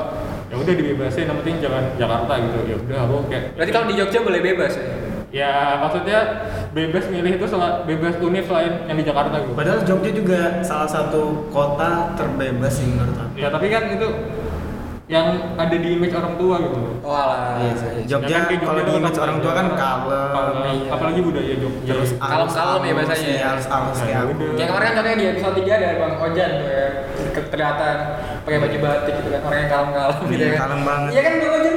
ya 0.52 0.54
udah 0.60 0.74
dibebasin, 0.76 1.24
yang 1.26 1.38
penting 1.40 1.56
jangan 1.64 1.84
Jakarta 1.96 2.32
gitu. 2.44 2.58
Ya 2.68 2.76
udah 2.76 2.98
aku 3.08 3.16
kayak 3.32 3.44
Berarti 3.56 3.72
kalau 3.72 3.86
di 3.88 3.94
Jogja 3.96 4.18
boleh 4.20 4.40
bebas 4.44 4.74
ya? 4.76 4.86
ya 5.34 5.52
maksudnya 5.82 6.18
bebas 6.70 7.12
milih 7.12 7.36
itu 7.36 7.46
sel- 7.50 7.82
bebas 7.84 8.14
univ 8.22 8.46
lain 8.46 8.72
yang 8.86 8.96
di 8.96 9.04
Jakarta 9.04 9.34
gitu. 9.42 9.52
Padahal 9.56 9.80
Jogja 9.82 10.10
juga 10.14 10.40
salah 10.62 10.86
satu 10.86 11.48
kota 11.50 12.14
terbebas 12.14 12.72
sih 12.76 12.86
menurut 12.92 13.16
aku. 13.18 13.34
Ya 13.40 13.48
tapi 13.50 13.66
kan 13.72 13.88
itu 13.90 14.06
yang 15.06 15.26
ada 15.54 15.76
di 15.76 15.88
image 15.92 16.10
orang 16.12 16.34
tua 16.34 16.56
gitu. 16.58 16.80
Oh 17.00 17.14
alah. 17.14 17.56
Iya 17.56 17.72
sih. 17.72 17.90
Jogja 18.04 18.26
Ya 18.26 18.36
kan 18.36 18.44
kayak 18.48 18.60
kalau 18.60 18.74
Jogja 18.76 18.82
di 18.82 18.92
image 18.96 19.14
kan 19.14 19.22
orang 19.22 19.38
tua 19.38 19.52
kan 19.52 19.66
Jogja. 19.66 19.78
kalem, 19.78 20.30
Kalem. 20.32 20.56
iya. 20.66 20.90
apalagi 20.90 21.20
budaya 21.22 21.54
Jogja. 21.56 21.92
terus 21.92 22.10
Kalem-kalem 22.16 22.80
ya 22.80 22.92
bahasanya. 22.92 23.28
Iya, 23.28 23.46
halus-halus 23.48 23.94
Ya 23.94 24.02
kayak 24.02 24.18
aku. 24.18 24.32
udah. 24.32 24.48
Kayak 24.52 24.68
kemarin 24.68 24.84
kan 24.84 24.94
contohnya 24.96 25.16
di 25.16 25.26
episode 25.28 25.54
3 25.56 25.70
ada 25.72 25.88
Bang 25.96 26.14
Ojan 26.20 26.50
tuh 26.56 26.68
ya 26.68 26.86
Ke- 27.28 27.48
kelihatan 27.48 27.96
pakai 28.42 28.58
baju 28.58 28.78
batik 28.80 29.14
gitu 29.16 29.28
kan 29.28 29.40
orang 29.42 29.58
yang 29.58 29.70
kalem-kalem 29.70 30.16
gitu 30.24 30.34
Iya, 30.36 30.48
kan 30.48 30.58
kalem 30.60 30.80
banget. 30.82 31.08
Iya 31.08 31.20
kan 31.22 31.32
Bang 31.36 31.52
Ojan? 31.54 31.76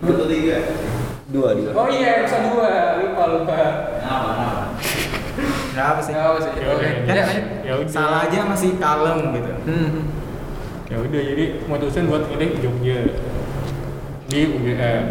Satu 0.00 0.24
tiga. 0.26 0.56
Dua 1.30 1.48
dua. 1.54 1.70
Oh 1.72 1.86
iya 1.88 2.08
episode 2.18 2.44
2 2.50 2.66
lupa 3.00 3.22
lupa 3.30 3.54
Apa? 4.00 4.30
Apa? 4.34 4.48
Nggak 5.70 5.86
apa 5.86 6.00
sih? 6.02 6.10
Gak 6.10 6.26
apa 6.26 6.38
sih 6.40 6.50
Ya 6.52 6.66
Oke 6.66 6.82
udah. 7.06 7.14
Ya 7.14 7.24
Ya. 7.62 7.74
Salah 7.86 8.26
aja 8.26 8.38
masih 8.44 8.74
kalem 8.76 9.18
gitu. 9.30 9.52
Hmm. 9.64 10.18
Ya 10.90 10.96
udah 10.98 11.20
jadi 11.22 11.44
mutusin 11.70 12.10
buat 12.10 12.26
milih 12.26 12.50
Jogja 12.58 12.98
di 14.26 14.40
UGM. 14.48 15.04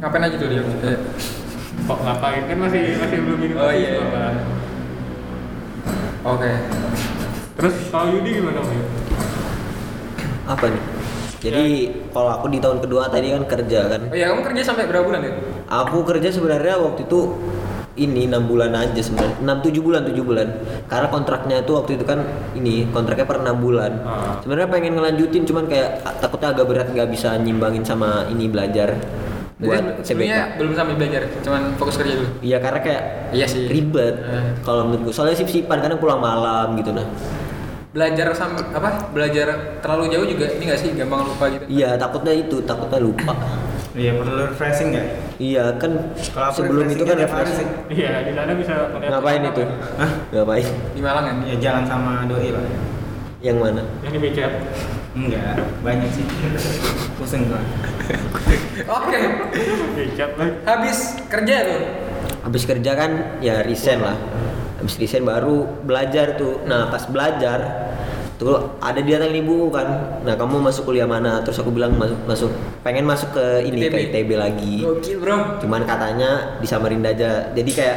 Ngapain 0.00 0.24
aja 0.24 0.36
tuh 0.36 0.48
dia? 0.48 0.62
Eh, 0.64 0.98
Kok 1.86 1.98
ngapain 2.02 2.42
kan 2.48 2.56
masih 2.58 2.96
masih 2.96 3.18
belum 3.20 3.40
ini 3.42 3.54
Oh, 3.54 3.68
iya. 3.70 4.00
kan. 4.02 4.34
Oke 6.26 6.50
Terus 7.54 7.74
kalau 7.88 8.10
Yudi 8.10 8.42
gimana 8.42 8.58
Wi? 8.58 8.80
Apa 10.44 10.66
nih? 10.66 10.82
Jadi 11.36 11.64
kalau 12.10 12.30
aku 12.32 12.46
di 12.50 12.58
tahun 12.58 12.82
kedua 12.82 13.06
tadi 13.06 13.30
kan 13.30 13.44
kerja 13.46 13.80
kan. 13.86 14.00
Oh 14.08 14.16
iya 14.16 14.32
kamu 14.32 14.42
kerja 14.42 14.62
sampai 14.64 14.88
berapa 14.88 15.04
bulan 15.04 15.20
ya? 15.22 15.32
Aku 15.68 16.02
kerja 16.02 16.28
sebenarnya 16.28 16.80
waktu 16.80 17.04
itu 17.04 17.20
ini 17.96 18.28
enam 18.28 18.44
bulan 18.44 18.72
aja 18.72 19.00
sebenarnya. 19.00 19.36
Enam 19.40 19.58
tujuh 19.60 19.82
bulan 19.82 20.04
tujuh 20.04 20.22
bulan. 20.22 20.48
Karena 20.86 21.08
kontraknya 21.08 21.56
itu 21.64 21.72
waktu 21.72 21.96
itu 21.96 22.04
kan 22.04 22.20
ini 22.52 22.84
kontraknya 22.92 23.24
per 23.24 23.40
enam 23.40 23.56
bulan. 23.58 23.92
Ah. 24.04 24.36
sebenarnya 24.40 24.68
pengen 24.68 24.92
ngelanjutin 24.94 25.42
cuman 25.44 25.64
kayak 25.66 26.04
takutnya 26.20 26.52
agak 26.52 26.66
berat 26.68 26.88
nggak 26.92 27.08
bisa 27.10 27.34
nyimbangin 27.36 27.82
sama 27.82 28.28
ini 28.28 28.46
belajar 28.46 28.94
buat 29.56 30.04
CBK 30.04 30.60
belum 30.60 30.76
sampai 30.76 30.94
belajar, 31.00 31.32
cuman 31.40 31.72
fokus 31.80 31.96
kerja 31.96 32.12
dulu? 32.12 32.28
Iya 32.44 32.60
karena 32.60 32.76
kayak 32.84 33.02
Iya 33.32 33.46
sih. 33.48 33.64
ribet 33.64 34.20
Eh. 34.20 34.52
kalau 34.60 34.84
menurutku 34.84 35.16
soalnya 35.16 35.32
sip-sipan 35.32 35.80
kadang 35.80 35.96
pulang 35.96 36.20
malam 36.20 36.76
gitu 36.76 36.92
nah. 36.92 37.08
Belajar 37.96 38.28
sama 38.36 38.60
apa? 38.60 39.08
Belajar 39.16 39.80
terlalu 39.80 40.12
jauh 40.12 40.26
juga 40.28 40.52
ini 40.52 40.68
gak 40.68 40.76
sih? 40.76 40.92
Gampang 40.92 41.24
lupa 41.24 41.48
gitu? 41.48 41.64
iya 41.72 41.96
takutnya 41.96 42.36
itu 42.36 42.60
takutnya 42.60 43.00
lupa 43.00 43.32
Iya 43.96 44.12
perlu 44.12 44.32
refreshing 44.44 44.88
nggak? 44.92 45.06
iya 45.40 45.64
kan 45.80 45.92
Kalau 46.36 46.52
sebelum 46.52 46.84
itu 46.92 47.00
kan 47.04 47.16
refreshingnya 47.16 47.24
tiap 47.24 47.32
hari 47.32 47.48
refresh 47.48 47.58
sih. 47.60 47.68
Iya, 47.96 48.12
di 48.28 48.32
sana 48.36 48.52
bisa 48.52 48.74
ngapain 48.92 49.40
apa 49.40 49.48
itu 49.48 49.60
ya? 49.64 49.68
Hah? 49.96 50.10
ngapain 50.36 50.66
Di 50.92 51.00
Malang 51.00 51.24
kan? 51.24 51.36
Ya 51.48 51.56
jalan 51.56 51.84
sama 51.88 52.12
doi 52.28 52.48
lah. 52.52 52.64
yang 53.40 53.56
mana 53.60 53.82
Yang 54.04 54.12
di 54.16 54.20
BCA. 54.20 54.48
Enggak, 55.16 55.56
banyak 55.80 56.10
sih. 56.12 56.24
Pusing 57.16 57.48
gua. 57.48 57.60
Oke 59.00 59.20
BCA 59.96 60.26
lah. 60.36 60.48
Habis 60.68 60.98
kerja 61.32 61.56
tuh 61.64 61.82
habis 62.46 62.62
kerja 62.62 62.94
kan 62.94 63.42
ya 63.42 63.66
resign 63.66 64.06
lah 64.06 64.14
habis 64.78 64.94
resign 65.02 65.26
baru 65.26 65.66
belajar 65.82 66.38
tuh 66.38 66.62
nah 66.62 66.86
pas 66.86 67.02
belajar 67.10 67.58
tuh 68.36 68.52
ada 68.78 69.00
dia 69.00 69.16
tanya 69.16 69.32
ibu 69.34 69.68
kan 69.68 69.88
nah 70.20 70.34
kamu 70.34 70.60
masuk 70.62 70.86
kuliah 70.86 71.04
mana 71.04 71.40
terus 71.40 71.56
aku 71.56 71.70
bilang 71.70 71.92
masuk 71.92 72.20
masuk 72.24 72.50
pengen 72.80 73.02
masuk 73.02 73.32
ke 73.32 73.44
ini 73.64 73.80
ke 73.82 73.88
ITB. 73.88 74.12
ITB 74.12 74.30
lagi 74.34 74.74
Gokil 74.80 75.16
bro 75.18 75.56
cuman 75.58 75.82
katanya 75.82 76.30
di 76.56 76.66
Samarinda 76.66 77.10
aja 77.10 77.48
jadi 77.50 77.70
kayak 77.70 77.96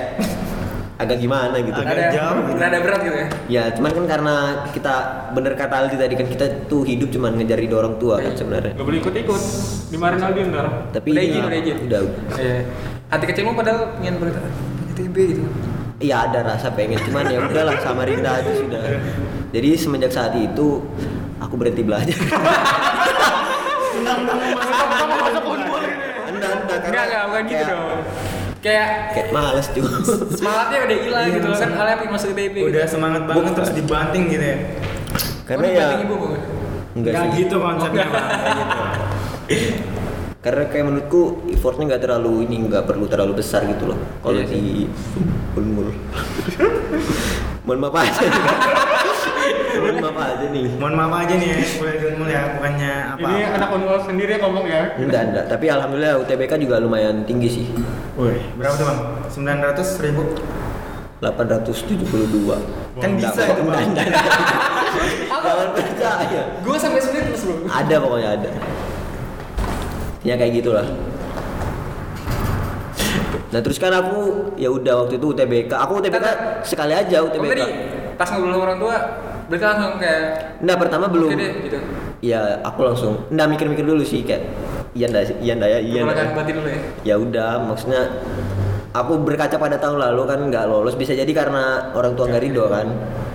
agak 0.98 1.16
gimana 1.18 1.56
gitu 1.58 1.76
Agak 1.76 1.92
Ada 1.92 2.04
jauh 2.12 2.40
gitu. 2.44 2.60
Rada 2.60 2.80
berat 2.80 3.00
gitu 3.02 3.16
ya? 3.16 3.28
ya 3.48 3.64
cuman 3.72 3.92
kan 3.94 4.06
karena 4.06 4.36
kita 4.72 4.94
bener 5.32 5.54
kata 5.56 5.76
Aldi 5.78 5.96
tadi 5.96 6.14
kan 6.14 6.28
kita 6.28 6.46
tuh 6.68 6.84
hidup 6.84 7.08
cuman 7.10 7.36
ngejar 7.36 7.56
ridho 7.56 7.76
orang 7.76 7.96
tua 7.96 8.20
kan 8.20 8.36
sebenarnya 8.36 8.76
Gak 8.76 8.84
boleh 8.84 9.00
ikut-ikut. 9.00 9.42
Dimarahin 9.90 10.20
Aldi 10.22 10.40
ntar. 10.50 10.68
tapi 10.92 11.08
Udah 11.10 11.20
ya, 11.20 11.30
izin, 11.30 11.42
udah 11.42 11.58
izin. 11.58 11.78
udah 11.82 12.00
udah 12.02 12.38
Iya 12.38 12.56
Hati 13.08 13.26
kecilmu 13.26 13.52
padahal 13.56 13.96
pengen 13.96 14.16
berita 14.20 14.40
ITB 14.90 15.16
gitu 15.30 15.44
Iya 16.00 16.16
ada 16.26 16.40
rasa 16.46 16.72
pengen, 16.72 16.96
cuman 17.02 17.28
ya 17.28 17.44
udahlah 17.44 17.76
Samarinda 17.80 18.32
aja 18.34 18.52
sudah. 18.54 18.80
Jadi 19.50 19.70
semenjak 19.74 20.12
saat 20.12 20.34
itu 20.34 20.86
aku 21.38 21.54
berhenti 21.56 21.82
belajar. 21.82 22.14
Enggak, 23.92 24.16
enggak, 24.16 24.38
karena 26.80 26.88
Enggak, 26.88 27.04
enggak, 27.04 27.24
bukan 27.26 27.44
gitu 27.46 27.64
dong 27.66 28.00
Kayak 28.60 28.88
Kayak 29.12 29.28
males 29.30 29.68
juga. 29.70 29.92
semangatnya 30.32 30.78
udah 30.82 30.98
hilang 31.00 31.26
Iya, 31.26 31.34
gitu 31.34 31.48
loh 31.48 31.58
kan 31.58 31.70
Kalian 31.74 31.98
pengen 31.98 32.12
masuk 32.14 32.30
ITB 32.32 32.56
Udah 32.62 32.80
gitu. 32.80 32.92
semangat 32.92 33.24
banget 33.26 33.52
terus 33.54 33.72
dibanting 33.74 34.24
gitu 34.28 34.46
ya. 34.46 34.58
karena 35.44 35.60
Oh, 35.60 35.68
ya 35.68 35.76
dibanting 35.76 36.02
ibu 36.02 36.16
bukan? 36.18 36.42
enggak 36.92 37.24
gitu 37.34 37.56
konsepnya. 37.58 38.06
Oh, 38.06 38.14
gitu. 39.48 39.74
Karena 40.40 40.64
kayak 40.66 40.86
menurutku 40.86 41.22
effortnya 41.50 41.84
nggak 41.90 42.02
terlalu 42.02 42.34
ini 42.46 42.56
nggak 42.64 42.84
perlu 42.86 43.06
terlalu 43.06 43.34
besar 43.36 43.66
gitu 43.66 43.92
loh. 43.92 44.00
Kalau 44.22 44.40
Iya 44.40 44.48
sih. 44.48 44.56
di 44.56 44.88
Ulmul. 45.52 45.92
Mohon 47.68 47.80
maaf 47.82 47.96
aja. 47.98 48.24
Mohon 49.80 49.98
maaf 50.04 50.20
aja 50.20 50.46
nih. 50.52 50.66
Mohon 50.76 50.94
maaf 50.96 51.14
aja 51.24 51.34
nih 51.36 51.48
ya, 51.50 51.58
Unmul 52.10 52.30
ya, 52.30 52.42
bukannya 52.58 52.94
apa. 53.16 53.28
Ini 53.28 53.40
anak 53.56 53.70
unmul 53.72 53.98
sendiri 54.04 54.32
yang 54.36 54.44
ngomong 54.48 54.66
ya. 54.68 54.82
Enggak, 55.00 55.22
enggak. 55.32 55.46
Tapi 55.48 55.66
alhamdulillah 55.68 56.14
UTBK 56.20 56.52
juga 56.60 56.76
lumayan 56.78 57.24
tinggi 57.24 57.50
sih. 57.50 57.66
Woi, 58.20 58.38
berapa 58.60 58.76
tuh 58.76 58.86
bang? 58.86 59.00
900 59.32 60.04
ribu? 60.04 60.24
872. 61.20 62.00
Kan 63.00 63.10
Enggak, 63.16 63.32
bisa 63.36 63.42
itu, 63.48 63.62
Bang. 63.64 63.92
Jangan 65.44 65.70
percaya. 65.76 66.42
Gue 66.64 66.78
sampai 66.80 67.00
sulit 67.00 67.24
terus 67.28 67.44
bro 67.44 67.56
Ada 67.68 67.96
pokoknya 68.00 68.30
ada. 68.40 68.50
Ya 70.24 70.34
kayak 70.36 70.64
gitulah. 70.64 70.88
Nah 73.50 73.60
terus 73.60 73.82
kan 73.82 73.90
aku 73.92 74.52
ya 74.56 74.70
udah 74.70 75.06
waktu 75.06 75.18
itu 75.18 75.26
UTBK. 75.32 75.72
Aku 75.74 76.00
UTBK 76.00 76.26
sekali 76.64 76.94
aja 76.94 77.24
Oh 77.24 77.28
tadi 77.28 77.40
UTBK. 77.42 77.62
pas 78.20 78.28
ngobrol 78.36 78.52
sama 78.52 78.64
orang 78.68 78.80
tua 78.80 78.96
Berarti 79.50 79.66
langsung 79.66 79.94
kayak 79.98 80.24
Nah 80.62 80.76
pertama 80.78 81.06
belum. 81.10 81.30
Oke 81.34 81.38
deh 81.42 81.52
gitu 81.66 81.78
Ya 82.22 82.62
aku 82.62 82.86
langsung. 82.86 83.26
Nggak 83.34 83.48
mikir-mikir 83.58 83.86
dulu 83.86 84.06
sih 84.06 84.22
kayak. 84.22 84.46
Iya 84.94 85.08
sih, 85.26 85.36
iya 85.42 85.54
ndak 85.58 85.70
ya, 85.70 85.80
iya. 85.82 86.02
Perlahan 86.02 86.34
batin 86.34 86.54
dulu 86.58 86.70
ya 86.70 86.82
Ya 87.06 87.16
udah, 87.22 87.62
maksudnya 87.62 88.02
aku 88.90 89.22
berkaca 89.22 89.56
pada 89.62 89.78
tahun 89.78 90.02
lalu 90.02 90.22
kan 90.26 90.40
nggak 90.50 90.66
lolos 90.66 90.98
bisa 90.98 91.14
jadi 91.14 91.30
karena 91.30 91.94
orang 91.94 92.18
tua 92.18 92.30
nggak 92.30 92.44
ridho 92.46 92.66
kan. 92.70 92.88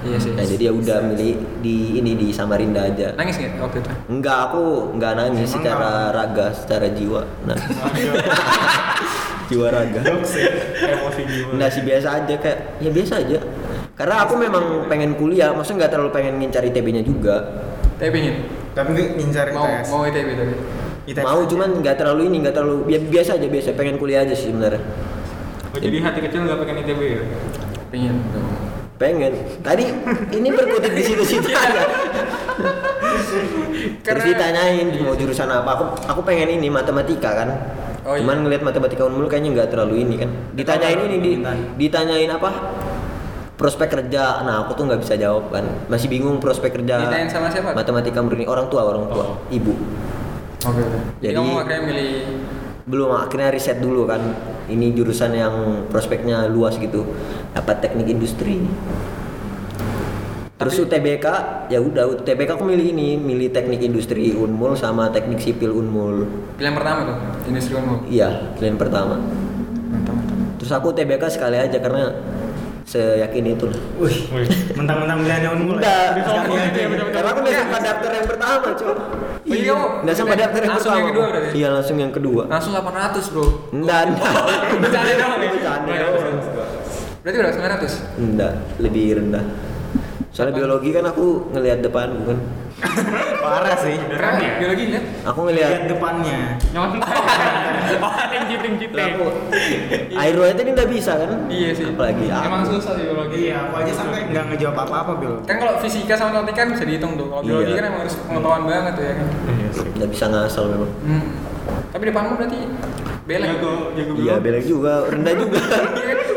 Iya 0.04 0.18
sih 0.20 0.36
Nah 0.36 0.44
jadi 0.44 0.62
ya 0.68 0.72
udah 0.76 0.98
milih 1.00 1.32
di 1.64 1.76
ini 1.98 2.12
di 2.18 2.28
Samarinda 2.28 2.84
aja. 2.84 3.16
Nangis 3.16 3.40
gak 3.40 3.56
waktu 3.56 3.80
itu? 3.80 3.90
Enggak, 4.12 4.38
aku 4.50 4.92
nggak 5.00 5.12
nangis 5.16 5.48
Emang 5.48 5.54
secara 5.56 5.92
raga, 6.12 6.46
secara 6.52 6.86
jiwa. 6.92 7.22
Nah, 7.48 7.56
jiwa 9.48 9.66
raga. 9.72 10.00
Emosi 10.04 11.22
jiwa. 11.24 11.50
Enggak 11.56 11.70
sih 11.72 11.82
biasa 11.88 12.08
aja 12.20 12.34
kayak 12.36 12.58
ya 12.84 12.90
biasa 12.92 13.14
aja. 13.24 13.38
Karena 13.94 14.26
aku 14.26 14.34
memang 14.34 14.90
pengen 14.90 15.14
kuliah, 15.14 15.54
maksudnya 15.54 15.86
nggak 15.86 15.92
terlalu 15.94 16.10
pengen 16.10 16.34
ngincar 16.42 16.62
ITB-nya 16.66 17.02
juga. 17.06 17.36
Tapi 17.94 18.10
pengen 18.10 18.34
Tapi 18.74 18.88
nggak 18.90 19.08
ngincar 19.22 19.46
Mau, 19.54 19.64
ITS. 19.70 19.86
mau 19.94 20.02
ITB 20.02 20.28
tapi 20.34 20.54
ITS 21.06 21.22
Mau 21.22 21.40
cuman 21.46 21.68
nggak 21.78 21.96
terlalu 22.02 22.22
ini, 22.26 22.36
nggak 22.42 22.54
terlalu 22.58 22.76
ya 22.90 22.98
biasa 22.98 23.38
aja 23.38 23.46
biasa. 23.46 23.68
Pengen 23.78 23.96
kuliah 24.02 24.26
aja 24.26 24.34
sih 24.34 24.50
sebenarnya. 24.50 24.82
Oh, 25.70 25.78
jadi 25.78 25.96
hati 26.02 26.20
kecil 26.26 26.42
nggak 26.42 26.58
pengen 26.66 26.76
ITB 26.82 27.00
ya? 27.06 27.22
Pengen 27.94 28.16
pengen 28.94 29.34
tadi 29.58 29.90
ini 30.30 30.48
berkutik 30.54 30.94
di 30.94 31.02
situ-situ 31.02 31.50
aja 31.66 31.82
terus 34.06 34.22
ditanyain 34.22 34.86
mau 35.02 35.18
jurusan 35.18 35.50
apa 35.50 35.70
aku 35.74 35.84
aku 36.14 36.20
pengen 36.22 36.62
ini 36.62 36.70
matematika 36.70 37.34
kan 37.34 37.50
Oh, 38.04 38.12
iya. 38.12 38.20
cuman 38.20 38.44
ngelihat 38.44 38.60
matematika 38.68 39.08
unmul 39.08 39.32
kayaknya 39.32 39.56
nggak 39.56 39.68
terlalu 39.72 40.04
ini 40.04 40.20
kan 40.20 40.28
ditanyain 40.52 41.08
ini 41.08 41.16
di, 41.24 41.30
ditanyain 41.80 42.28
apa 42.28 42.52
prospek 43.54 43.88
kerja. 43.90 44.42
Nah 44.42 44.66
aku 44.66 44.74
tuh 44.74 44.84
nggak 44.90 45.00
bisa 45.02 45.14
jawab 45.14 45.50
kan. 45.50 45.64
Masih 45.86 46.10
bingung 46.10 46.42
prospek 46.42 46.74
kerja. 46.74 47.06
Ditanyain 47.06 47.30
sama 47.30 47.50
siapa? 47.50 47.74
matematika 47.74 48.20
murni 48.20 48.46
orang 48.46 48.66
tua 48.66 48.82
orang 48.86 49.06
tua. 49.10 49.24
Oh. 49.24 49.38
ibu. 49.50 49.74
Oke. 50.64 50.82
Jadi 51.22 51.32
Jadi- 51.32 51.36
kamu 51.38 51.52
akhirnya 51.60 51.82
milih 51.86 52.12
belum 52.84 53.10
akhirnya 53.16 53.48
riset 53.54 53.78
dulu 53.80 54.04
kan. 54.10 54.20
Ini 54.64 54.96
jurusan 54.96 55.32
yang 55.36 55.54
prospeknya 55.92 56.48
luas 56.48 56.80
gitu. 56.80 57.04
Dapat 57.52 57.84
teknik 57.84 58.08
industri. 58.08 58.64
Terus 60.54 60.80
UTBK 60.80 61.26
ya 61.68 61.82
udah 61.82 62.08
UTBK 62.16 62.56
aku 62.56 62.64
milih 62.64 62.96
ini. 62.96 63.20
Milih 63.20 63.52
teknik 63.52 63.84
industri 63.84 64.32
unmul 64.32 64.72
sama 64.78 65.12
teknik 65.12 65.42
sipil 65.42 65.74
unmul. 65.74 66.24
Pilihan 66.56 66.72
pertama 66.72 67.00
tuh 67.04 67.16
industri 67.50 67.74
umum. 67.76 68.00
iya 68.08 68.48
pilihan 68.56 68.78
pertama. 68.80 69.20
Mantap 69.92 70.14
mantap. 70.16 70.36
terus 70.56 70.72
aku 70.72 70.96
UTBK 70.96 71.22
sekali 71.28 71.60
aja 71.60 71.76
karena 71.76 72.16
seyakin 72.84 73.44
itu 73.50 73.64
lah. 73.66 73.80
Wih, 73.96 74.16
mentang-mentang 74.72 75.18
pilihannya 75.20 75.50
unmul 75.50 75.76
Enggak, 75.76 76.20
karena 77.10 77.28
aku 77.28 77.40
udah 77.40 77.54
sempat 77.56 77.80
daftar 77.82 78.10
yang 78.12 78.26
pertama 78.28 78.68
cuy 78.72 78.94
Oh, 79.44 79.52
iya, 79.52 79.76
kamu 79.76 79.84
udah 80.04 80.14
sempat 80.14 80.36
daftar 80.38 80.56
yang 80.58 80.72
langsung 80.72 80.88
pertama. 80.88 80.96
yang 80.96 81.08
kedua 81.12 81.26
berarti? 81.28 81.48
iya 81.52 81.68
langsung 81.68 81.96
yang 81.98 82.12
kedua. 82.12 82.42
Langsung 82.48 82.72
800 82.72 83.28
bro. 83.28 83.44
enggak 83.70 84.00
enggak. 84.08 84.32
Bercanda 84.80 85.12
doang 85.14 85.36
ya? 85.36 85.48
Bercanda. 85.52 85.92
Berarti 87.20 87.36
udah 87.38 87.52
900? 87.52 88.20
Enggak, 88.20 88.52
lebih 88.78 89.04
rendah. 89.16 89.44
Soalnya 90.34 90.54
biologi 90.58 90.90
kan 90.90 91.06
aku 91.06 91.46
ngelihat 91.54 91.78
depan 91.78 92.10
bukan. 92.18 92.38
Parah 93.38 93.78
sih. 93.78 93.94
Keren 93.94 94.34
ya 94.42 94.50
biologinya? 94.58 95.00
Aku 95.30 95.46
Lihat 95.46 95.54
ngelihat 95.70 95.82
depannya. 95.86 96.38
Nyontek. 96.74 97.00
Oh, 98.02 98.10
tinggi 98.58 98.86
lah 98.90 99.06
aku 99.14 99.24
air 100.10 100.34
aja 100.34 100.58
ini 100.58 100.70
nggak 100.74 100.90
bisa 100.90 101.12
kan? 101.14 101.30
Iya 101.46 101.70
sih. 101.70 101.86
Apalagi 101.86 102.26
aku. 102.26 102.44
Emang 102.50 102.62
susah 102.66 102.98
sih 102.98 103.06
biologi. 103.06 103.36
Iya, 103.46 103.56
aku 103.62 103.74
aja 103.78 103.92
sampai 103.94 104.26
nggak 104.26 104.44
ngejawab 104.50 104.76
apa-apa, 104.82 105.12
Bil. 105.22 105.34
Kan 105.46 105.56
kalau 105.62 105.78
fisika 105.78 106.18
sama 106.18 106.34
matematika 106.34 106.66
kan 106.66 106.68
bisa 106.74 106.82
dihitung 106.82 107.12
tuh. 107.14 107.26
Kalau 107.30 107.42
biologi 107.46 107.70
Iya. 107.70 107.78
kan 107.78 107.84
emang 107.86 108.00
harus 108.02 108.14
pengetahuan 108.18 108.62
banget 108.66 108.92
tuh 108.98 109.04
ya 109.06 109.14
kan. 109.14 109.26
Iya 109.30 109.68
sih. 109.70 109.88
Nggak 109.94 110.10
bisa 110.10 110.24
ngasal 110.26 110.64
memang. 110.66 110.90
Hmm. 111.06 111.24
Tapi 111.94 112.02
depanmu 112.10 112.32
berarti 112.34 112.58
belek. 113.22 113.48
Jago 113.54 113.72
jago 113.94 114.12
Iya, 114.18 114.34
biologi. 114.34 114.42
belek 114.42 114.64
juga, 114.66 114.92
rendah 115.06 115.34
juga. 115.38 115.60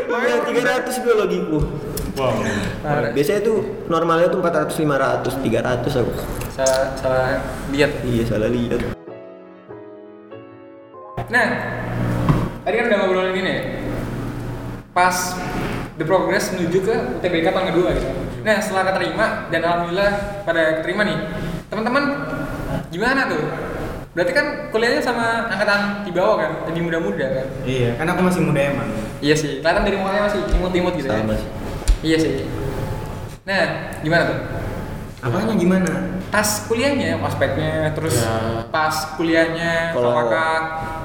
Iya, 0.08 0.40
300 0.40 1.04
biologiku. 1.04 1.58
Wow. 2.18 2.34
Parah. 2.82 3.14
Biasanya 3.14 3.40
tuh 3.46 3.86
normalnya 3.86 4.26
tuh 4.26 4.42
400, 4.42 4.74
500, 4.74 5.38
300 5.38 6.02
aku. 6.02 6.12
Salah 6.50 6.98
salah 6.98 7.38
lihat. 7.70 8.02
Iya, 8.02 8.26
salah 8.26 8.50
lihat. 8.50 8.82
Nah, 11.30 11.46
tadi 12.66 12.74
kan 12.74 12.84
udah 12.90 12.98
ngobrolin 12.98 13.32
gini 13.38 13.50
ya. 13.54 13.62
Pas 14.90 15.38
the 15.94 16.02
progress 16.02 16.50
menuju 16.58 16.78
ke 16.82 16.94
UTBK 17.22 17.54
tahun 17.54 17.66
kedua 17.70 17.88
gitu. 17.94 18.10
Nah, 18.42 18.56
setelah 18.58 18.90
keterima 18.90 19.46
dan 19.54 19.60
alhamdulillah 19.62 20.42
pada 20.42 20.82
keterima 20.82 21.06
nih. 21.06 21.18
Teman-teman 21.70 22.02
gimana 22.90 23.30
tuh? 23.30 23.46
Berarti 24.18 24.32
kan 24.34 24.46
kuliahnya 24.74 24.98
sama 24.98 25.46
angkatan 25.46 26.02
di 26.02 26.10
bawah 26.10 26.42
kan, 26.42 26.50
lebih 26.66 26.90
muda-muda 26.90 27.22
kan? 27.22 27.46
Iya, 27.62 27.94
kan 27.94 28.10
aku 28.10 28.26
masih 28.26 28.42
muda 28.42 28.58
emang. 28.74 28.88
Iya 29.22 29.34
sih, 29.38 29.62
kelihatan 29.62 29.86
dari 29.86 29.94
mukanya 29.94 30.26
masih 30.26 30.40
imut-imut 30.58 30.94
gitu 30.98 31.06
Sama 31.06 31.34
ya. 31.34 31.38
sih. 31.38 31.48
Iya 31.98 32.16
sih. 32.16 32.32
Nah, 33.42 33.64
gimana 34.00 34.22
tuh? 34.24 34.38
Apanya 35.18 35.54
gimana? 35.58 35.90
Pas 36.30 36.46
kuliahnya, 36.70 37.18
ospeknya, 37.18 37.90
terus 37.90 38.22
Ya. 38.22 38.62
pas 38.70 39.18
kuliahnya, 39.18 39.90
Kalau 39.90 40.14
apakah 40.14 40.54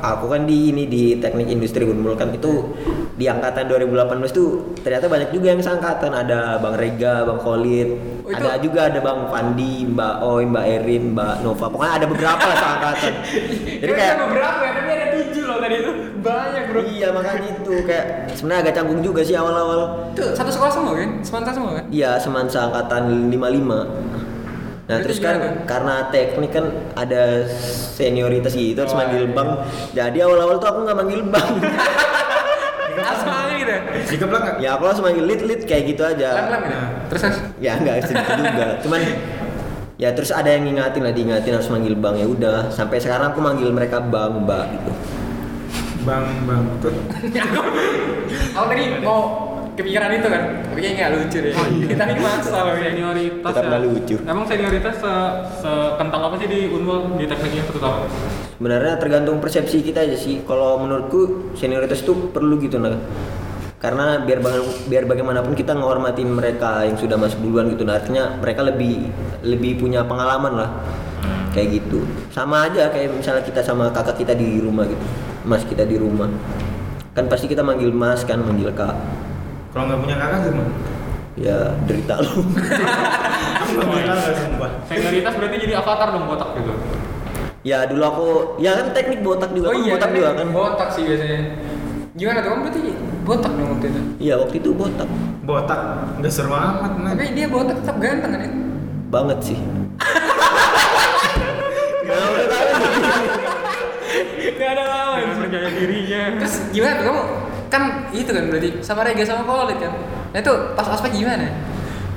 aku 0.04 0.26
kan 0.30 0.46
di 0.46 0.70
ini 0.70 0.86
di 0.86 1.18
teknik 1.18 1.50
industri 1.50 1.82
Unmul 1.82 2.14
kan 2.14 2.30
itu 2.30 2.78
di 3.16 3.26
angkatan 3.26 3.66
2018 3.66 4.30
tuh 4.30 4.78
ternyata 4.84 5.10
banyak 5.10 5.34
juga 5.34 5.56
yang 5.56 5.64
seangkatan 5.64 6.14
ada 6.14 6.62
Bang 6.62 6.78
Rega, 6.78 7.26
Bang 7.26 7.42
Khalid, 7.42 7.90
Oh, 8.22 8.30
itu- 8.30 8.46
ada 8.46 8.62
juga 8.62 8.80
ada 8.86 9.00
Bang 9.02 9.28
Fandi, 9.28 9.84
Mbak 9.84 10.16
Oi, 10.22 10.44
Mbak 10.46 10.66
Erin, 10.70 11.04
Mbak 11.12 11.34
Nova. 11.42 11.66
Pokoknya 11.68 11.94
ada 11.98 12.06
beberapa 12.06 12.44
lah 12.46 12.58
seangkatan. 12.60 13.14
Jadi 13.82 13.92
kayak 13.92 14.16
beberapa 14.22 14.62
ada 14.62 15.06
tujuh 15.10 15.44
loh 15.44 15.58
tadi 15.58 15.76
itu 15.82 15.92
banyak 16.24 16.64
bro. 16.72 16.80
iya 16.82 17.08
makanya 17.12 17.52
itu 17.52 17.72
kayak 17.84 18.06
sebenarnya 18.32 18.62
agak 18.64 18.74
canggung 18.74 19.02
juga 19.02 19.22
sih 19.22 19.36
awal-awal. 19.36 20.10
Itu 20.12 20.24
satu 20.32 20.50
sekolah 20.50 20.72
semua 20.72 20.94
kan? 20.96 21.10
Semantar 21.20 21.52
semua 21.52 21.72
kan? 21.76 21.84
Iya, 21.92 22.16
semansa 22.18 22.60
angkatan 22.66 23.04
55. 23.28 23.36
Nah, 24.84 25.00
Berarti 25.00 25.04
terus 25.08 25.20
kan 25.20 25.36
gimana? 25.40 25.64
karena 25.64 25.96
teknik 26.12 26.52
kan 26.52 26.66
ada 26.94 27.48
senioritas 27.96 28.52
gitu 28.52 28.76
harus 28.76 28.92
Oh, 28.92 29.00
manggil 29.00 29.24
iya. 29.24 29.32
Bang. 29.32 29.50
Jadi 29.92 30.18
awal-awal 30.20 30.56
tuh 30.60 30.68
aku 30.68 30.80
nggak 30.84 30.98
manggil 30.98 31.22
Bang. 31.24 31.50
Asma 32.94 33.52
gitu 33.58 33.72
ya? 33.72 33.80
Nggak? 34.28 34.56
ya 34.60 34.70
aku 34.76 34.84
langsung 34.86 35.06
manggil 35.08 35.26
lead 35.26 35.42
lead 35.44 35.62
kayak 35.64 35.84
gitu 35.88 36.04
aja. 36.04 36.30
Gitu? 36.52 36.78
Terus 37.10 37.22
terus? 37.22 37.38
Ya 37.60 37.72
enggak 37.76 38.04
segitu 38.04 38.32
juga. 38.38 38.68
Cuman 38.84 39.02
ya 39.96 40.10
terus 40.12 40.30
ada 40.30 40.50
yang 40.50 40.68
ngingatin 40.68 41.00
lah 41.00 41.14
diingatin 41.14 41.54
harus 41.56 41.70
manggil 41.72 41.96
Bang 41.96 42.20
ya 42.20 42.28
udah 42.28 42.68
sampai 42.68 43.00
sekarang 43.00 43.32
aku 43.32 43.40
manggil 43.40 43.72
mereka 43.72 44.04
Bang 44.04 44.44
Mbak 44.44 44.66
gitu. 44.68 44.92
Bang, 46.04 46.26
bang. 46.44 46.64
Tuh. 46.80 46.92
Aku 48.58 48.66
tadi 48.68 48.84
mau 49.00 49.20
kepikiran 49.74 50.10
itu 50.14 50.28
kan, 50.30 50.42
tapi 50.70 50.80
kayaknya 50.80 50.98
nggak 51.00 51.12
lucu 51.18 51.38
deh. 51.40 51.54
Kita 51.90 52.04
ini 52.06 52.22
masalah 52.22 52.64
ini. 52.72 52.86
Senioritas 52.86 53.50
Tetap 53.50 53.66
ya. 53.66 53.78
lucu. 53.80 54.16
Emang 54.22 54.46
senioritas 54.46 54.96
se 54.96 55.14
sekentang 55.58 56.22
apa 56.22 56.36
sih 56.38 56.46
di 56.46 56.60
Unmul 56.70 57.18
di 57.18 57.26
tekniknya 57.26 57.64
terutama? 57.66 58.06
Sebenarnya 58.54 58.94
tergantung 58.98 59.42
persepsi 59.42 59.82
kita 59.82 60.06
aja 60.06 60.14
sih. 60.14 60.44
Kalau 60.44 60.78
menurutku 60.78 61.52
senioritas 61.56 62.06
itu 62.06 62.14
perlu 62.30 62.60
gitu 62.60 62.78
nah. 62.78 62.94
Karena 63.82 64.24
biar 64.24 64.40
baga- 64.40 64.80
biar 64.88 65.04
bagaimanapun 65.04 65.52
kita 65.54 65.76
menghormati 65.76 66.24
mereka 66.24 66.88
yang 66.88 66.96
sudah 66.96 67.20
masuk 67.20 67.44
duluan 67.44 67.68
gitu. 67.68 67.84
Nah, 67.84 68.00
artinya 68.00 68.40
mereka 68.40 68.64
lebih 68.64 69.10
lebih 69.42 69.76
punya 69.76 70.06
pengalaman 70.06 70.56
lah. 70.56 70.70
Kayak 71.52 71.82
gitu. 71.82 72.00
Sama 72.30 72.70
aja 72.70 72.88
kayak 72.88 73.12
misalnya 73.12 73.44
kita 73.44 73.60
sama 73.60 73.90
kakak 73.90 74.22
kita 74.22 74.34
di 74.34 74.62
rumah 74.62 74.86
gitu. 74.86 75.04
Mas 75.44 75.64
kita 75.64 75.84
di 75.84 76.00
rumah. 76.00 76.32
Kan 77.14 77.28
pasti 77.28 77.46
kita 77.46 77.62
manggil 77.62 77.92
Mas 77.92 78.24
kan, 78.24 78.40
manggil 78.40 78.72
Kak. 78.72 78.96
Kalau 79.74 79.90
nggak 79.90 80.00
punya 80.00 80.16
kakak 80.16 80.40
gimana? 80.48 80.72
Ya 81.34 81.58
derita 81.84 82.16
lu. 82.22 82.46
Aku 83.62 83.72
nggak 83.74 83.88
punya 83.90 84.04
kakak 84.08 84.34
sumpah. 84.40 84.70
Senioritas 84.88 85.34
berarti 85.36 85.58
jadi 85.60 85.74
avatar 85.78 86.08
dong 86.12 86.26
botak 86.30 86.50
gitu. 86.58 86.74
ya 87.64 87.88
dulu 87.88 88.04
aku 88.04 88.28
ya 88.60 88.76
kan 88.76 88.92
teknik 88.92 89.24
botak 89.24 89.50
juga. 89.56 89.72
Oh 89.72 89.74
Kamu 89.74 89.88
iya, 89.88 89.94
botak 89.96 90.10
kan 90.12 90.18
juga 90.20 90.32
kan. 90.36 90.48
botak 90.52 90.90
sih 90.92 91.04
biasanya. 91.08 91.40
Gimana 92.14 92.38
tuh? 92.40 92.50
Kamu 92.52 92.60
berarti 92.68 92.82
botak 93.24 93.52
dong 93.56 93.70
waktu 93.72 93.86
itu? 93.88 94.02
Iya 94.20 94.34
waktu 94.36 94.56
itu 94.60 94.70
botak. 94.76 95.10
Botak, 95.44 95.80
udah 96.20 96.32
seru 96.32 96.52
amat, 96.52 96.92
man. 97.00 97.16
Tapi 97.16 97.36
dia 97.36 97.48
botak 97.48 97.76
tetap 97.84 98.00
ganteng 98.00 98.32
kan 98.32 98.40
ya? 98.44 98.52
banget 99.10 99.40
sih. 99.44 99.60
Gak 104.54 104.70
ada 104.70 104.84
lawan. 104.86 105.13
Percaya 105.54 105.70
dirinya. 105.70 106.22
Terus 106.42 106.56
gimana 106.74 106.94
tuh 106.98 107.06
kamu? 107.06 107.22
Kan 107.70 107.84
itu 108.10 108.30
kan 108.34 108.44
berarti 108.50 108.70
sama 108.82 109.06
Rega 109.06 109.22
sama 109.22 109.46
Khalid 109.46 109.78
kan? 109.78 109.94
Nah 110.34 110.40
itu 110.42 110.54
pas 110.74 110.88
ospek 110.90 111.14
gimana? 111.14 111.46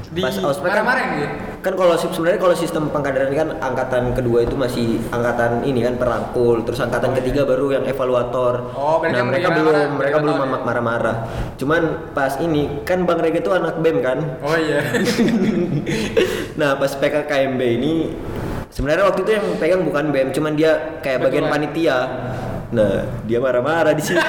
Di 0.08 0.24
Pas 0.24 0.32
ospek 0.40 0.72
kan- 0.72 0.80
marah-marah 0.80 1.04
gitu? 1.12 1.28
Kan 1.60 1.74
kalau 1.76 1.92
sip- 2.00 2.14
sebenarnya 2.16 2.40
kalau 2.40 2.56
sistem 2.56 2.88
pengkaderan 2.88 3.28
kan 3.36 3.48
angkatan 3.60 4.16
kedua 4.16 4.40
itu 4.40 4.56
masih 4.56 5.02
angkatan 5.12 5.68
ini 5.68 5.84
kan 5.84 6.00
perangkul, 6.00 6.64
terus 6.64 6.80
angkatan 6.80 7.12
ketiga 7.12 7.44
baru 7.44 7.76
yang 7.76 7.84
evaluator. 7.84 8.72
Oh, 8.72 9.04
nah, 9.04 9.20
mereka 9.20 9.52
belum 9.52 10.00
mereka 10.00 10.16
belum 10.24 10.36
ya? 10.40 10.46
marah-marah. 10.64 11.16
Cuman 11.60 12.14
pas 12.16 12.40
ini 12.40 12.80
kan 12.88 13.04
Bang 13.04 13.20
Rega 13.20 13.44
itu 13.44 13.52
anak 13.52 13.84
BEM 13.84 14.00
kan. 14.00 14.18
Oh 14.40 14.56
iya. 14.56 14.80
nah, 16.60 16.78
pas 16.80 16.88
PKKMB 16.96 17.60
ini 17.60 18.14
sebenarnya 18.70 19.04
waktu 19.10 19.20
itu 19.26 19.30
yang 19.34 19.46
pegang 19.58 19.82
bukan 19.84 20.04
BEM, 20.14 20.28
cuman 20.32 20.52
dia 20.54 21.02
kayak 21.02 21.20
bagian 21.20 21.50
panitia. 21.50 21.98
Nah, 22.74 23.06
dia 23.26 23.38
marah-marah 23.38 23.94
di 23.94 24.02
situ. 24.02 24.18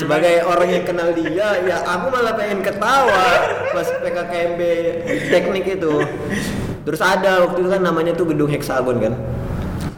Sebagai 0.00 0.46
orang 0.48 0.68
yang 0.70 0.84
kenal 0.86 1.12
dia, 1.12 1.60
ya 1.60 1.76
aku 1.84 2.06
malah 2.08 2.32
pengen 2.32 2.64
ketawa 2.64 3.24
pas 3.74 3.88
PKKMB 4.00 4.60
teknik 5.28 5.66
itu. 5.76 5.94
Terus 6.86 7.00
ada 7.04 7.44
waktu 7.44 7.60
itu 7.60 7.68
kan 7.68 7.82
namanya 7.84 8.12
tuh 8.16 8.32
gedung 8.32 8.48
heksagon 8.48 8.96
kan. 8.96 9.12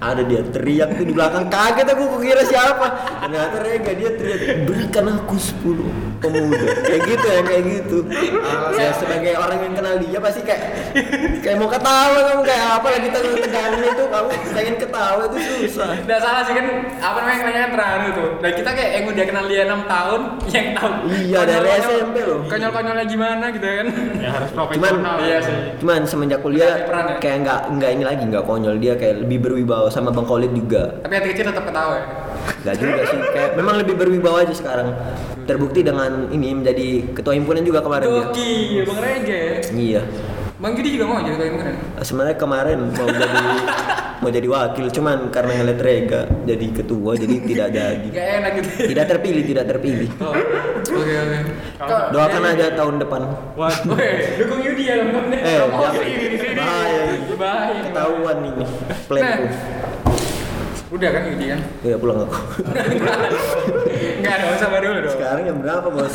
Ada 0.02 0.22
dia 0.22 0.42
teriak 0.42 0.98
tuh 0.98 1.04
di 1.06 1.14
belakang 1.14 1.46
kaget 1.46 1.86
aku 1.86 2.18
kira 2.18 2.42
siapa 2.42 2.86
ternyata 3.22 3.56
Rega 3.62 3.92
dia 3.94 4.10
teriak 4.12 4.40
berikan 4.66 5.06
aku 5.14 5.38
10 5.38 6.18
pemuda 6.18 6.66
kayak 6.82 7.00
gitu 7.06 7.26
ya 7.26 7.40
kayak 7.42 7.62
gitu 7.66 7.98
saya 8.74 8.90
sebagai 8.94 9.32
orang 9.34 9.58
yang 9.62 9.74
kenal 9.74 9.94
dia 9.96 10.18
pasti 10.18 10.40
kayak 10.42 10.62
kayak 11.40 11.56
mau 11.56 11.70
ketawa 11.70 12.18
kamu 12.30 12.42
kayak 12.42 12.64
apa 12.78 12.88
lagi 12.90 13.08
tegang 13.10 13.38
tegangnya 13.38 13.86
itu 13.90 14.04
kamu 14.06 14.28
pengen 14.52 14.76
ketawa 14.76 15.22
itu 15.26 15.38
susah 15.38 15.90
Nggak 16.02 16.18
salah 16.18 16.42
sih 16.42 16.54
kan 16.54 16.66
apa 16.98 17.18
namanya 17.20 17.38
kebanyakan 17.38 17.70
terharu 17.72 18.08
tuh. 18.12 18.28
Dan 18.42 18.50
kita 18.58 18.70
kayak 18.72 18.90
yang 18.92 19.04
udah 19.06 19.24
kenal 19.24 19.44
dia 19.46 19.62
6 19.64 19.86
tahun 19.86 20.20
yang 20.50 20.66
tahu. 20.74 20.92
Iya, 21.12 21.38
dari 21.46 21.68
SMP 21.78 22.16
loh. 22.26 22.40
Konyol-konyolnya 22.48 23.06
gimana 23.06 23.44
gitu 23.52 23.66
kan. 23.66 23.86
ya 24.18 24.30
harus 24.32 24.50
cuman 24.50 24.66
profesional 24.66 25.16
Iya 25.22 25.38
sih. 25.42 25.56
cuman 25.78 26.00
semenjak 26.04 26.40
kuliah 26.42 26.72
ya? 26.82 27.18
kayak 27.18 27.36
nggak 27.44 27.60
nggak 27.76 27.90
ini 27.92 28.04
lagi 28.04 28.22
nggak 28.26 28.44
konyol 28.44 28.74
dia 28.78 28.94
kayak 28.94 29.14
lebih 29.22 29.38
berwibawa 29.42 29.88
sama 29.92 30.08
bang 30.08 30.24
Khalid 30.24 30.52
juga 30.52 30.82
Tapi 30.98 31.12
hati 31.12 31.28
kecil 31.30 31.44
tetap 31.46 31.64
ketawa 31.64 31.94
ya. 31.94 32.06
nggak 32.42 32.76
juga 32.76 33.02
sih 33.06 33.18
kayak 33.28 33.50
memang 33.54 33.74
lebih 33.76 33.94
berwibawa 33.94 34.42
aja 34.42 34.50
sekarang 34.50 34.88
terbukti 35.44 35.82
dengan 35.82 36.26
ini 36.28 36.54
menjadi 36.54 36.88
ketua 37.12 37.34
himpunan 37.34 37.60
juga 37.60 37.82
kemarin 37.82 38.06
dia 38.08 38.24
Doki, 38.24 38.52
Bang 38.82 38.98
Rege. 38.98 39.42
iya 39.70 40.02
Bang 40.62 40.72
Gidi 40.72 40.94
juga 40.94 41.04
mau 41.04 41.18
jadi 41.18 41.34
ketua 41.34 41.46
himpunan. 41.48 41.74
sebenarnya 42.00 42.36
kemarin 42.38 42.78
mau 42.88 43.08
jadi 43.08 43.38
mau 44.22 44.30
jadi 44.30 44.46
wakil 44.46 44.86
cuman 44.88 45.16
karena 45.28 45.52
ngeliat 45.58 45.80
Rega 45.80 46.20
jadi 46.44 46.66
ketua 46.72 47.18
jadi 47.18 47.36
tidak 47.42 47.68
jadi 47.72 48.06
Gak 48.08 48.26
enak 48.38 48.50
gitu. 48.54 48.68
tidak 48.86 49.04
terpilih 49.08 49.42
tidak 49.42 49.64
terpilih 49.66 50.08
Oh, 50.16 50.30
Oke 50.30 51.12
oke. 51.12 51.38
Doakan 52.12 52.42
aja 52.46 52.66
tahun 52.72 52.94
depan 52.96 53.20
waduh 53.52 53.90
Oke, 53.90 54.06
dukung 54.38 54.60
Yudi 54.62 54.82
ya 54.84 54.94
teman-teman. 54.96 55.34
Eh, 55.34 55.58
Promosi 55.58 55.82
jangan. 55.98 56.06
ini 56.06 56.36
sini. 56.38 56.54
Bahaya. 56.54 57.02
Bahaya. 57.34 57.80
ketahuan 57.82 58.36
ini 58.44 58.64
planku 59.10 59.44
Udah 60.92 61.08
kan 61.10 61.22
Yudi 61.26 61.46
kan? 61.48 61.60
ya 61.82 61.96
pulang 61.96 62.18
aku 62.22 62.38
Enggak 64.20 64.34
ada, 64.36 64.54
sabar 64.56 64.78
dulu 64.78 64.98
dong. 65.00 65.10
sekarang 65.10 65.42
jam 65.42 65.56
berapa 65.58 65.86
bos 65.88 66.14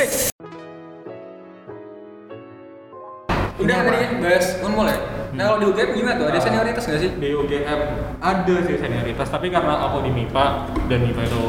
Udah 3.58 3.78
tadi 3.82 4.05
bahas 4.18 4.47
unmul 4.60 4.86
ya. 4.86 4.97
Nah 5.34 5.43
kalau 5.45 5.58
di 5.60 5.66
UGM 5.68 5.89
gimana 5.93 6.16
tuh? 6.16 6.26
Ada 6.28 6.39
senioritas 6.39 6.84
nggak 6.84 6.99
sih? 6.99 7.12
di 7.14 7.30
UGM 7.32 7.80
ada 8.18 8.55
sih 8.64 8.76
senioritas 8.76 9.28
tapi 9.28 9.47
karena 9.47 9.74
aku 9.84 10.01
di 10.01 10.12
MIPA 10.12 10.45
dan 10.88 10.99
MIPA 10.99 11.22
itu 11.26 11.43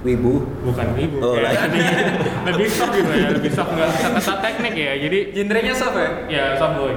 wibu 0.00 0.34
bukan 0.62 0.86
ibu 0.94 1.16
Oh, 1.18 1.32
kayak 1.32 1.64
lain. 1.64 1.80
lebih, 2.44 2.68
soft 2.68 2.92
gitu 2.92 3.08
ya 3.10 3.28
lebih 3.30 3.48
soft 3.50 3.72
nggak 3.72 3.88
kata 3.88 4.32
teknik 4.38 4.74
ya 4.74 4.92
jadi 4.98 5.18
Genrenya 5.32 5.72
soft 5.72 5.96
ya? 5.96 6.08
ya 6.28 6.44
soft 6.54 6.76
boy 6.76 6.92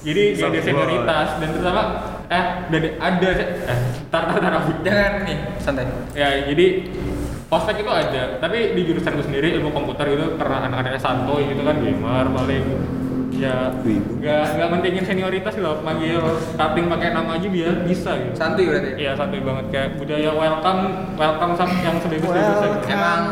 jadi 0.00 0.22
Soft 0.32 0.48
ada 0.48 0.56
boy. 0.56 0.64
senioritas 0.64 1.28
dan 1.36 1.48
terutama 1.52 1.82
eh 2.26 2.44
dan 2.68 2.82
ada 2.98 3.28
eh 3.68 3.78
tar 4.08 4.22
tar 4.26 4.38
tar 4.38 4.52
aku. 4.54 4.70
Jangan 4.80 5.12
nih, 5.24 5.38
santai. 5.60 5.84
ya 6.12 6.28
jadi 6.44 6.66
ospek 7.48 7.80
itu 7.80 7.88
ada 7.90 8.22
tapi 8.38 8.58
di 8.72 8.82
jurusanku 8.84 9.20
sendiri 9.22 9.56
ilmu 9.56 9.68
komputer 9.68 10.04
gitu 10.08 10.36
karena 10.36 10.68
anak-anaknya 10.68 11.00
santuy 11.00 11.48
gitu 11.48 11.60
kan 11.60 11.80
gamer 11.80 12.26
paling 12.28 12.64
ya 13.38 13.70
nggak 14.18 14.44
nggak 14.58 14.68
mentingin 14.74 15.04
senioritas 15.06 15.54
loh 15.62 15.78
manggil 15.86 16.18
cutting 16.58 16.86
pakai 16.90 17.08
nama 17.14 17.38
aja 17.38 17.48
biar 17.48 17.74
bisa 17.86 18.10
gitu 18.18 18.34
Santuy 18.34 18.66
berarti. 18.66 18.90
Iya 18.98 19.12
santuy 19.14 19.40
banget 19.40 19.66
kayak 19.70 19.88
budaya 19.96 20.30
welcome 20.34 20.82
welcome 21.14 21.52
sam 21.54 21.70
yang 21.86 21.96
sebebas 22.02 22.28
bebasnya 22.28 22.68
gitu. 22.74 22.86
Emang 22.90 23.22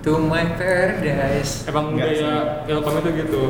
to 0.00 0.12
my 0.24 0.44
paradise. 0.56 1.68
Emang 1.68 1.92
Enggak 1.92 2.08
budaya 2.08 2.32
welcome 2.64 2.96
itu 3.04 3.10
gitu. 3.20 3.42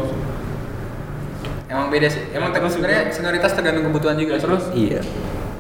Emang 1.67 1.87
beda 1.91 2.09
sih. 2.11 2.23
Emang 2.35 2.51
Ya, 2.51 2.59
terus 2.59 2.73
sebenarnya 2.75 3.03
senioritas 3.15 3.51
tergantung 3.55 3.85
kebutuhan 3.91 4.17
juga. 4.19 4.35
Ya, 4.39 4.43
terus 4.43 4.65
iya 4.75 5.01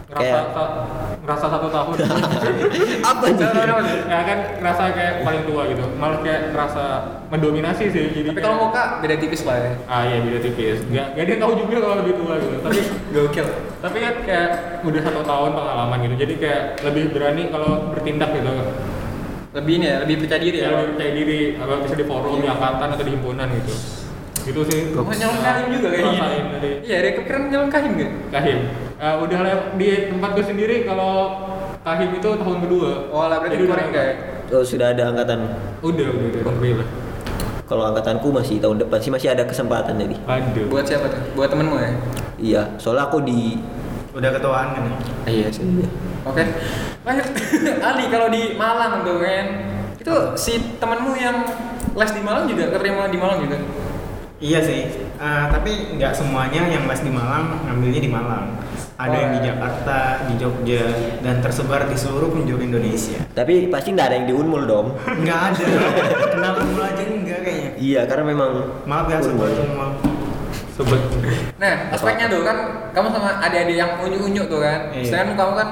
ngerasa 0.07 0.23
kayak 0.23 0.45
ngerasa 1.27 1.47
satu 1.51 1.69
tahun. 1.75 1.97
apa 3.11 3.25
nih 3.35 3.47
ya 4.07 4.21
kan 4.23 4.39
ngerasa 4.63 4.83
kayak 4.95 5.13
paling 5.27 5.43
tua 5.43 5.63
gitu. 5.67 5.83
Malah 5.99 6.23
kayak 6.23 6.55
ngerasa 6.55 6.85
mendominasi 7.35 7.85
sih. 7.91 8.05
Jadi 8.15 8.31
Tapi 8.31 8.41
kalau 8.47 8.71
muka 8.71 9.03
beda 9.03 9.19
tipis 9.19 9.43
lah 9.43 9.59
ya. 9.59 9.71
ah 9.91 10.03
iya 10.07 10.23
beda 10.23 10.39
tipis. 10.39 10.79
Gak, 10.87 11.19
gak 11.19 11.25
yang 11.27 11.43
tahu 11.43 11.53
juga 11.59 11.77
kalau 11.83 11.97
lebih 11.99 12.15
tua 12.15 12.35
gitu. 12.39 12.57
Tapi 12.63 12.81
Gokil. 13.15 13.49
tapi 13.83 13.97
kan 14.03 14.15
kayak 14.23 14.51
udah 14.87 15.01
satu 15.03 15.21
tahun 15.27 15.51
pengalaman 15.59 15.99
gitu. 16.07 16.15
Jadi 16.23 16.35
kayak 16.39 16.63
lebih 16.87 17.05
berani 17.11 17.43
kalau 17.51 17.91
bertindak 17.91 18.31
gitu. 18.31 18.51
Lebih 19.57 19.73
ini 19.83 19.87
ya, 19.91 19.97
lebih 20.07 20.17
percaya 20.23 20.41
diri 20.41 20.59
ya. 20.63 20.69
Ya 20.69 20.71
lebih 20.79 20.89
percaya 20.95 21.13
diri 21.17 21.41
apa 21.59 21.73
bisa 21.83 21.95
di 21.99 22.07
forum, 22.07 22.39
di 22.39 22.49
angkatan 22.49 22.89
atau 22.95 23.05
di 23.05 23.13
himpunan 23.19 23.49
gitu. 23.51 23.75
Gitu 24.47 24.61
sih. 24.63 24.81
Oh, 24.95 25.03
nyalon 25.03 25.41
kahim 25.43 25.67
juga 25.75 25.87
kayaknya. 25.91 26.13
Rasain 26.15 26.45
dari 26.55 26.71
Iya, 26.87 26.97
Reka 27.03 27.23
keren 27.27 27.43
nyalon 27.51 27.69
kahim 27.69 27.93
gak? 27.99 28.11
Kahim. 28.31 28.59
Eh, 28.97 29.15
udah 29.19 29.39
di 29.75 29.89
tempat 30.09 30.31
gue 30.33 30.45
sendiri 30.47 30.77
kalau 30.87 31.13
Kahim 31.83 32.11
itu 32.15 32.29
tahun 32.35 32.59
kedua. 32.63 32.91
Oh, 33.11 33.27
lah 33.27 33.39
berarti 33.39 33.63
udah- 33.63 33.87
enggak 33.87 34.05
ya? 34.05 34.15
oh 34.47 34.63
sudah 34.63 34.91
ada 34.91 35.11
angkatan 35.11 35.39
Udah, 35.83 36.07
udah, 36.07 36.27
udah, 36.31 36.41
alhamdulillah. 36.47 36.89
kalau 37.67 37.83
angkatanku 37.85 38.31
masih 38.31 38.63
tahun 38.63 38.79
depan 38.79 38.99
sih 38.99 39.11
masih 39.11 39.29
ada 39.31 39.43
kesempatan 39.43 39.99
jadi 39.99 40.15
Aduh. 40.23 40.71
Buat 40.71 40.87
siapa 40.87 41.07
tuh? 41.11 41.19
Buat 41.35 41.51
temenmu 41.51 41.75
ya? 41.79 41.91
iya 42.39 42.63
soalnya 42.79 43.07
aku 43.07 43.23
di 43.23 43.59
Udah 44.15 44.31
ketuaan 44.31 44.67
kan 44.73 44.83
ya? 44.83 44.95
Iya 45.27 45.47
sih. 45.51 45.63
Oke. 46.23 46.43
Lanjut. 47.03 47.27
Ali 47.91 48.05
kalau 48.09 48.31
di 48.31 48.55
Malang 48.55 49.03
tuh 49.03 49.19
kan. 49.21 49.47
Itu 49.95 50.15
si 50.35 50.57
temenmu 50.79 51.13
yang 51.15 51.43
les 51.93 52.11
di 52.11 52.23
Malang 52.23 52.47
juga 52.47 52.71
keterima 52.71 53.07
di 53.07 53.19
Malang 53.21 53.45
juga. 53.45 53.59
Iya 54.37 54.61
sih, 54.61 54.81
Eh, 55.17 55.45
tapi 55.49 55.97
nggak 55.97 56.13
semuanya 56.13 56.69
yang 56.69 56.85
les 56.85 57.01
di 57.01 57.09
Malang 57.09 57.57
ngambilnya 57.65 58.01
di 58.01 58.11
Malang. 58.11 58.53
Ada 58.95 59.09
Oh, 59.09 59.17
yang 59.19 59.33
di. 59.33 59.41
Jakarta, 59.43 59.99
di 60.25 60.35
Jogja, 60.37 60.85
dan 61.21 61.41
tersebar 61.41 61.85
di 61.85 61.93
seluruh 61.95 62.29
penjuru 62.31 62.61
Indonesia. 62.63 63.17
tapi 63.31 63.69
pasti 63.69 63.93
nggak 63.93 64.07
ada 64.07 64.17
yang 64.17 64.27
di 64.27 64.35
Unmul 64.35 64.65
dong 64.65 64.87
Nggak 65.23 65.41
ada, 65.47 65.65
kenal 66.31 66.53
umul 66.63 66.81
aja 66.83 67.03
enggak 67.03 67.41
kayaknya. 67.43 67.71
iya 67.77 68.01
karena 68.05 68.25
memang 68.27 68.49
Maaf 68.85 69.07
ya 69.07 69.21
sobat 69.21 69.53
Unmul. 69.55 69.91
Sebut. 70.71 71.01
Nah, 71.57 71.89
aspeknya 71.89 72.29
tuh 72.29 72.45
kan 72.45 72.57
kamu 72.93 73.09
sama 73.09 73.41
adik-adik 73.41 73.77
yang 73.79 73.97
unyu-unyu 73.99 74.45
tuh 74.45 74.61
kan. 74.61 74.93
Iya. 74.93 75.09
Sedangkan 75.09 75.33
kamu 75.35 75.53
kan 75.55 75.69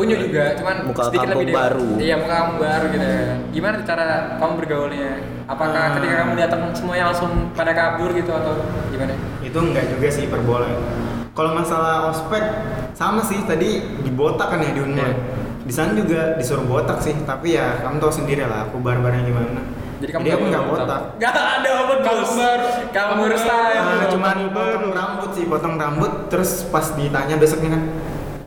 unyu 0.00 0.16
juga, 0.18 0.44
cuman 0.54 0.76
Muka 0.82 1.02
sedikit 1.04 1.20
kampung 1.26 1.40
lebih 1.40 1.52
dewa- 1.52 1.62
baru. 1.62 1.88
Iya, 1.96 2.14
muka 2.16 2.34
kamu 2.34 2.52
baru 2.56 2.86
gitu 2.88 3.06
ya. 3.06 3.24
Gimana 3.50 3.76
cara 3.82 4.04
kamu 4.36 4.52
bergaulnya? 4.56 5.10
Apakah 5.44 5.82
Ah. 5.82 5.92
ketika 5.98 6.14
kamu 6.16 6.32
datang 6.36 6.60
semuanya 6.72 7.04
langsung 7.06 7.30
pada 7.52 7.72
kabur 7.72 8.10
gitu 8.10 8.30
atau 8.30 8.52
gimana? 8.88 9.12
Itu 9.40 9.58
enggak 9.58 9.84
juga 9.88 10.08
sih 10.08 10.24
perboleh. 10.26 10.72
Kalau 11.30 11.52
masalah 11.52 12.08
ospek 12.08 12.42
sama 12.92 13.20
sih 13.20 13.44
tadi 13.44 13.80
dibotak 14.00 14.50
kan 14.50 14.60
ya 14.60 14.72
di 14.72 14.80
Unmul. 14.80 14.98
Iya. 15.00 15.14
Di 15.60 15.72
sana 15.72 15.92
juga 15.92 16.34
disuruh 16.34 16.64
botak 16.64 16.98
sih, 16.98 17.14
tapi 17.22 17.54
ya 17.54 17.78
kamu 17.78 18.00
tahu 18.00 18.10
sendiri 18.10 18.42
lah 18.42 18.66
aku 18.66 18.80
barbarnya 18.80 19.22
gimana. 19.22 19.62
Jadi 20.00 20.10
kamu 20.10 20.24
aku 20.26 20.44
nggak 20.48 20.64
botak? 20.64 20.86
botak. 20.88 21.02
Gak 21.20 21.34
ada 21.36 21.70
apa 21.76 21.94
Kamu 22.00 22.24
baru. 22.32 22.66
Kamu 22.90 23.22
style. 23.36 23.76
Ah, 23.76 23.84
Baru, 23.84 24.06
cuman 24.10 24.36
baru. 24.40 24.50
potong 24.50 24.86
rambut 24.90 25.30
sih, 25.36 25.44
potong 25.44 25.74
rambut 25.76 26.12
terus 26.26 26.50
pas 26.66 26.86
ditanya 26.96 27.36
besoknya 27.36 27.76
kan, 27.76 27.82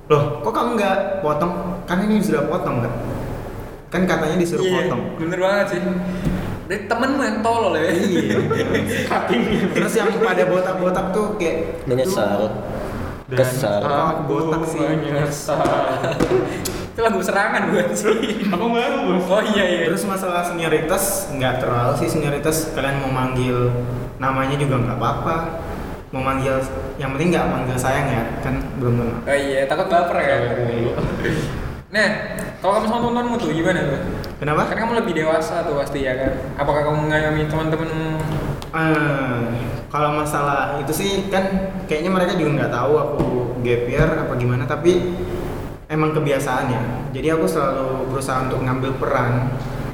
loh 0.04 0.44
kok 0.44 0.52
kamu 0.52 0.70
nggak 0.76 0.98
potong? 1.20 1.54
Kan 1.84 2.04
ini 2.04 2.20
sudah 2.20 2.44
potong 2.46 2.84
kan? 2.84 2.94
Kan 3.88 4.02
katanya 4.04 4.36
disuruh 4.36 4.66
Iya, 4.66 4.90
potong. 4.90 5.02
Bener 5.16 5.40
banget 5.40 5.66
sih. 5.70 5.80
Dari 6.64 6.88
temenmu 6.88 7.22
yang 7.22 7.38
tolol 7.40 7.74
ya. 7.76 7.92
Iya. 7.92 8.38
terus 9.72 9.94
yang 9.94 10.10
pada 10.16 10.44
botak-botak 10.44 11.06
tuh 11.12 11.36
kayak 11.36 11.84
menyesal 11.86 12.52
kesal 13.30 13.82
Kok 13.82 14.30
botak 14.30 14.62
sih? 14.68 14.80
menyesal. 14.80 15.64
Itu 16.94 17.00
lagu 17.02 17.20
serangan 17.20 17.74
bukan 17.74 17.90
sih? 17.92 18.46
Aku 18.54 18.66
baru 18.70 18.98
bos. 19.10 19.26
Oh 19.26 19.42
iya 19.44 19.64
iya. 19.66 19.80
Terus 19.90 20.06
masalah 20.06 20.46
senioritas 20.46 21.34
nggak 21.34 21.54
terlalu 21.58 21.94
sih 21.98 22.10
senioritas 22.10 22.70
kalian 22.72 23.02
mau 23.02 23.12
manggil 23.12 23.74
namanya 24.18 24.54
juga 24.56 24.78
nggak 24.78 24.98
apa-apa. 24.98 25.36
Mau 26.14 26.22
manggil 26.22 26.62
yang 27.02 27.10
penting 27.18 27.34
nggak 27.34 27.50
manggil 27.50 27.74
sayang 27.74 28.06
ya 28.06 28.24
kan 28.46 28.62
belum 28.78 29.02
kenal. 29.02 29.18
Oh 29.26 29.34
iya, 29.34 29.66
takut 29.66 29.90
baper 29.90 30.18
ya. 30.22 30.38
Nah, 31.90 32.08
kalau 32.62 32.78
kamu 32.78 32.86
sama 32.86 33.00
teman-temanmu 33.02 33.36
tuh 33.42 33.50
gimana 33.50 33.80
tuh? 33.82 34.02
Kenapa? 34.38 34.70
Kan 34.70 34.78
kamu 34.86 34.94
lebih 35.02 35.14
dewasa 35.18 35.66
tuh 35.66 35.74
pasti 35.82 36.06
ya 36.06 36.14
kan. 36.14 36.32
Apakah 36.62 36.86
kamu 36.86 37.10
mengayomi 37.10 37.50
teman-teman? 37.50 37.90
Eh, 38.74 39.42
kalau 39.90 40.14
masalah 40.14 40.78
itu 40.78 40.94
sih 40.94 41.34
kan 41.34 41.74
kayaknya 41.90 42.14
mereka 42.14 42.38
juga 42.38 42.62
nggak 42.62 42.74
tahu 42.74 42.94
aku 42.98 43.26
gap 43.66 43.82
year 43.90 44.10
apa 44.10 44.34
gimana 44.38 44.70
tapi 44.70 45.18
emang 45.90 46.14
kebiasaannya. 46.14 47.10
Jadi 47.10 47.28
aku 47.34 47.46
selalu 47.50 48.14
berusaha 48.14 48.46
untuk 48.46 48.62
ngambil 48.62 49.02
peran 49.02 49.50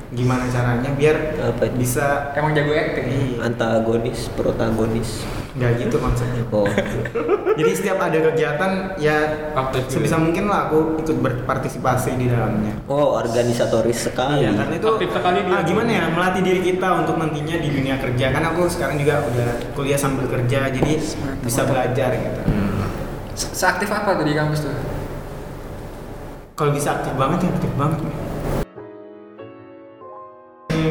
gimana 0.09 0.41
caranya 0.47 0.89
biar 0.91 1.37
Apa 1.37 1.63
itu? 1.65 1.75
bisa 1.77 2.33
Emang 2.33 2.51
jago 2.51 2.71
acting? 2.71 3.05
Iya. 3.05 3.45
antagonis 3.45 4.25
protagonis 4.33 5.21
nggak 5.49 5.71
gitu 5.81 5.97
konsepnya. 5.97 6.43
oh 6.49 6.65
Jadi 7.59 7.71
setiap 7.73 7.99
ada 7.99 8.15
kegiatan 8.15 8.71
ya 8.95 9.17
Aktif 9.51 9.85
gitu. 9.85 9.99
sebisa 9.99 10.15
mungkin 10.15 10.45
lah 10.45 10.65
aku 10.65 10.97
ikut 10.97 11.17
berpartisipasi 11.19 12.15
di 12.15 12.25
dalamnya. 12.25 12.73
oh 12.85 13.17
organisatoris 13.17 14.07
sekali 14.07 14.41
Iya, 14.41 14.55
karena 14.55 14.73
itu 14.75 14.87
Aktif 14.87 15.09
sekali 15.11 15.39
ah, 15.43 15.61
gimana 15.61 15.89
ya 15.89 16.03
melatih 16.07 16.41
diri 16.41 16.61
kita 16.63 16.87
untuk 16.95 17.15
nantinya 17.15 17.55
di 17.55 17.69
dunia 17.69 17.95
kerja. 17.97 18.25
Kan 18.29 18.43
aku 18.45 18.65
sekarang 18.65 18.97
juga 18.97 19.21
udah 19.21 19.49
kuliah 19.73 19.97
sambil 19.97 20.25
kerja, 20.25 20.69
jadi 20.69 20.91
bisa 21.39 21.61
belajar 21.63 22.09
gitu. 22.13 22.41
Se- 23.35 23.53
Seaktif 23.55 23.89
apa 23.89 24.15
tuh 24.15 24.25
di 24.25 24.33
kampus 24.33 24.63
tuh? 24.63 24.73
kalau 26.51 26.71
bisa 26.71 26.91
aktif 26.93 27.15
banget 27.15 27.39
ya 27.39 27.49
aktif 27.49 27.71
banget 27.73 27.99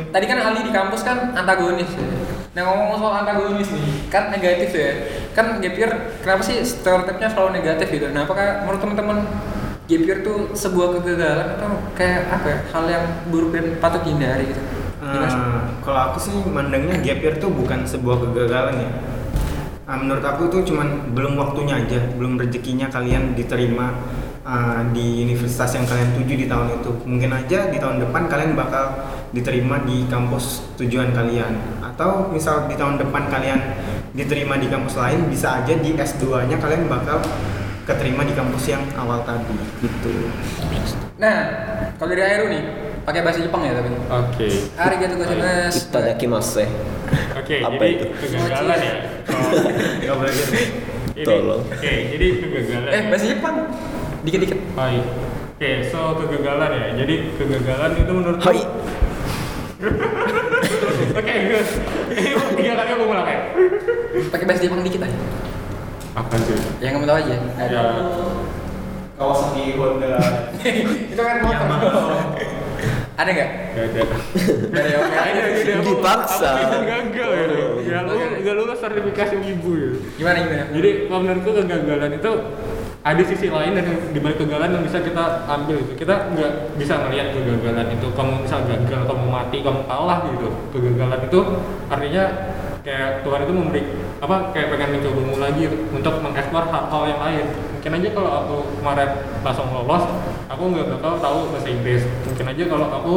Tadi 0.08 0.24
kan 0.28 0.38
Ali 0.40 0.60
di 0.64 0.72
kampus 0.72 1.00
kan 1.06 1.32
antagonis 1.36 1.90
ya. 1.92 2.04
Nah 2.56 2.62
ngomong 2.64 2.98
soal 2.98 3.14
antagonis 3.22 3.70
nih, 3.70 4.10
kan 4.10 4.34
negatif 4.34 4.70
ya. 4.74 4.90
Kan 5.36 5.62
gap 5.62 5.74
year, 5.78 5.92
kenapa 6.24 6.42
sih 6.42 6.58
stereotipnya 6.64 7.30
selalu 7.30 7.62
negatif 7.62 7.86
gitu? 7.92 8.10
Nah 8.10 8.26
apakah 8.26 8.66
menurut 8.66 8.80
teman-teman 8.82 9.18
gap 9.86 10.02
year 10.02 10.18
tuh 10.26 10.52
sebuah 10.52 10.98
kegagalan 10.98 11.54
atau 11.54 11.70
kayak 11.94 12.28
apa 12.28 12.46
ya, 12.50 12.58
hal 12.74 12.84
yang 12.90 13.04
buruk 13.30 13.54
dan 13.54 13.78
patut 13.78 14.02
dihindari 14.02 14.50
gitu? 14.50 14.62
Eh, 14.98 15.30
kalau 15.80 16.00
aku 16.10 16.18
sih 16.18 16.34
mandangnya 16.44 16.98
gap 16.98 17.22
year 17.22 17.38
tuh 17.38 17.54
bukan 17.54 17.86
sebuah 17.86 18.26
kegagalan 18.26 18.76
ya. 18.82 18.90
Ah, 19.88 19.96
menurut 19.96 20.20
aku 20.20 20.52
tuh 20.52 20.60
cuman 20.68 21.16
belum 21.16 21.40
waktunya 21.40 21.80
aja, 21.80 22.12
belum 22.18 22.36
rezekinya 22.36 22.92
kalian 22.92 23.32
diterima 23.32 23.96
ah, 24.48 24.80
di 24.88 25.22
universitas 25.22 25.76
yang 25.76 25.84
kalian 25.84 26.16
tuju 26.16 26.34
di 26.34 26.46
tahun 26.48 26.80
itu. 26.80 26.90
Mungkin 27.04 27.30
aja 27.30 27.68
di 27.68 27.76
tahun 27.76 28.00
depan 28.00 28.22
kalian 28.26 28.56
bakal 28.56 28.84
diterima 29.30 29.84
di 29.84 30.08
kampus 30.08 30.64
tujuan 30.80 31.12
kalian. 31.12 31.52
Atau 31.84 32.32
misal 32.32 32.64
di 32.64 32.74
tahun 32.74 32.96
depan 32.96 33.28
kalian 33.28 33.60
diterima 34.16 34.56
di 34.56 34.66
kampus 34.66 34.96
lain, 34.96 35.28
bisa 35.28 35.60
aja 35.60 35.74
di 35.76 35.92
S2-nya 35.92 36.56
kalian 36.56 36.88
bakal 36.88 37.20
keterima 37.84 38.24
di 38.24 38.32
kampus 38.32 38.64
yang 38.68 38.84
awal 38.96 39.20
tadi 39.22 39.52
gitu. 39.80 40.32
Nah, 41.18 41.36
kalau 41.96 42.14
dari 42.14 42.22
Airu 42.22 42.46
nih, 42.48 42.62
pakai 43.02 43.20
bahasa 43.20 43.40
Jepang 43.42 43.64
ya 43.64 43.72
tapi. 43.76 43.90
Oke. 43.92 44.48
Arigatou 44.76 45.16
gozaimasu. 45.18 45.88
Kita 45.88 46.00
dakimasu 46.04 46.64
Oke, 47.40 47.64
Apa 47.64 47.80
jadi 47.80 47.96
itu? 47.96 48.06
kegagalan 48.12 48.78
ya. 48.84 48.94
Oh, 50.12 50.16
boleh 50.20 50.32
gitu. 50.32 50.52
ini- 51.16 51.24
Tolong. 51.24 51.62
Oke, 51.64 51.92
jadi 52.12 52.26
kegagalan. 52.38 52.90
Eh, 52.92 53.02
bahasa 53.08 53.26
Jepang. 53.26 53.56
Dikit-dikit. 54.26 54.58
Hai. 54.74 54.98
Oke, 55.58 55.70
so 55.90 56.14
kegagalan 56.18 56.70
ya. 56.70 56.86
Jadi 57.02 57.14
kegagalan 57.34 57.90
itu 57.98 58.12
menurut 58.14 58.38
Hai. 58.42 58.62
Oke, 61.18 61.34
good. 61.50 61.68
Ini 62.14 62.30
tiga 62.58 62.72
kali 62.78 62.90
aku 62.94 63.02
ngulang 63.06 63.26
ya. 63.26 63.38
Pakai 64.30 64.44
bahasa 64.46 64.62
Jepang 64.62 64.82
dikit 64.82 65.02
aja. 65.06 65.18
Apa 66.18 66.34
sih? 66.42 66.58
Yang 66.82 66.92
kamu 66.98 67.06
tahu 67.06 67.18
aja. 67.22 67.34
Ya, 67.62 67.82
Kawasaki 69.18 69.74
Honda 69.74 70.14
Itu 71.10 71.20
kan 71.22 71.36
motor. 71.42 71.68
Ada 73.18 73.30
nggak? 73.34 73.50
gak 73.74 73.84
ada. 73.90 74.02
Gak 74.70 75.24
ada. 75.26 75.42
Dipaksa. 75.82 76.50
Aku 76.70 76.78
gagal 76.86 77.30
ya. 77.34 77.46
Ya, 77.82 77.98
lu 78.06 78.14
gak 78.14 78.54
lulus 78.54 78.78
sertifikasi 78.78 79.34
ibu 79.42 79.70
ya. 79.74 79.90
Gimana 80.22 80.36
gimana? 80.46 80.64
Jadi 80.70 80.90
kalau 81.10 81.20
menurutku 81.26 81.50
kegagalan 81.50 82.10
itu 82.14 82.32
ada 83.06 83.22
sisi 83.22 83.46
lain 83.48 83.78
dari 83.78 83.92
di 84.10 84.18
balik 84.18 84.42
kegagalan 84.42 84.74
yang 84.74 84.84
bisa 84.84 84.98
kita 85.00 85.46
ambil 85.46 85.78
itu. 85.78 85.92
Kita 85.94 86.34
nggak 86.34 86.52
bisa 86.76 86.94
melihat 87.06 87.30
kegagalan 87.32 87.86
itu. 87.94 88.06
Kamu 88.12 88.32
misal 88.42 88.60
gagal, 88.66 89.00
kamu 89.06 89.24
mati, 89.30 89.58
kamu 89.62 89.80
kalah 89.86 90.18
gitu. 90.34 90.48
Kegagalan 90.74 91.20
itu 91.24 91.40
artinya 91.88 92.24
kayak 92.82 93.22
Tuhan 93.22 93.40
itu 93.44 93.52
memberi 93.52 93.82
apa 94.18 94.50
kayak 94.50 94.74
pengen 94.74 94.98
mencobamu 94.98 95.36
lagi 95.38 95.64
untuk 95.94 96.14
mengeksplor 96.24 96.64
hal-hal 96.68 97.02
yang 97.06 97.20
lain. 97.22 97.46
Mungkin 97.78 97.92
aja 98.02 98.08
kalau 98.10 98.30
aku 98.42 98.56
kemarin 98.82 99.10
langsung 99.46 99.68
lolos, 99.70 100.04
aku 100.50 100.62
nggak 100.74 100.86
bakal 100.98 101.12
tahu 101.22 101.38
bahasa 101.54 101.68
Inggris. 101.70 102.02
Mungkin 102.26 102.46
aja 102.50 102.62
kalau 102.66 102.86
aku 102.90 103.14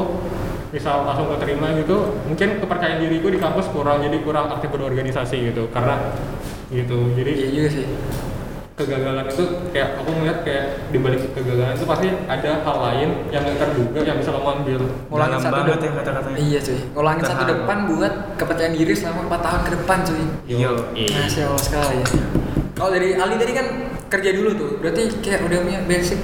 misal 0.72 1.04
langsung 1.04 1.28
keterima 1.36 1.74
gitu, 1.76 2.22
mungkin 2.30 2.62
kepercayaan 2.64 3.04
diriku 3.04 3.28
di 3.28 3.42
kampus 3.42 3.68
kurang, 3.74 4.00
jadi 4.06 4.22
kurang 4.24 4.48
aktif 4.54 4.72
berorganisasi 4.72 5.52
gitu. 5.52 5.68
Karena 5.74 6.16
gitu, 6.72 7.12
jadi 7.18 7.32
Iya 7.36 7.48
juga 7.52 7.70
sih. 7.82 7.86
Kegagalan 8.82 9.26
itu 9.26 9.44
kayak 9.70 9.90
aku 9.96 10.10
ngeliat 10.12 10.38
kayak 10.42 10.66
di 10.90 10.98
balik 10.98 11.22
kegagalan 11.32 11.74
itu 11.74 11.86
pasti 11.86 12.08
ada 12.26 12.50
hal 12.62 12.78
lain 12.82 13.10
yang 13.30 13.42
gak 13.44 13.58
terduga 13.58 14.00
yang 14.02 14.18
bisa 14.18 14.30
kamu 14.30 14.50
ambil 14.56 14.80
Ngulangin 15.08 15.38
satu 15.38 15.54
banget 15.54 15.70
depan. 15.72 15.86
ya 15.86 15.92
kata-katanya. 15.96 16.38
Iya 16.38 16.60
cuy. 16.60 16.80
Ngulangin 16.92 17.24
satu 17.24 17.44
depan 17.46 17.78
buat 17.88 18.14
kepercayaan 18.36 18.74
diri 18.74 18.94
selama 18.94 19.20
4 19.30 19.40
tahun 19.42 19.62
ke 19.62 19.72
depan 19.74 19.98
cuy. 20.02 20.24
Yo. 20.48 20.74
Masya 20.92 21.44
Allah 21.46 21.62
sekali 21.62 21.96
ya. 21.96 22.06
Kalau 22.72 22.90
dari 22.90 23.10
Ali 23.14 23.36
tadi 23.36 23.54
kan 23.54 23.68
kerja 24.08 24.30
dulu 24.32 24.50
tuh, 24.54 24.72
berarti 24.78 25.02
kayak 25.20 25.40
udah 25.42 25.60
punya 25.62 25.80
basic 25.86 26.20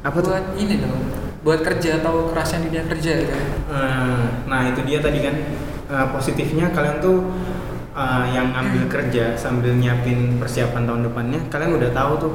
Apa 0.00 0.16
tuh? 0.18 0.30
buat 0.30 0.46
ini 0.54 0.78
dong, 0.78 0.94
buat 1.40 1.60
kerja 1.60 1.98
atau 1.98 2.30
kerasnya 2.30 2.62
di 2.62 2.66
dunia 2.70 2.84
kerja 2.86 3.12
gitu. 3.18 3.34
Eh, 3.68 4.22
Nah 4.46 4.60
itu 4.66 4.80
dia 4.82 4.98
tadi 4.98 5.18
kan 5.18 5.34
eh, 5.84 6.06
positifnya 6.10 6.70
kalian 6.70 6.98
tuh 6.98 7.28
eh, 7.98 8.24
yang 8.30 8.54
ambil 8.54 8.86
kerja 8.86 9.34
sambil 9.34 9.74
nyiapin 9.74 10.38
persiapan 10.38 10.86
tahun 10.86 11.02
depannya 11.10 11.40
kalian 11.50 11.72
udah 11.74 11.90
tahu 11.90 12.12
tuh 12.22 12.34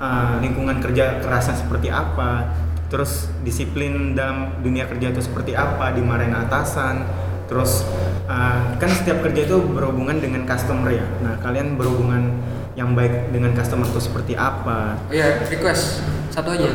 eh, 0.00 0.34
lingkungan 0.40 0.80
kerja 0.80 1.20
kerasnya 1.20 1.60
seperti 1.60 1.92
apa 1.92 2.48
terus 2.88 3.28
disiplin 3.44 4.16
dalam 4.16 4.60
dunia 4.64 4.88
kerja 4.88 5.12
itu 5.12 5.20
seperti 5.20 5.52
apa 5.52 5.92
dimarahin 5.92 6.32
atasan 6.32 7.04
terus 7.44 7.84
eh, 8.24 8.60
kan 8.80 8.90
setiap 8.90 9.20
kerja 9.20 9.44
itu 9.44 9.60
berhubungan 9.60 10.16
dengan 10.16 10.48
customer 10.48 10.88
ya 10.88 11.04
nah 11.20 11.36
kalian 11.44 11.76
berhubungan 11.76 12.40
yang 12.74 12.96
baik 12.98 13.30
dengan 13.30 13.54
customer 13.54 13.86
itu 13.86 14.02
seperti 14.02 14.34
apa 14.34 14.98
Oh 15.06 15.14
iya, 15.14 15.38
request 15.46 16.02
satu 16.34 16.58
aja. 16.58 16.74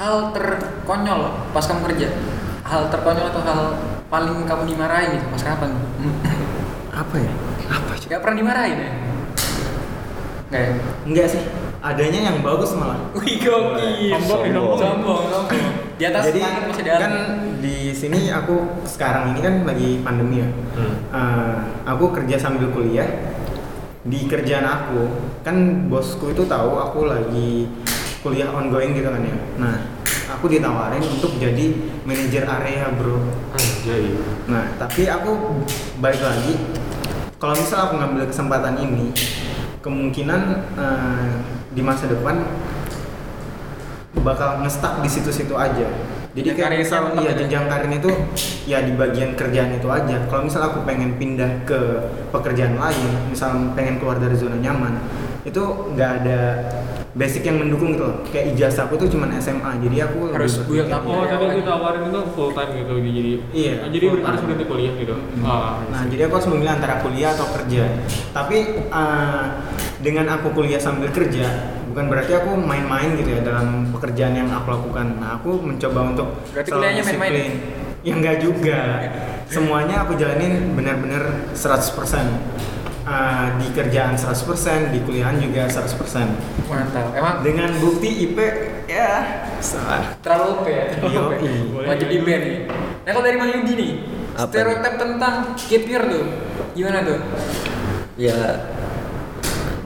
Hal 0.00 0.32
terkonyol 0.32 1.52
pas 1.52 1.60
kamu 1.68 1.92
kerja. 1.92 2.08
Hal 2.64 2.88
terkonyol 2.88 3.28
atau 3.28 3.44
hal 3.44 3.60
paling 4.08 4.48
kamu 4.48 4.64
dimarahin 4.64 5.20
gitu 5.20 5.28
pas 5.28 5.42
kapan? 5.44 5.76
apa 6.96 7.16
ya 7.20 7.32
apa 7.68 7.92
sih 7.98 8.06
Gak 8.08 8.20
pernah 8.22 8.36
dimarahin 8.38 8.78
ya? 8.78 8.90
Nggak 10.46 10.62
ya? 10.62 10.72
enggak 11.06 11.26
sih 11.26 11.42
adanya 11.82 12.20
yang 12.32 12.36
bagus 12.42 12.70
malah 12.74 12.98
Wih 13.14 13.38
gokil. 13.38 14.10
Sombong 14.14 14.40
sombong. 14.50 14.78
Sombong, 14.78 15.22
sombong. 15.30 15.66
Di 15.96 16.04
atas 16.06 16.22
Jadi 16.28 16.40
masih 16.42 16.82
ada. 16.86 16.94
kan 16.98 17.12
di 17.62 17.76
sini 17.90 18.28
aku 18.28 18.84
sekarang 18.84 19.32
ini 19.34 19.40
kan 19.40 19.54
lagi 19.64 19.88
pandemi 20.02 20.42
ya. 20.44 20.48
Hmm. 20.76 20.94
Eh, 21.14 21.56
aku 21.88 22.10
kerja 22.12 22.36
sambil 22.36 22.68
kuliah. 22.70 23.06
Di 24.06 24.30
kerjaan 24.30 24.66
aku 24.66 25.02
kan 25.42 25.88
bosku 25.90 26.30
itu 26.30 26.46
tahu 26.46 26.78
aku 26.78 27.10
lagi 27.10 27.66
kuliah 28.22 28.50
ongoing 28.50 28.94
gitu 28.94 29.10
kan 29.10 29.22
ya. 29.22 29.36
Nah, 29.58 29.76
aku 30.30 30.46
ditawarin 30.46 31.02
untuk 31.02 31.34
jadi 31.38 31.74
manajer 32.06 32.44
area 32.46 32.86
bro. 32.94 33.18
Anjay. 33.54 34.14
Nah, 34.46 34.74
tapi 34.78 35.10
aku 35.10 35.62
balik 35.98 36.22
lagi. 36.22 36.54
Kalau 37.36 37.52
misal 37.52 37.78
aku 37.84 38.00
ngambil 38.00 38.32
kesempatan 38.32 38.80
ini, 38.80 39.12
kemungkinan 39.84 40.40
eh, 40.72 41.32
di 41.76 41.84
masa 41.84 42.08
depan 42.08 42.40
bakal 44.24 44.64
ngestak 44.64 45.04
di 45.04 45.08
situ-situ 45.12 45.52
aja. 45.52 45.84
Jadi 46.32 46.52
kayak 46.56 46.80
misal 46.80 47.12
ya 47.20 47.36
jenjang 47.36 47.68
karir 47.68 47.92
itu 47.92 48.08
ya 48.64 48.80
di 48.84 48.96
bagian 48.96 49.36
kerjaan 49.36 49.76
itu 49.76 49.88
aja. 49.88 50.16
Kalau 50.32 50.48
misal 50.48 50.64
aku 50.64 50.88
pengen 50.88 51.20
pindah 51.20 51.64
ke 51.68 52.08
pekerjaan 52.32 52.80
lain, 52.80 53.10
misal 53.28 53.52
pengen 53.76 54.00
keluar 54.00 54.16
dari 54.16 54.36
zona 54.36 54.56
nyaman, 54.56 54.96
itu 55.46 55.62
nggak 55.94 56.10
ada 56.20 56.38
basic 57.14 57.46
yang 57.46 57.56
mendukung 57.56 57.94
gitu 57.94 58.04
loh. 58.04 58.18
Kayak 58.28 58.52
ijazah 58.52 58.84
aku 58.84 58.98
tuh 58.98 59.08
cuman 59.08 59.30
SMA, 59.38 59.78
jadi 59.80 60.04
aku 60.04 60.34
Harus 60.34 60.60
build 60.66 60.90
up 60.90 61.00
Oh, 61.00 61.22
Iya, 61.22 61.32
tadi 61.32 61.44
iya. 61.46 61.54
ditawarin 61.62 62.02
itu 62.04 62.20
full 62.34 62.50
time 62.50 62.70
gitu 62.74 62.92
jadi 62.92 63.32
Iya, 63.54 63.72
Ah, 63.78 63.88
jadi 63.88 64.04
full 64.10 64.20
harus 64.20 64.40
berhenti 64.42 64.66
kuliah 64.66 64.92
gitu. 64.98 65.14
Ah, 65.40 65.80
Nah, 65.86 66.02
jadi 66.04 66.20
aku 66.26 66.32
harus 66.34 66.48
memilih 66.50 66.72
antara 66.74 66.94
kuliah 67.00 67.30
atau 67.32 67.46
kerja. 67.48 67.82
Tapi 68.34 68.56
eh, 68.84 69.44
dengan 69.96 70.26
aku 70.28 70.52
kuliah 70.52 70.76
sambil 70.76 71.08
kerja, 71.08 71.46
bukan 71.88 72.04
berarti 72.10 72.36
aku 72.36 72.50
main-main 72.52 73.16
gitu 73.16 73.30
ya 73.30 73.40
dalam 73.40 73.88
pekerjaan 73.88 74.34
yang 74.34 74.48
aku 74.52 74.68
lakukan. 74.68 75.16
Nah, 75.16 75.40
aku 75.40 75.56
mencoba 75.56 76.00
untuk 76.12 76.28
Berarti 76.52 76.68
kuliahnya 76.68 77.02
main-main? 77.02 77.32
disiplin. 77.32 77.50
Ya 78.04 78.12
enggak 78.12 78.36
juga. 78.38 78.78
Semuanya 79.54 80.04
aku 80.04 80.18
jalanin 80.20 80.74
benar-benar 80.74 81.48
100%. 81.54 82.75
Eh, 83.06 83.46
di 83.62 83.70
kerjaan 83.70 84.18
100%, 84.18 84.90
di 84.90 84.98
kuliahan 85.06 85.38
juga 85.38 85.70
100%. 85.70 86.26
Mantap. 86.66 87.14
Emang 87.14 87.38
Dengan 87.38 87.70
bukti 87.78 88.26
IP 88.26 88.34
ya 88.90 89.22
salah. 89.62 90.10
terlalu 90.18 90.58
OP 90.58 90.66
ya? 90.66 90.84
Terlalu 90.98 91.18
OP. 91.30 91.42
Wajib 91.86 92.06
di 92.10 92.18
ban 92.18 92.40
nih. 92.42 92.58
Nah 93.06 93.10
kalau 93.14 93.22
dari 93.22 93.38
Bang 93.38 93.50
Yudi 93.54 93.72
nih, 93.78 93.92
Apa 94.34 94.50
stereotip 94.50 94.94
tentang 94.98 95.34
gap 95.54 95.84
year 95.86 96.02
tuh, 96.02 96.24
gimana 96.74 96.98
tuh? 97.06 97.18
ya 98.16 98.32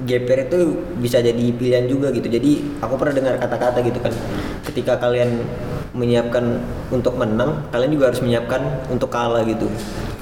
GPR 0.01 0.47
itu 0.47 0.61
bisa 1.03 1.19
jadi 1.19 1.45
pilihan 1.51 1.91
juga 1.91 2.15
gitu 2.15 2.31
jadi 2.31 2.79
aku 2.79 2.95
pernah 2.95 3.11
dengar 3.11 3.35
kata-kata 3.43 3.83
gitu 3.83 3.99
kan 3.99 4.15
ketika 4.63 5.03
kalian 5.03 5.43
menyiapkan 5.91 6.63
untuk 6.89 7.19
menang 7.19 7.67
kalian 7.75 7.91
juga 7.91 8.15
harus 8.15 8.23
menyiapkan 8.23 8.63
untuk 8.87 9.11
kalah 9.11 9.43
gitu 9.43 9.67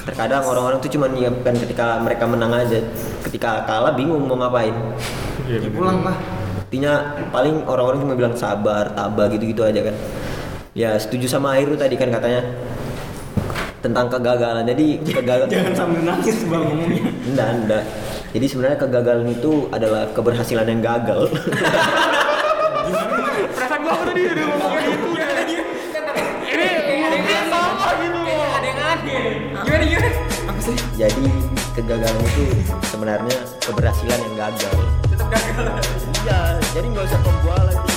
terkadang 0.09 0.41
orang-orang 0.43 0.81
tuh 0.81 0.89
cuma 0.89 1.05
menyiapkan 1.07 1.53
ketika 1.59 2.01
mereka 2.01 2.25
menang 2.25 2.49
aja 2.51 2.81
ketika 3.23 3.61
kalah 3.63 3.93
bingung 3.93 4.25
mau 4.25 4.39
ngapain 4.39 4.73
Iya, 5.45 5.61
Ya 5.61 5.71
pulang 5.71 6.01
lah. 6.01 6.17
intinya 6.65 6.93
paling 7.29 7.65
orang-orang 7.65 8.01
cuma 8.01 8.15
bilang 8.15 8.33
sabar 8.33 8.89
tabah 8.91 9.29
gitu-gitu 9.29 9.61
aja 9.63 9.81
kan 9.83 9.95
ya 10.73 10.93
setuju 10.95 11.25
sama 11.27 11.57
Airu 11.57 11.73
tadi 11.75 11.93
kan 11.95 12.09
katanya 12.09 12.41
tentang 13.79 14.09
kegagalan 14.09 14.65
jadi 14.65 14.87
kegagalan 15.03 15.49
Jangan 15.55 15.75
sambil 15.75 16.01
nangis 16.03 16.37
bang 16.43 16.63
ngomongnya. 16.63 17.03
Enggak, 17.25 17.49
enggak. 17.55 17.85
Jadi 18.29 18.47
sebenarnya 18.47 18.77
kegagalan 18.77 19.29
itu 19.31 19.53
adalah 19.71 20.03
keberhasilan 20.11 20.67
yang 20.67 20.83
gagal. 20.83 21.31
Perasaan 23.49 23.81
gua 23.81 23.97
tadi 24.03 24.21
udah 24.27 24.47
gimana 29.87 30.11
apa 30.49 30.61
sih? 30.65 30.77
Jadi 30.99 31.25
kegagalan 31.77 32.25
itu 32.35 32.45
sebenarnya 32.91 33.37
keberhasilan 33.63 34.19
yang 34.19 34.35
gagal. 34.35 34.75
Tetap 35.13 35.29
gagal. 35.31 35.67
Iya 36.27 36.41
jadi 36.75 36.87
nggak 36.91 37.05
usah 37.07 37.21
pembualan. 37.23 37.88